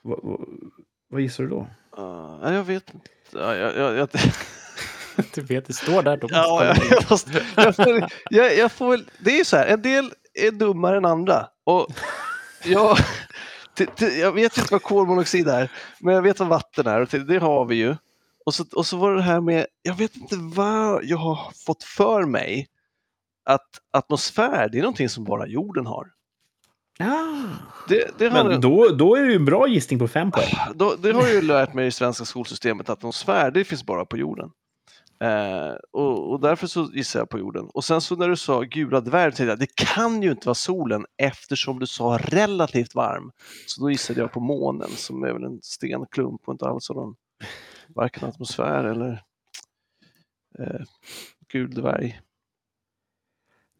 [0.03, 0.39] Va, va,
[1.09, 1.69] vad gissar du då?
[1.99, 3.11] Uh, jag vet inte.
[3.33, 4.09] Ja, jag, jag, jag,
[5.35, 6.19] Du vet, det står där.
[6.23, 9.67] Ja, jag, jag, måste, jag, får, jag, jag får väl, det är ju så här,
[9.67, 11.49] en del är dummare än andra.
[11.65, 11.87] Och
[12.65, 12.97] jag,
[13.75, 17.09] t, t, jag vet inte vad kolmonoxid är, men jag vet vad vatten är och
[17.09, 17.97] det har vi ju.
[18.47, 21.85] Och så, och så var det här med, jag vet inte vad jag har fått
[21.85, 22.69] för mig
[23.45, 26.07] att atmosfär, det är någonting som bara jorden har.
[26.99, 27.49] Ja.
[27.89, 30.55] Det, det, Men då, då är det ju en bra gissning på fem poäng.
[30.75, 34.05] då, det har jag ju lärt mig i svenska skolsystemet, att atmosfär, det finns bara
[34.05, 34.51] på jorden.
[35.21, 37.65] Eh, och, och därför så gissar jag på jorden.
[37.75, 40.55] Och sen så när du sa gula dvärg, tänkte jag, det kan ju inte vara
[40.55, 43.31] solen eftersom du sa relativt varm.
[43.67, 46.95] Så då gissade jag på månen som är väl en stenklump och inte alls har
[46.95, 47.15] någon
[47.89, 49.23] varken atmosfär eller
[50.59, 50.81] eh,
[51.53, 52.21] gul dvärg.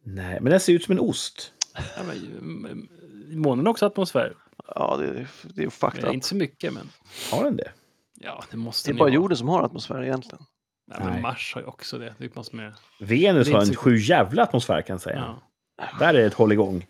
[0.03, 1.53] Nej, men den ser ut som en ost.
[1.73, 2.89] Ja, men,
[3.37, 4.33] månen har också atmosfär.
[4.75, 6.13] Ja, det, är- det är fucked up.
[6.13, 6.89] inte så mycket, men
[7.31, 7.71] Har den det?
[8.19, 9.15] ja, det måste Det är bara ha.
[9.15, 10.45] jorden som har atmosfär egentligen.
[10.91, 11.21] Ja, men Nej.
[11.21, 12.13] Mars har ju också det.
[12.17, 12.71] Det man ju...
[13.05, 15.35] Venus Det är har en så- sju jävla atmosfär kan jag säga.
[15.77, 15.85] Ja.
[15.99, 16.87] Där är ett hålligång.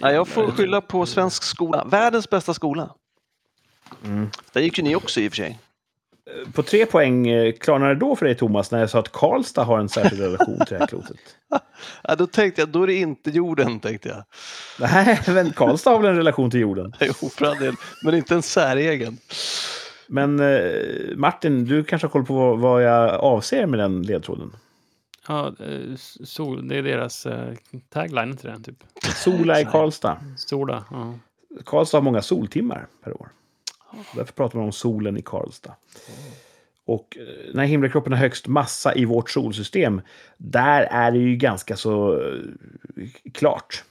[0.00, 1.84] Ja, jag får skylla på svensk skola.
[1.84, 2.94] Världens bästa skola.
[4.04, 4.30] Mm.
[4.52, 5.58] Där gick ju ni också i och för sig.
[6.52, 9.64] På tre poäng eh, klarnade det då för dig Thomas när jag sa att Karlstad
[9.64, 11.16] har en särskild relation till det här klotet?
[12.02, 14.24] Ja, då tänkte jag, då är det inte jorden, tänkte jag.
[14.90, 16.92] Nej, men Karlstad har väl en relation till jorden?
[17.00, 17.74] Jo, för all del,
[18.04, 19.18] men inte en säregen.
[20.06, 24.52] Men eh, Martin, du kanske har koll på vad, vad jag avser med den ledtråden?
[25.28, 27.54] Ja, eh, sol, det är deras eh,
[27.92, 28.84] tagline till den, typ.
[29.16, 30.16] Sola i Karlstad.
[30.36, 30.84] Sola.
[30.90, 31.14] Ja.
[31.64, 33.28] Karlstad har många soltimmar per år.
[34.14, 35.74] Därför pratar man om solen i Karlstad.
[36.84, 40.00] Och eh, när himlakroppen har högst massa i vårt solsystem,
[40.36, 42.42] där är det ju ganska så eh,
[43.34, 43.84] klart.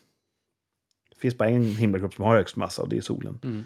[1.10, 3.40] Det finns bara en himlakropp som har högst massa och det är solen.
[3.44, 3.64] Mm.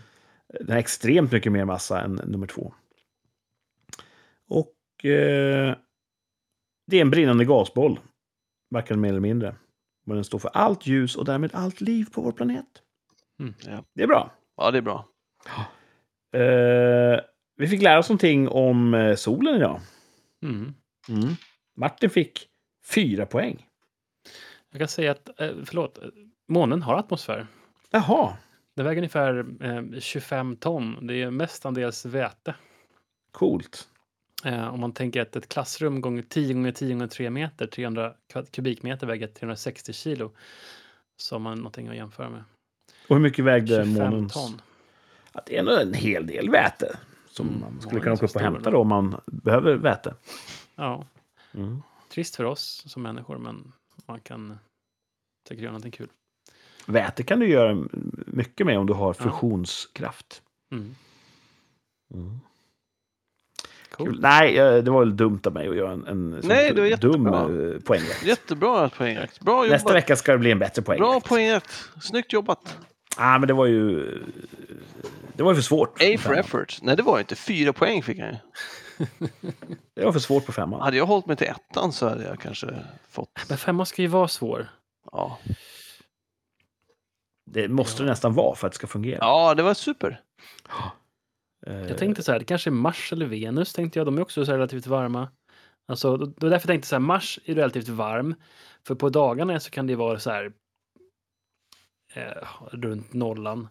[0.48, 2.74] Den har extremt mycket mer massa än nummer två.
[4.48, 5.76] Och eh,
[6.88, 8.00] det är en brinnande gasboll,
[8.70, 9.56] varken mer eller mindre.
[10.06, 12.66] Men den står för allt ljus och därmed allt liv på vår planet.
[13.40, 13.54] Mm.
[13.68, 13.84] Ja.
[13.94, 14.32] Det är bra.
[14.58, 15.08] Ja, det är bra.
[16.34, 17.20] Eh,
[17.58, 19.80] vi fick lära oss någonting om eh, solen idag.
[20.44, 20.74] Mm.
[21.78, 22.48] Martin fick
[22.86, 23.66] fyra poäng.
[24.72, 26.10] Jag kan säga att, eh, förlåt, eh,
[26.48, 27.48] månen har atmosfär.
[27.92, 28.38] Jaha.
[28.76, 31.08] Det väger ungefär eh, 25 ton.
[31.08, 32.56] Det är mestadels väte.
[33.32, 33.88] Coolt.
[34.72, 38.52] Om man tänker att ett klassrum gånger 10 gånger 10 gånger 3 meter, 300 kva-
[38.52, 40.32] kubikmeter väger 360 kilo.
[41.18, 42.44] Så har man någonting att jämföra med.
[43.08, 44.34] Och hur mycket vägde 25 månens...
[44.34, 44.62] ton.
[45.34, 46.98] Ja, det är nog en hel del väte.
[47.30, 50.16] Som Mm, man skulle kunna åka upp och hämta då om man behöver väte.
[50.76, 51.06] Ja,
[51.54, 51.82] Mm.
[52.10, 53.72] trist för oss som människor, men
[54.06, 54.58] man kan
[55.48, 56.08] säkert göra någonting kul.
[56.86, 57.86] Väte kan du göra
[58.28, 60.42] mycket med om du har fusionskraft.
[60.72, 60.96] Mm.
[62.14, 62.40] Mm.
[63.92, 64.20] Cool.
[64.22, 66.98] Nej, eh, det var väl dumt av mig att göra en, en Nej, det var
[66.98, 67.74] dum jättebra.
[67.74, 68.24] eh, poängrätt.
[68.26, 69.40] Jättebra poängrätt.
[69.40, 69.70] Bra jobbat.
[69.72, 71.08] Nästa vecka ska det bli en bättre poängrätt.
[71.08, 71.68] Bra poängrätt.
[72.02, 72.78] Snyggt jobbat.
[73.18, 74.06] Ah, men det var ju...
[75.34, 76.02] Det var ju för svårt.
[76.02, 76.80] A for effort.
[76.82, 77.36] Nej, det var inte.
[77.36, 78.36] Fyra poäng fick han ju.
[79.94, 80.82] Det var för svårt på femman.
[80.82, 82.76] Hade jag hållit mig till ettan så hade jag kanske
[83.10, 83.30] fått...
[83.50, 84.70] Men femman ska ju vara svår.
[85.12, 85.38] Ja,
[87.46, 89.18] Det måste det nästan vara för att det ska fungera.
[89.22, 90.22] ja det var super.
[91.68, 94.06] Eh, Jag tänkte så här, det kanske är Mars eller Venus, tänkte jag.
[94.08, 95.30] De är också så här relativt varma.
[95.88, 98.36] Alltså, det var därför jag tänkte så här, Mars är relativt varm.
[98.88, 100.52] För på dagarna så kan det vara så här
[102.14, 102.24] eh,
[102.72, 103.68] runt nollan.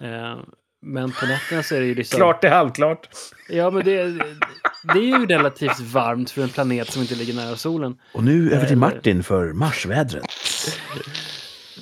[0.00, 0.38] Eh,
[0.82, 2.16] men på nätterna så är det ju liksom...
[2.16, 3.08] Klart det är halvklart.
[3.48, 4.04] Ja, men det,
[4.94, 7.98] det är ju relativt varmt för en planet som inte ligger nära solen.
[8.14, 10.24] Och nu över till Eller- Martin för marsvädret.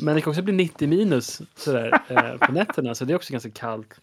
[0.00, 3.32] Men det kan också bli 90 minus sådär, eh, på nätterna, så det är också
[3.32, 4.00] ganska kallt.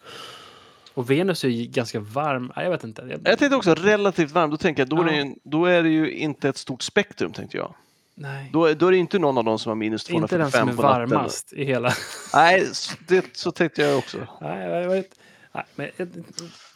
[0.93, 2.52] Och Venus är ju ganska varm.
[2.56, 3.02] Nej, jag vet inte.
[3.02, 4.49] Jag, Jag tänkte också relativt varm.
[4.49, 5.23] Då tänker jag då är, det, Ja.
[5.26, 7.76] ju- då är det ju inte ett stort spektrum tänkte jag.
[8.15, 10.51] Nej, Då, är- då är det inte någon av dem som har minus inte den
[10.51, 11.91] 245 som är varmast i hela...
[12.33, 12.67] Nej,
[13.07, 14.27] det, så tänkte jag också.
[14.41, 15.19] nej, jag vet.
[15.51, 15.89] Nej, men,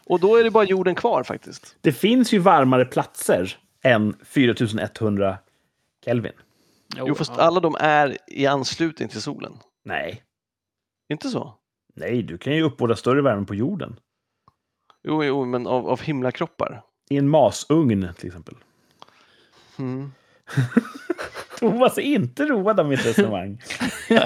[0.03, 1.75] Och då är det bara jorden kvar faktiskt.
[1.81, 5.37] Det finns ju varmare platser än 4100
[6.05, 6.33] Kelvin.
[6.95, 7.43] Jo, fast ja.
[7.43, 9.53] alla de är i anslutning till solen.
[9.83, 10.23] Nej.
[11.09, 11.53] Inte så?
[11.95, 13.99] Nej, du kan ju uppbåda större värme på jorden.
[15.03, 16.81] Jo, jo men av, av himlakroppar.
[17.09, 18.55] I en masugn till exempel.
[19.77, 20.11] Mm.
[21.60, 23.61] Thomas är inte road av mitt resonemang.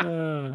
[0.00, 0.54] Eh,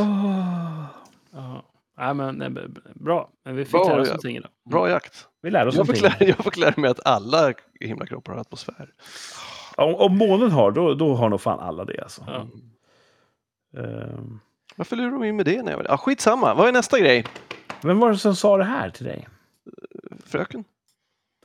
[0.00, 0.84] Åh.
[1.32, 1.64] ja.
[1.98, 2.50] Nej, men nej,
[2.94, 3.30] bra.
[3.44, 4.50] Men vi fick Bra, lära oss någonting idag.
[4.70, 5.28] Bra jakt.
[5.42, 8.88] Vi lär oss Jag fick, lära, jag fick lära mig att alla himlakroppar har atmosfär.
[9.76, 12.24] Om, om månen har, då, då har nog fan alla det alltså.
[12.26, 12.46] Ja.
[13.80, 14.40] Ehm,
[14.76, 15.62] Varför lurar de in med det?
[15.62, 17.24] När jag ah, skitsamma, vad är nästa grej?
[17.82, 19.28] vem var det som sa det här till dig?
[20.26, 20.64] Fröken?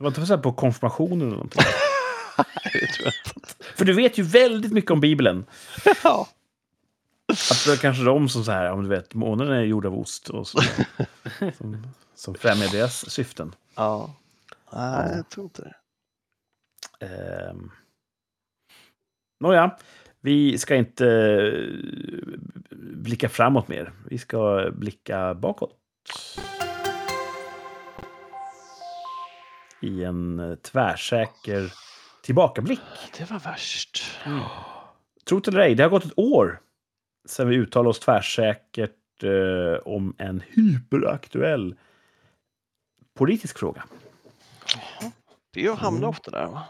[0.00, 1.62] Det var inte så på konfirmationen eller någonting?
[2.38, 3.54] Nej, det tror jag inte.
[3.76, 5.44] För du vet ju väldigt mycket om Bibeln.
[6.04, 6.28] Ja.
[7.26, 9.98] Att det är kanske de som så här, om du vet, månen är gjord av
[9.98, 10.62] ost och så.
[11.58, 13.54] som, som främjar deras syften.
[13.74, 14.14] ja.
[14.72, 17.06] Nej, jag tror inte det.
[17.06, 17.70] Ehm.
[19.40, 19.76] Nåja,
[20.20, 22.38] vi ska inte eh,
[22.80, 23.92] blicka framåt mer.
[24.10, 25.76] Vi ska blicka bakåt.
[29.82, 31.72] I en eh, tvärsäker
[32.22, 32.80] tillbakablick.
[33.18, 34.02] Det var värst.
[35.28, 36.60] Tro det eller ej, det har gått ett år
[37.28, 41.74] sedan vi uttalade oss tvärsäkert eh, om en hyperaktuell
[43.14, 43.84] politisk fråga.
[45.52, 46.10] Det är jag hamnar Mm.
[46.10, 46.46] ofta där.
[46.46, 46.64] Va?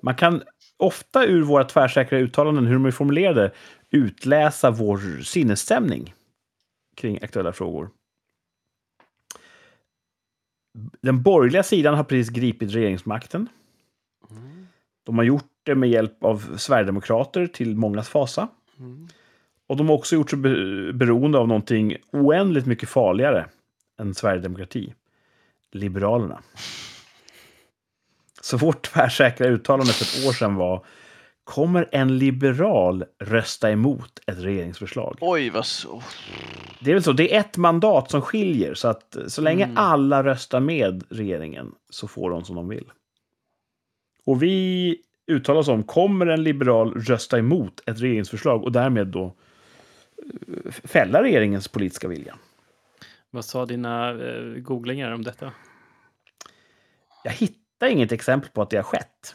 [0.00, 0.42] Man kan
[0.76, 3.52] ofta ur våra tvärsäkra uttalanden, hur de är formulerade,
[3.90, 6.14] utläsa vår sinnesstämning
[6.96, 7.90] kring aktuella frågor.
[11.00, 13.48] Den borgerliga sidan har precis gripit regeringsmakten.
[15.04, 18.48] De har gjort det med hjälp av Sverigedemokrater till mångas fasa.
[18.78, 19.08] Mm.
[19.66, 20.38] Och de har också gjort sig
[20.92, 23.46] beroende av någonting oändligt mycket farligare
[23.98, 24.94] än Sverigedemokrati.
[25.72, 26.42] Liberalerna.
[28.40, 30.84] Så vårt tvärsäkra uttalande för ett år sedan var
[31.44, 35.18] Kommer en liberal rösta emot ett regeringsförslag?
[35.20, 35.88] Oj, vad så.
[35.88, 36.02] Oh.
[36.86, 38.74] Det är väl så, det är ett mandat som skiljer.
[38.74, 39.76] Så att så länge Mm.
[39.76, 42.90] alla röstar med regeringen så får de som de vill.
[44.24, 44.96] Och vi
[45.26, 51.22] uttalar oss om, kommer en liberal rösta emot ett regeringsförslag och därmed då eh, fälla
[51.22, 52.38] regeringens politiska vilja?
[53.30, 55.52] Vad sa dina eh, googlingar om detta?
[57.24, 59.34] Jag hittar inget exempel på att det har skett.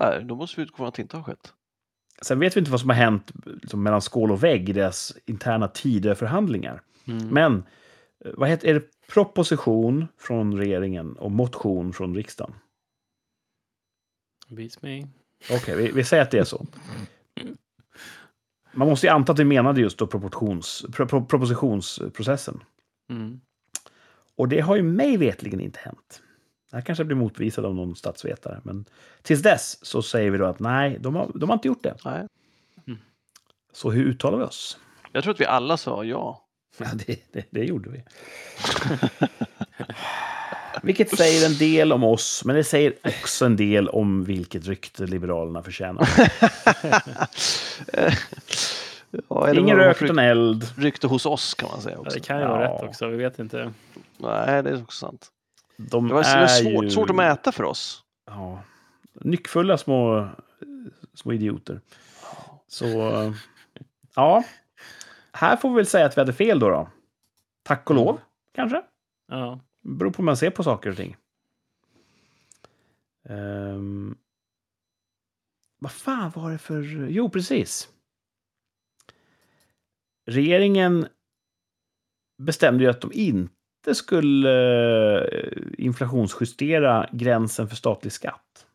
[0.00, 1.52] Nej, då måste vi utgå från att det inte har skett.
[2.22, 5.16] Sen vet vi inte vad som har hänt liksom, mellan skål och vägg i deras
[5.26, 6.82] interna Tidöförhandlingar.
[7.04, 7.28] Mm.
[7.28, 7.64] Men
[8.24, 12.54] eh, vad heter, är det proposition från regeringen och motion från riksdagen?
[14.48, 15.06] Beats me.
[15.50, 16.66] Okej, vi, vi säger att det är så.
[18.72, 22.64] Man måste ju anta att vi menade just då proportions, pro, pro, propositionsprocessen.
[23.10, 23.40] Mm.
[24.36, 26.22] Och det har ju mig vetligen inte hänt.
[26.76, 28.60] Det här kanske blir motvisad av någon statsvetare.
[28.62, 28.84] Men
[29.22, 31.94] tills dess så säger vi då att nej, de har, de har inte gjort det.
[32.04, 32.26] Nej.
[33.72, 34.78] Så hur uttalar vi oss?
[35.12, 36.44] Jag tror att vi alla sa ja.
[36.78, 38.04] Ja, det, det, det gjorde vi.
[40.82, 45.06] Vilket säger en del om oss, men det säger också en del om vilket rykte
[45.06, 46.08] Liberalerna förtjänar.
[49.28, 50.64] ja Ingen rök utan eld.
[50.76, 52.18] Rykte hos oss kan man säga Ja, också.
[52.18, 52.74] det kan ju vara Ja.
[52.74, 53.72] rätt också, vi vet inte.
[54.18, 55.32] Nej, det är också sant.
[55.76, 56.90] De Det var, är svårt, ju...
[56.90, 58.04] svårt att mäta för oss.
[58.26, 58.62] Ja.
[59.12, 60.28] Nyckfulla små,
[61.14, 61.80] små idioter.
[62.68, 62.86] Så,
[64.14, 64.44] ja.
[65.32, 66.68] Här får vi väl säga att vi hade fel då.
[66.68, 66.88] då.
[67.62, 68.20] Tack och lov,
[68.54, 68.82] kanske.
[69.28, 69.60] Ja.
[69.82, 71.16] Beror på hur man ser på saker och ting.
[73.28, 74.16] Ehm,
[75.78, 76.82] vad fan var det för...
[77.08, 77.88] Jo, precis.
[80.26, 81.06] Regeringen
[82.38, 83.55] bestämde ju att de inte
[83.94, 84.50] skulle
[85.28, 88.66] eh, inflationsjustera gränsen för statlig skatt.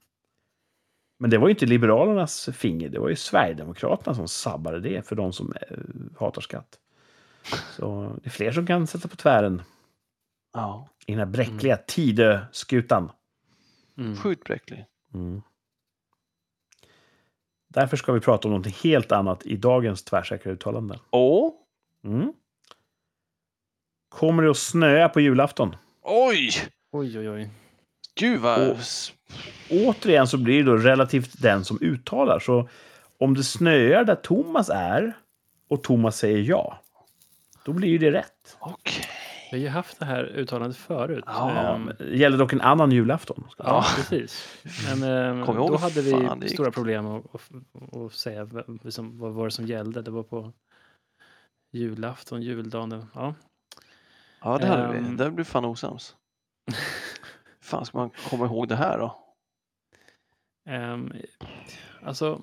[1.20, 5.16] Men det var ju inte Liberalernas finger, det var ju Sverigedemokraterna som sabbade det för
[5.16, 5.78] de som eh,
[6.20, 6.80] hatar skatt.
[7.76, 9.62] Så det är fler som kan sätta på tvären
[10.54, 10.88] Ja.
[11.06, 13.12] i den här bräckliga Tidöskutan.
[13.98, 14.16] Mm.
[14.16, 14.86] Sjukt bräcklig.
[15.14, 15.42] Mm.
[17.68, 21.00] Därför ska vi prata om något helt annat i dagens tvärsäkra uttalande.
[21.10, 21.52] Åh!
[22.04, 22.34] Mm.
[24.12, 25.76] Kommer det att snöa på julafton?
[26.04, 26.50] Oj!
[26.92, 27.50] Oj, oj, oj.
[28.16, 28.70] Gud vad...
[28.70, 28.78] Och-
[29.70, 32.40] Återigen så blir det då relativt den som uttalar.
[32.40, 32.70] Så
[33.20, 35.14] om det snöar där Thomas är
[35.70, 36.80] och Thomas säger ja,
[37.66, 38.58] då blir ju det rätt.
[38.60, 39.06] Okej.
[39.52, 41.24] Vi har ju haft det här uttalandet förut.
[41.28, 43.44] Ja, Det gäller dock en annan julafton.
[43.58, 44.58] Ja, precis.
[44.90, 45.04] Men
[45.40, 46.54] ehm, Kom ihåg då hade vi fan det gick.
[46.56, 48.48] stora problem att, att, att säga
[48.84, 50.02] liksom, vad var det som gällde.
[50.02, 50.54] Det var på
[51.72, 53.06] julafton, juldagen.
[53.16, 53.34] Ja.
[54.42, 54.98] Ja, det hade vi.
[54.98, 55.18] Ehm.
[55.18, 56.16] Där blir fan osams.
[57.60, 59.18] fan ska man komma ihåg det här då?
[60.66, 61.14] Um,
[62.04, 62.42] alltså,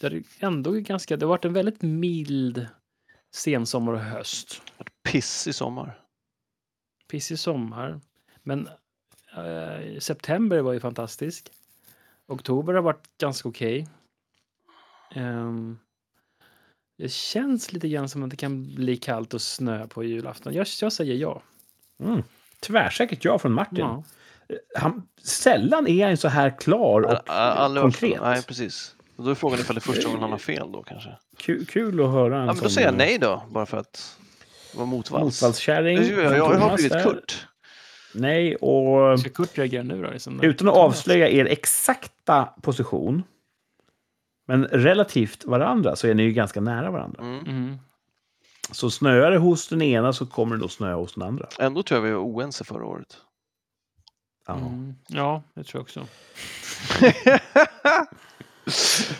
[0.00, 2.66] det är ändå ganska, det har varit en väldigt mild
[3.30, 4.62] sensommar och höst.
[5.02, 6.00] Pissig sommar.
[7.08, 8.00] Pissig sommar.
[8.42, 8.68] Men
[9.36, 11.52] eh, september var ju fantastisk.
[12.26, 13.88] Oktober har varit ganska okej.
[15.14, 15.78] Ehm,
[17.00, 20.54] det känns lite grann som att det kan bli kallt och snö på julafton.
[20.54, 21.42] Jag, jag säger ja.
[22.02, 22.22] Mm.
[22.60, 23.78] Tvärsäkert ja från Martin.
[23.78, 24.04] ja.
[24.78, 28.20] Han, sällan är han så här klar och All- konkret.
[28.22, 28.94] Nej, precis.
[29.16, 31.10] Och då är frågan ifall det är första gången han har fel då kanske.
[31.36, 33.76] Kul, kul att höra en Ja, men då säger jag eh, nej då, bara för
[33.78, 34.18] att
[34.74, 35.24] vara motvalls.
[35.24, 35.96] Motvallskärring.
[35.96, 37.02] Jag, jag, jag har blivit där.
[37.02, 37.46] Kurt.
[38.14, 40.10] Nej, och Ska Kurt reagera nu då?
[40.10, 43.22] Liksom, utan att avslöja er exakta position,
[44.50, 47.22] men relativt varandra, så är ni ju ganska nära varandra.
[47.22, 47.38] Mm.
[47.46, 47.78] Mm.
[48.70, 51.46] Så snöar det hos den ena så kommer det nog snöa hos den andra.
[51.58, 53.16] Ändå tror jag vi var oense förra året.
[54.46, 54.54] Ja.
[54.58, 54.94] Mm.
[55.08, 56.06] Ja, det tror jag också.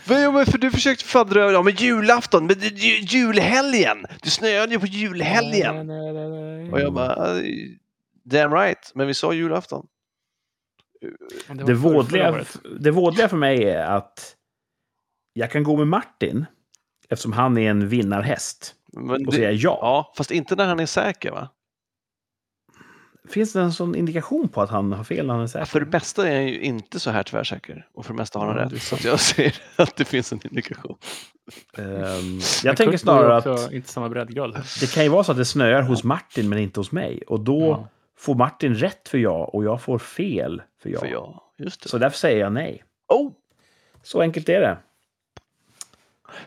[0.08, 4.06] men, ja, men för du försökte faddra ja, men julafton, men det- ju- julhelgen!
[4.22, 5.74] Det snöade ju på julhelgen!
[5.74, 6.72] Nej, nej, nej, nej.
[6.72, 7.44] Och jag bara, "Eh,
[8.24, 9.86] damn right, men vi sa julafton.
[11.48, 12.44] Det, förra vådliga,
[12.80, 14.36] det vådliga för mig är att
[15.32, 16.46] jag kan gå med Martin,
[17.08, 19.78] eftersom han är en vinnarhäst, Men och det, säga ja.
[19.82, 21.48] ja, fast inte när han är säker va?
[23.28, 25.64] Finns det en sån indikation på att han har fel när han är säker?
[25.66, 28.46] För det bästa är han ju inte så här tvärsäker och för det mesta har
[28.46, 28.82] han Ja, rätt.
[28.82, 30.96] Så att jag säger att det finns en indikation.
[31.76, 34.62] Men jag tänker snarare att Inte samma breddgrad.
[34.80, 37.22] det kan ju vara så att det snöar hos Martin men inte hos mig.
[37.26, 37.88] Och då Ja.
[38.18, 41.00] får Martin rätt för ja och jag får fel för ja.
[41.00, 41.88] För ja, just det.
[41.88, 42.84] Så därför säger jag nej.
[43.08, 43.32] Oh!
[44.02, 44.78] Så enkelt är det.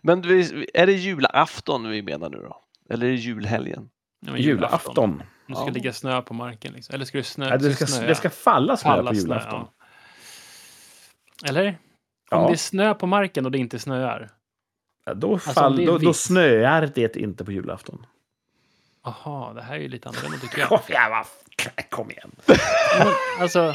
[0.02, 0.20] Men
[0.74, 2.62] är det julafton vi menar nu då?
[2.90, 3.90] Eller är det julhelgen?
[4.26, 5.24] Ja, Julafton.
[5.48, 5.70] Det ska Ja.
[5.72, 6.74] ligga snö på marken.
[6.74, 6.96] Liksom.
[6.96, 7.50] Eller ska det snö?
[7.50, 9.68] Ja, det, ska, det ska falla snö Falla på snö, julafton.
[11.42, 11.50] ja.
[11.50, 11.78] Eller?
[12.32, 14.30] Om det är snö på marken och det inte snöar?
[15.06, 18.06] Ja, då, om fall, det är då, då snöar det inte på julafton.
[19.06, 20.70] Aha, det här är ju lite annorlunda tycker jag.
[20.70, 21.24] Kom igen?
[21.90, 22.32] Kom igen.
[23.00, 23.08] Men,
[23.40, 23.74] alltså,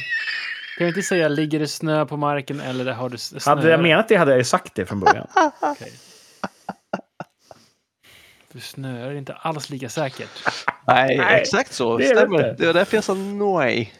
[0.79, 3.57] kan vi inte säga ligger det snö på marken eller det har det s- snöar?
[3.57, 5.27] Hade jag menat det hade jag ju sagt det från början.
[5.61, 5.93] Okej.
[8.51, 10.29] För snöar är inte alls lika säkert.
[10.87, 11.99] Nej, Nej, exakt så.
[11.99, 12.37] det är det Stämmer.
[12.37, 12.53] inte.
[12.63, 13.95] Det var därför jag sa nej.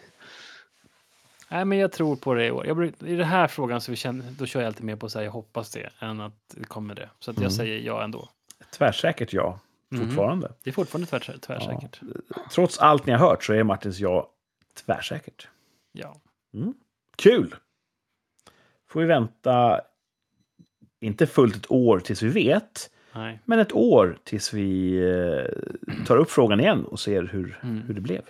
[1.49, 2.67] Nej, men jag tror på det i år.
[2.67, 5.13] Jag, I den här frågan så vi känner, då kör jag alltid med på att
[5.13, 7.09] säga jag hoppas det, än att det kommer det.
[7.21, 7.51] Så att jag Mm.
[7.57, 8.29] säger ja ändå.
[8.71, 9.59] Tvärsäkert ja,
[9.91, 10.07] Mhm.
[10.07, 10.53] fortfarande.
[10.63, 12.01] Det är fortfarande tvärs, tvärsäkert.
[12.55, 14.31] Trots allt ni har hört så är Martins ja
[14.87, 15.49] tvärsäkert.
[15.93, 16.17] Ja.
[17.17, 17.55] Kul!
[18.89, 19.81] Får vi vänta,
[21.01, 23.41] inte fullt ett år tills vi vet, Nej.
[23.45, 27.83] men ett år tills vi eh, tar upp frågan igen och ser hur, Mm.
[27.83, 28.23] hur det blev.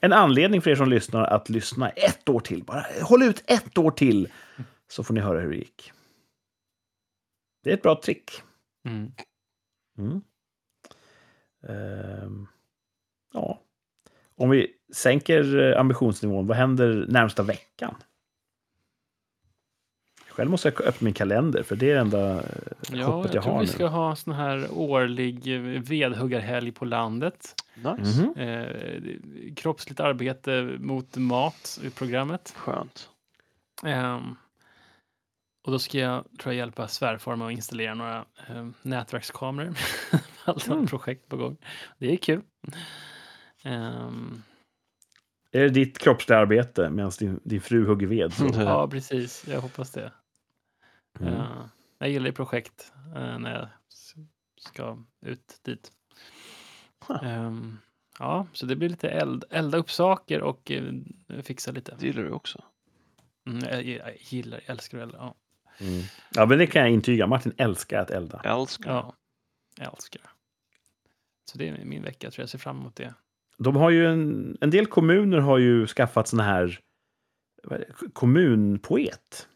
[0.00, 2.64] En anledning för er som lyssnar att lyssna ett år till.
[2.64, 4.28] Bara håll ut ett år till
[4.88, 5.92] så får ni höra hur det gick.
[7.62, 8.30] Det är ett bra trick.
[8.88, 9.12] Mm.
[9.98, 10.20] Mm.
[11.68, 12.46] Ehm,
[13.32, 13.60] ja.
[14.36, 17.94] Om vi sänker eh, ambitionsnivån, vad händer närmsta veckan?
[20.28, 22.42] Själv måste jag öppna min kalender, för det är det enda eh,
[22.92, 23.72] Ja, hoppet jag jag tror har vi nu.
[23.72, 27.54] ska ha sån här årlig eh, vedhuggarhelg på landet.
[27.74, 28.22] Nice.
[28.22, 28.32] Mhm.
[28.38, 32.52] Eh, kroppsligt arbete mot mat i programmet.
[32.56, 33.08] Skönt.
[33.84, 34.36] Ehm,
[35.64, 39.74] och då ska jag, tror jag, hjälpa svärfar med att installera några eh, nätverkskameror.
[40.44, 40.86] Allt Mm.
[40.86, 41.56] projekt på gång.
[41.98, 42.40] Det är kul.
[43.62, 44.42] Ehm,
[45.56, 48.32] Är det ditt kroppsliga arbete medan din, din fru hugger ved?
[48.32, 48.46] Så?
[48.54, 49.48] Ja, precis.
[49.48, 50.12] Jag hoppas det.
[51.20, 51.34] Mm.
[51.34, 51.66] Eh,
[51.98, 53.68] jag gillar ju projekt eh, när jag
[54.60, 55.92] ska ut dit.
[57.08, 57.24] Huh.
[57.24, 57.78] Ehm,
[58.18, 60.92] ja, så det blir lite eld, elda upp saker och eh,
[61.42, 61.96] fixa lite.
[61.98, 62.64] Det gillar du också.
[63.46, 65.18] Mm, jag, jag gillar, jag älskar att elda.
[65.18, 65.34] Ja,
[65.80, 66.02] Mm.
[66.34, 67.26] Ja, men det kan jag intyga.
[67.26, 68.40] Martin älskar att elda.
[68.44, 68.90] Älskar.
[68.90, 69.14] ja
[69.76, 70.22] jag älskar.
[71.50, 72.42] Så det är min vecka, tror jag.
[72.42, 73.14] jag ser fram emot det.
[73.58, 76.78] De har ju en, en del kommuner har ju skaffat såna här
[78.12, 79.48] kommunpoet.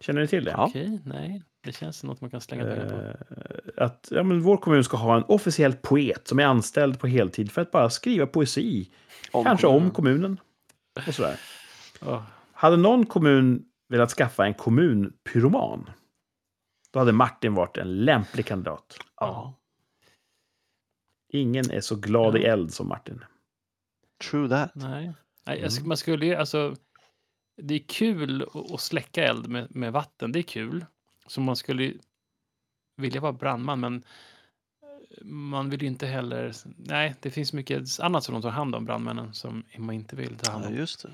[0.00, 0.50] Känner ni till det?
[0.50, 0.66] Ja.
[0.68, 1.42] Okej, nej.
[1.64, 2.94] Det känns som något man kan slänga pengar på.
[2.94, 7.06] Eh, att ja, men vår kommun ska ha en officiell poet som är anställd på
[7.06, 8.90] heltid för att bara skriva poesi.
[9.32, 9.84] Om Kanske kommunen.
[9.86, 10.40] om kommunen.
[11.08, 11.40] Och sådär.
[12.02, 15.90] Åh, Hade någon kommun velat skaffa en kommunpyroman,
[16.90, 18.98] då hade Martin varit en lämplig kandidat.
[19.20, 19.54] Ja.
[21.34, 22.52] Ingen är så glad i Ja.
[22.52, 23.24] eld som Martin.
[24.30, 24.70] True that.
[24.74, 25.12] nej.
[25.46, 25.88] nej Mm.
[25.88, 26.76] man skulle ju, alltså,
[27.62, 30.32] det är kul att, släcka eld med, med vatten.
[30.32, 30.84] Det är kul.
[31.26, 31.98] Så man skulle ju
[32.96, 33.94] vilja vara brandman, men
[34.82, 36.52] eh, man vill ju inte heller...
[36.76, 40.36] Nej, det finns mycket annat som de tar hand om, brandmännen, som man inte vill
[40.36, 40.74] ta hand Ja, om.
[40.76, 41.08] just det.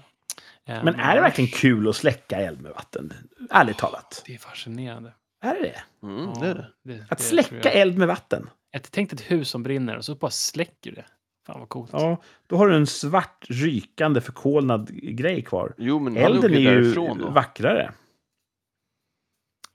[0.73, 3.13] Eh, Men är det verkligen kul att släcka eld med vatten?
[3.51, 4.23] Ärligt talat.
[4.27, 5.15] Det är fascinerande.
[5.43, 6.07] Är det det?
[6.07, 6.71] Mm, Ja, det är det.
[6.83, 8.51] det- Att det släcka eld med vatten?
[8.73, 11.05] Ett, tänk ett hus som brinner och så bara släcker det.
[11.47, 11.91] Fan vad coolt.
[11.93, 15.75] Ja, då har du en svart, rykande, förkolnad grej kvar.
[15.79, 17.31] Jo, men Elden är ju då.
[17.31, 17.93] vackrare.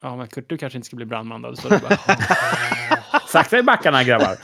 [0.01, 1.55] Ja, men Kurt, du kanske inte ska bli brandman då.
[1.55, 1.97] Så du bara,
[3.27, 4.35] Sakta i backarna grabbar.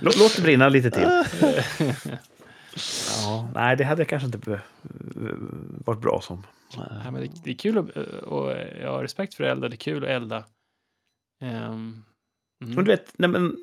[0.00, 1.08] Lå- Låt det brinna lite till.
[3.22, 4.60] Ja, nej, det hade jag kanske inte
[5.84, 6.46] varit bra som.
[6.76, 8.50] Nej, men det, det är kul att, och
[8.82, 9.68] jag har respekt för att elda.
[9.68, 10.44] Det är kul att elda.
[11.42, 12.04] Ehm,
[12.64, 13.56] mm, Men du vet, när, men,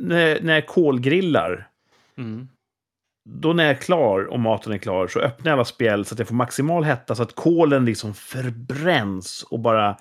[0.00, 1.68] när, när jag kolgrillar,
[2.16, 2.48] mm,
[3.28, 6.14] då när jag är klar och maten är klar så öppnar jag alla spjäll så
[6.14, 9.96] att jag får maximal hetta så att kolen liksom förbränns och bara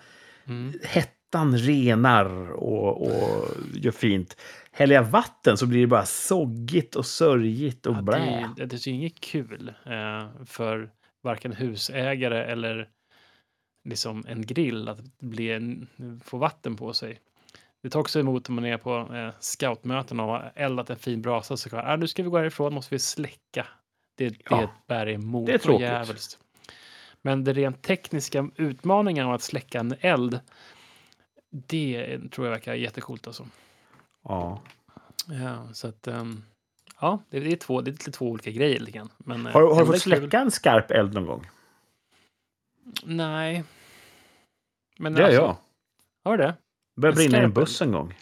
[0.46, 0.74] mm.
[0.84, 4.42] hettan renar och, och gör fint.
[4.72, 8.50] Häller jag vatten så blir det bara soggigt och sörjigt och Ja, blä.
[8.58, 10.90] det, det är inget kul eh, för
[11.24, 12.88] varken husägare eller
[13.90, 15.88] liksom en grill att bli en,
[16.24, 17.20] få vatten på sig.
[17.82, 21.22] Det tar också emot om man är på eh, scoutmöten och har eldat en fin
[21.22, 23.68] brasa så kan ah, nu ska vi gå härifrån, måste vi släcka.
[24.16, 26.40] Det, det Ja, bär emot det är tråkigt.
[27.22, 30.40] Men det rent tekniska utmaningen av att släcka en eld,
[31.52, 33.48] det tror jag verkar jättecoolt alltså.
[34.24, 34.62] Ja.
[35.28, 36.44] Ja, så att, ehm,
[37.02, 39.10] ja, det, det, är två, det är lite två olika grejer grann.
[39.18, 41.50] Men, eh, Har, har du fått släcka en skarp eld någon gång?
[43.04, 43.64] Nej.
[44.98, 45.56] Men Det alltså, jag.
[46.24, 46.56] Har du det?
[47.00, 48.14] Började En brinna i en buss en gång.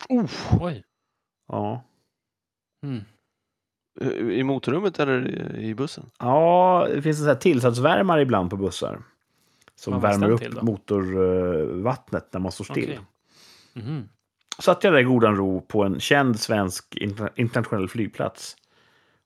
[0.62, 0.84] Oj.
[1.48, 1.84] Ja.
[2.84, 3.04] Mm.
[4.32, 6.10] I motorrummet eller i- bussen?
[6.20, 9.02] ja, det finns en sån här tillsatsvärmare ibland på bussar.
[9.76, 12.84] Som värmer upp motorvattnet när man står still.
[12.84, 13.00] Okej.
[13.86, 14.10] Mhm.
[14.60, 18.56] satt jag där i godan ro på en känd svensk interna- internationell flygplats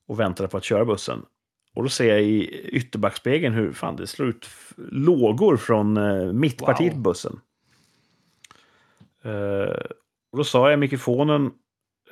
[0.08, 1.26] och väntade på att köra bussen.
[1.74, 6.94] Och då ser jag i ytterbackspegeln hur fan det slår ut lågor från uh, mittpartiet
[6.94, 7.04] Wow.
[7.04, 7.40] på bussen.
[9.24, 9.86] Eh,
[10.32, 11.52] och då sa jag i mikrofonen,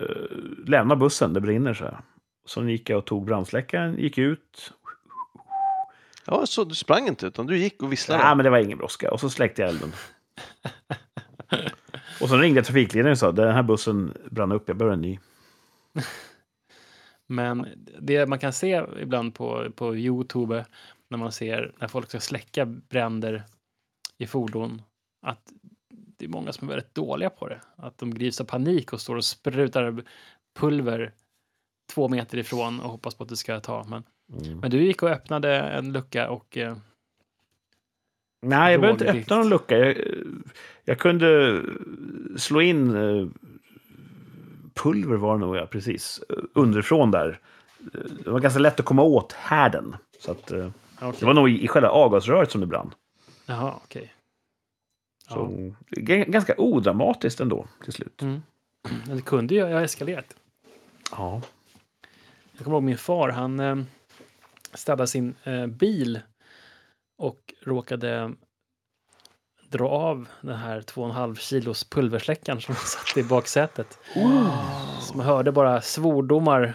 [0.01, 1.99] uh, lämna bussen, det brinner, så här.
[2.45, 4.73] Så gick jag och tog brandsläckaren, gick ut.
[6.25, 8.23] Ja, så du sprang inte utan du gick och visslade?
[8.23, 9.11] Nej, men det var ingen brådska.
[9.11, 9.91] Och så släckte jag elden.
[12.21, 15.01] och så ringde jag trafikledningen och sa, den här bussen brann upp, jag behöver en
[15.01, 15.19] ny.
[17.27, 17.67] Men
[17.99, 20.65] det man kan se ibland på, på Youtube
[21.09, 23.43] när man ser när folk ska släcka bränder
[24.17, 24.81] i fordon
[25.21, 25.51] att
[26.19, 27.61] det är många som är väldigt dåliga på det.
[27.75, 30.03] Att de grips av panik och står och sprutar
[30.59, 31.13] pulver
[31.93, 33.83] två meter ifrån och hoppas på att det ska ta.
[33.89, 34.03] Men,
[34.43, 34.59] Mm.
[34.59, 36.75] men du gick och öppnade en lucka och eh,
[38.41, 39.77] Nej, jag behöver inte öppna någon lucka.
[39.77, 39.97] Jag,
[40.85, 41.61] jag kunde
[42.37, 43.27] slå in eh,
[44.73, 46.21] pulver var det nog, ja, precis.
[46.29, 47.39] eh, Underifrån där.
[47.93, 49.95] Eh, Det var ganska lätt att komma åt härden.
[50.19, 50.71] Så att, okej.
[51.19, 52.93] det var nog i, i själva avgasröret som det brann.
[53.45, 54.13] Jaha, okej.
[55.29, 58.21] Så, g- ganska odramatiskt ändå till slut.
[58.21, 58.41] Mm.
[59.07, 60.35] Men det kunde ju ha eskalerat.
[61.11, 61.41] Ja.
[62.51, 63.77] Jag kommer ihåg min far, han eh,
[64.73, 66.19] städade sin eh, bil
[67.17, 68.31] och råkade
[69.69, 73.99] dra av den här 2,5 kilos pulversläckaren som satt i baksätet.
[75.01, 76.73] Så man hörde bara svordomar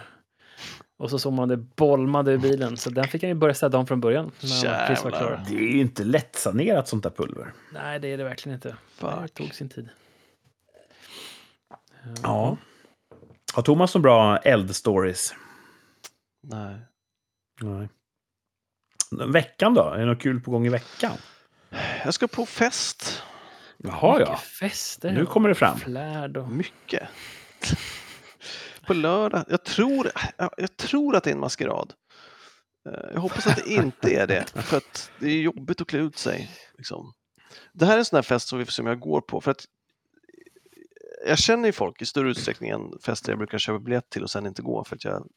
[0.97, 2.77] och så såg man det bolmade ur bilen.
[2.77, 4.31] Så den fick han ju börja städa om från början.
[4.41, 5.45] När.
[5.49, 7.53] Det är ju inte lättsanerat sånt där pulver.
[7.73, 8.75] Nej, det är det verkligen inte.
[8.99, 9.89] Det tog sin tid.
[12.23, 12.57] Ja.
[13.53, 15.35] Har Thomas så bra eldstories?
[16.47, 16.79] Nej.
[17.61, 17.89] Nej.
[19.27, 19.83] Veckan då?
[19.83, 21.17] Är det något kul på gång i veckan?
[22.05, 23.23] Jag ska på fest.
[23.77, 24.37] Jaha, ja.
[24.37, 25.11] Fester.
[25.11, 25.77] Nu kommer det fram.
[25.77, 26.49] Flärd och...
[26.51, 27.03] Mycket.
[28.85, 29.45] På lördag.
[29.49, 30.11] Jag tror,
[30.57, 31.93] jag, tror att det är en maskerad.
[32.89, 35.99] Eh, Jag hoppas att det inte är det, för att det är jobbigt att klä
[35.99, 36.51] ut sig.
[36.77, 37.13] Liksom.
[37.73, 39.41] Det här är en sån här fest som vi får se om jag går på.
[39.41, 39.65] För att
[41.27, 44.29] jag känner ju folk i större utsträckning än fester jag brukar köpa biljett till och
[44.29, 45.27] sen inte gå för att jag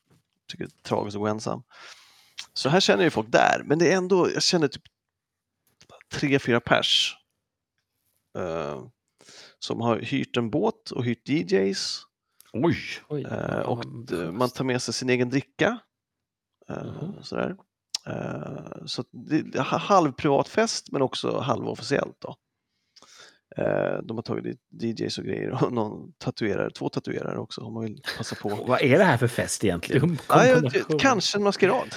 [0.50, 1.62] tycker det är tragiskt att gå ensam.
[2.54, 4.82] Så här känner jag ju folk där, men det är ändå, jag känner typ
[6.12, 7.16] tre, fyra pers
[8.38, 8.82] eh,
[9.58, 12.02] som har hyrt en båt och hyrt DJs
[12.64, 12.76] Oj!
[13.08, 13.84] Oj, Eh, och
[14.32, 15.78] man tar med sig sin egen dricka.
[16.68, 17.22] Eh, Mhm.
[17.22, 17.56] sådär.
[18.06, 22.16] Eh, så det är ha- halv privatfest men också halvofficiellt.
[22.18, 22.36] Då.
[23.56, 27.74] Eh, de har tagit dit DJs och grejer och någon tatuerare, två tatuerare också om
[27.74, 28.48] man vill passa på.
[28.68, 30.18] Vad är det här för fest egentligen?
[30.28, 31.94] Ja, jag, kanske en maskerad,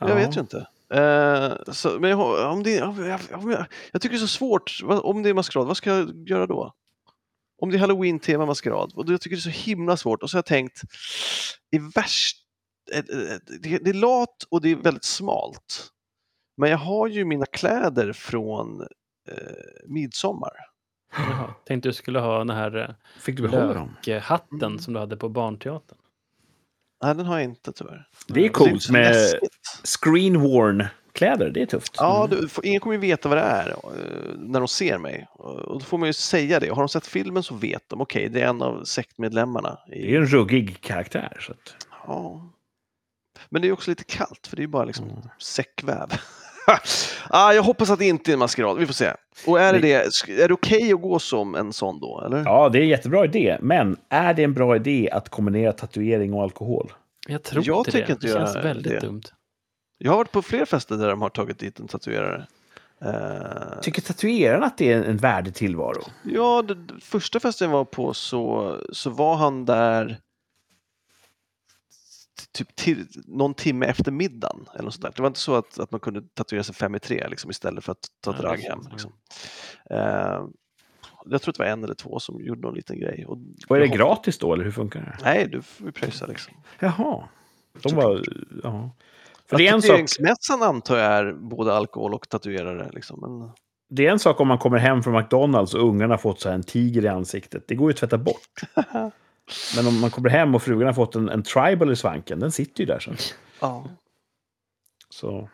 [0.00, 0.08] Ja.
[0.08, 0.66] jag vet ju inte.
[0.94, 2.94] Eh, så, men jag, om det, jag,
[3.30, 6.46] jag, jag tycker det är så svårt, om det är maskerad, vad ska jag göra
[6.46, 6.74] då?
[7.58, 10.22] Om det är halloween-tema maskerad, och jag tycker det är så himla svårt.
[10.22, 10.80] Och så har jag tänkt,
[11.70, 12.36] i värst,
[12.92, 15.88] eh, eh, det, det är lat och det är väldigt smalt.
[16.56, 18.80] Men jag har ju mina kläder från
[19.30, 19.36] eh,
[19.86, 20.52] midsommar.
[21.16, 23.96] Jaha, tänkte du skulle ha den här eh, Fick du behålla dem?
[24.06, 24.78] lökhatten Mm.
[24.78, 25.98] som du hade på barnteatern.
[27.02, 28.08] Nej, den har jag inte tyvärr.
[28.26, 29.14] Det är Det är coolt så med
[31.16, 31.50] screen-worn-kläder.
[31.50, 31.94] Det är tufft.
[31.98, 33.74] Ja, du, ingen kommer ju veta vad det är eh,
[34.38, 35.26] när de ser mig.
[35.32, 36.68] Och då får man ju säga det.
[36.68, 39.78] Har de sett filmen så vet de, okej, det är en av sektmedlemmarna.
[39.92, 41.36] I, Det är en ruggig karaktär.
[41.40, 41.76] Så att...
[42.06, 42.52] Ja.
[43.48, 45.18] Men det är också lite kallt, för det är bara liksom Mm.
[45.42, 46.08] säckväv.
[47.30, 49.12] ah, jag hoppas att det inte är en maskerad, vi får se.
[49.46, 49.92] Och är det det,
[50.42, 52.44] är det okej att gå som en sån då, eller?
[52.44, 53.58] Ja, det är en jättebra idé.
[53.60, 56.92] Men är det en bra idé att kombinera tatuering och alkohol?
[57.28, 58.10] Jag tror Jag inte det.
[58.10, 59.00] inte det känns väldigt det.
[59.00, 59.22] dumt.
[59.98, 62.46] Jag har varit på fler fester där de har tagit dit en tatuerare.
[63.00, 66.02] Eh, Tycker tatuerarna att det är en värdig tillvaro?
[66.22, 70.20] Ja, det, det, första festen jag var på så, så var han där
[72.52, 74.66] typ till, någon timme efter middagen.
[74.74, 75.16] Eller något.
[75.16, 77.84] Det var inte så att, att man kunde tatuera sig fem i tre liksom, istället
[77.84, 78.80] för att ta drag hem.
[78.90, 79.12] Liksom.
[79.90, 80.44] Eh,
[81.26, 83.26] jag tror att det var en eller två som gjorde någon liten grej.
[83.26, 85.18] Och, Och är det gratis då, eller hur funkar det?
[85.24, 86.54] Nej, du får ju pröjsa liksom.
[86.78, 87.28] Jaha.
[87.82, 88.22] De var...
[88.62, 88.90] Ja.
[89.48, 92.90] För det är, en sak, Tatueringsmässan antar jag är både alkohol och tatuerare.
[92.92, 93.20] Liksom.
[93.20, 93.50] Men,
[93.88, 96.48] det är en sak om man kommer hem från McDonalds och ungarna har fått så
[96.48, 97.68] här en tiger i ansiktet.
[97.68, 98.60] Det går ju att tvätta bort.
[99.76, 102.52] Men om man kommer hem och frugan har fått en, en tribal i svanken, den
[102.52, 103.16] sitter ju där sen.
[103.60, 103.84] ja.
[105.10, 105.48] Så...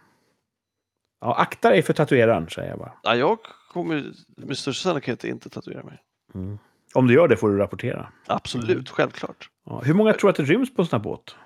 [1.20, 2.92] Ja, akta dig för tatueraren, säger jag bara.
[3.02, 3.38] Ja, jag
[3.72, 5.98] kommer med största sannolikhet inte tatuera mig.
[6.34, 6.58] Mm.
[6.94, 8.08] Om du gör det får du rapportera.
[8.26, 8.84] Absolut, Mm.
[8.84, 9.50] självklart.
[9.66, 11.36] Ja, hur många tror att det ryms på en sån här båt?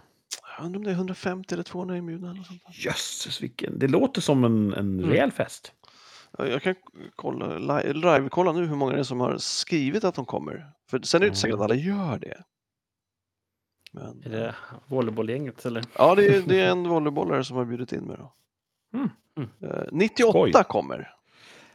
[0.58, 2.62] Jag undrar om det är 150 eller 200 inbjudna eller sånt.
[2.70, 3.78] Jösses, vilken...
[3.78, 5.10] Det låter som en, en Mm.
[5.10, 5.72] rejäl fest.
[6.38, 6.74] Ja, Jag kan
[7.16, 10.70] kolla, li- live-kolla nu hur många det är som har skrivit att de kommer.
[10.90, 12.42] För sen är det inte säkert att alla gör det.
[13.92, 14.54] Men, Är det
[14.86, 15.84] volleybollgänget eller?
[15.98, 18.16] Ja, det är, det är en volleybollare som har bjudit in mig.
[18.18, 18.32] Då.
[18.94, 19.10] Mm.
[19.36, 19.48] Mm.
[19.62, 20.64] Eh, 98 Skoj.
[20.64, 21.12] kommer.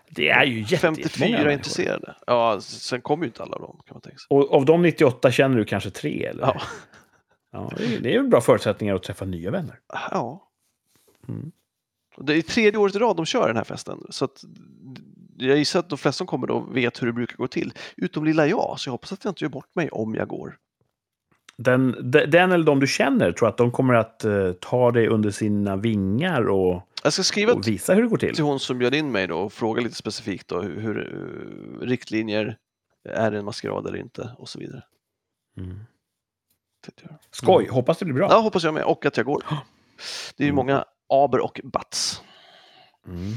[0.10, 1.52] Det är ju jätte, 54 jättemånga människor.
[1.52, 2.16] intresserade.
[2.28, 4.28] Ja, sen kommer ju inte alla av dem kan man tänka sig.
[4.30, 6.26] Och av de 98 känner du kanske tre?
[6.26, 6.42] Eller?
[6.44, 6.62] Ja.
[7.52, 9.80] Ja, det är- ju bra förutsättningar att träffa nya vänner.
[10.12, 10.48] Ja.
[11.28, 11.52] Mm.
[12.18, 14.00] Det är tredje året i rad de kör den här festen.
[14.10, 14.44] Så att,
[15.38, 17.74] jag gissar att de flesta som kommer då vet hur det brukar gå till.
[17.98, 20.58] Utom lilla jag, så jag hoppas att jag inte gör bort mig om jag går.
[21.58, 25.08] Den, de- den eller de du känner, tror att de kommer att eh, ta dig
[25.08, 28.36] under sina vingar och, Jag ska skriva och visa hur det går till?
[28.36, 31.00] till hon som bjöd in mig då och fråga lite specifikt då hur, hur
[31.82, 32.58] eh, riktlinjer,
[33.10, 34.84] är det en maskerad eller inte och så vidare.
[35.58, 35.80] Mm.
[36.88, 37.18] Jag.
[37.32, 38.28] Skoj, hoppas det blir bra.
[38.32, 39.44] Ja, hoppas jag med och att jag går.
[40.38, 40.56] Det är ju Mm.
[40.56, 42.22] många aber och buts.
[43.08, 43.34] Mm.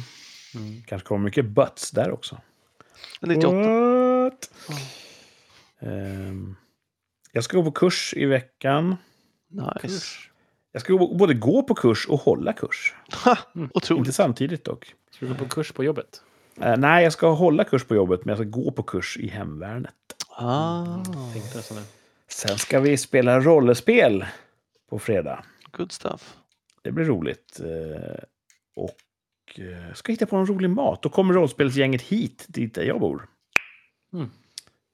[0.55, 0.83] Mm.
[0.87, 2.41] Kanske kommer mycket butts där också.
[3.21, 3.57] En 98.
[4.25, 4.51] What?
[5.81, 6.57] Ehm,
[7.33, 8.97] jag ska gå på kurs i veckan.
[9.83, 10.05] Nice.
[10.73, 12.95] Jag ska både gå på kurs och hålla kurs.
[13.25, 13.65] Ha, Mm.
[13.65, 14.15] Inte otroligt.
[14.15, 14.95] samtidigt dock.
[15.11, 16.23] Ska du gå på kurs på jobbet?
[16.61, 19.29] Eh, nej, jag ska hålla kurs på jobbet, men jag ska gå på kurs i
[19.29, 19.95] hemvärnet.
[20.37, 21.85] Ah, Tänkte nästan det.
[22.35, 24.25] Sen ska vi spela rollspel
[24.91, 25.45] på fredag.
[25.73, 26.37] good stuff.
[26.83, 27.61] Det blir roligt.
[27.61, 28.23] Eh,
[28.77, 31.03] och eh, ska hitta på någon rolig mat.
[31.03, 33.29] Då kommer rollspelsgänget hit, dit där jag bor.
[34.13, 34.31] Mm.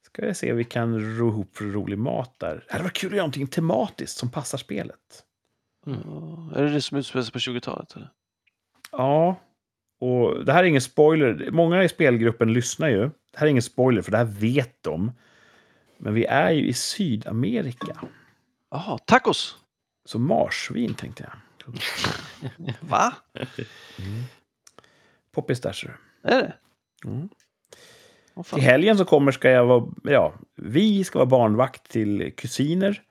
[0.06, 2.64] Ska vi se om vi kan ro ihop rolig mat där.
[2.72, 5.24] Det varit kul att göra någonting tematiskt som passar spelet.
[5.86, 7.96] Ja, är det det som utspelar sig på 20-talet?
[7.96, 8.10] Eller?
[8.92, 9.40] Ja,
[10.00, 11.50] och det här är ingen spoiler.
[11.50, 13.00] Många i spelgruppen lyssnar ju.
[13.00, 15.12] Det här är ingen spoiler, för det här vet de.
[16.00, 17.96] Men vi är ju i Sydamerika.
[18.70, 19.56] Jaha, tacos!
[20.04, 21.32] Så marsvin tänkte jag.
[22.80, 23.14] Va?
[25.32, 25.88] Poppis där ser
[26.22, 26.28] du.
[26.30, 26.54] Är det?
[27.08, 27.28] Mm.
[28.34, 28.44] Fan.
[28.44, 33.02] Till helgen så kommer ska jag vara, ja, vi ska vara barnvakt till kusiner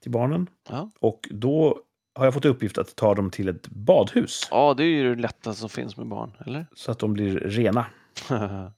[0.00, 0.46] till barnen.
[0.68, 0.90] Ja.
[1.00, 1.82] Och då
[2.14, 4.48] har jag fått i uppgift att ta dem till ett badhus.
[4.50, 6.66] ja, det är ju det lättaste som finns med barn, eller?
[6.74, 7.86] Så att de blir rena.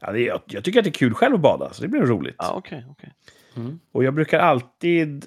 [0.00, 1.88] Ja, det är, jag, jag tycker att det är kul själv att bada, så det
[1.88, 2.36] blir roligt.
[2.38, 3.14] ja, okej, okej.
[3.56, 3.80] Mm.
[3.92, 5.26] Och jag brukar alltid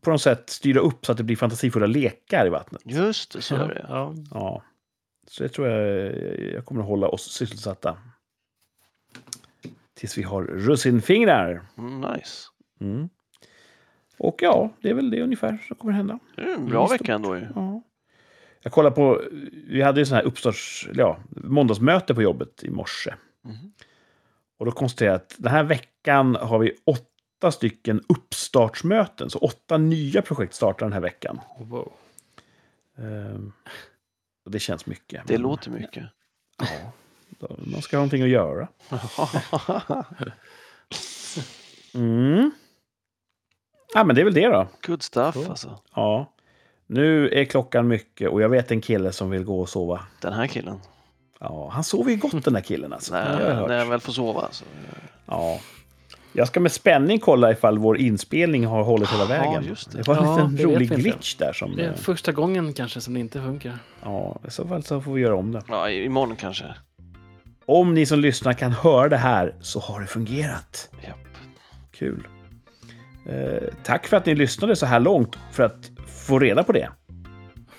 [0.00, 2.82] på något sätt styra upp så att det blir fantasifulla lekar i vattnet.
[2.84, 3.86] Just det, så är det.
[3.88, 4.14] Ja.
[4.30, 4.62] Ja.
[5.28, 6.12] Så det tror jag
[6.54, 7.98] jag kommer att hålla oss sysselsatta.
[9.94, 11.62] Tills vi har russinfingrar.
[11.78, 12.48] Mm, nice.
[12.80, 13.08] Mm.
[14.18, 16.18] Och ja, det är väl det ungefär som kommer hända.
[16.36, 17.46] Det är en bra Mm, vecka ändå ju.
[17.54, 17.82] Ja.
[18.62, 19.22] Jag kollar på,
[19.68, 23.14] vi hade ju sån här uppstarts, ja, måndagsmöte på jobbet i morse.
[23.44, 23.72] Mhm.
[24.58, 29.30] Och då konstaterade jag att den här veckan har vi åtta stycken uppstartsmöten.
[29.30, 31.40] Så åtta nya projekt startar den här veckan.
[31.58, 31.92] Wow.
[32.98, 33.52] Ehm,
[34.44, 35.26] och det känns mycket.
[35.26, 36.04] Det men- låter mycket.
[36.58, 36.92] Ja,
[37.28, 38.68] då- man ska ha någonting att göra.
[41.94, 42.50] Mm.
[43.94, 44.68] Ja, men det är väl det då.
[44.86, 45.46] Good stuff Cool.
[45.50, 45.80] alltså.
[45.94, 46.32] Ja.
[46.86, 50.00] Nu är klockan mycket och jag vet en kille som vill gå och sova.
[50.20, 50.80] Den här killen.
[51.40, 53.12] Ja, han sover ju gott den där killen alltså.
[53.14, 54.48] När, när jag väl får sova.
[54.50, 54.64] Så.
[55.26, 55.60] Ja.
[56.32, 59.64] Jag ska med spänning kolla ifall vår inspelning har hållit hela Ja, vägen.
[59.68, 59.98] just det.
[59.98, 61.52] det var en Ja, liten rolig glitch där.
[61.52, 63.78] Som, Det är eh, första gången kanske som det inte funkar.
[64.02, 65.62] ja, I så fall så får vi göra om det.
[65.68, 66.64] Ja, i- imorgon kanske.
[67.66, 70.90] Om ni som lyssnar kan höra det här så har det fungerat.
[71.06, 71.16] Japp.
[71.92, 72.26] Kul.
[73.28, 76.88] Eh, tack för att ni lyssnade så här långt för att få reda på det.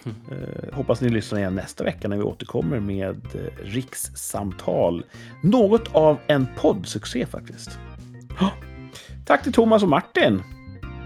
[0.06, 5.04] Eh, hoppas ni lyssnar igen nästa vecka när vi återkommer med eh, rikssamtal.
[5.42, 7.80] Något av en poddsuccé faktiskt.
[8.40, 8.52] Ja.
[9.26, 10.44] Tack till Thomas och Martin.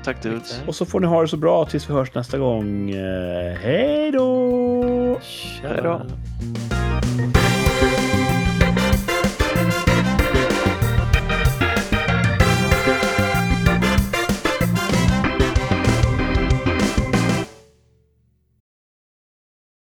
[0.03, 0.61] Tack dudes.
[0.67, 2.89] Och så får ni ha det så bra tills vi hörs nästa gång.
[2.89, 5.19] Eh, hej då!
[5.61, 6.01] Hej då.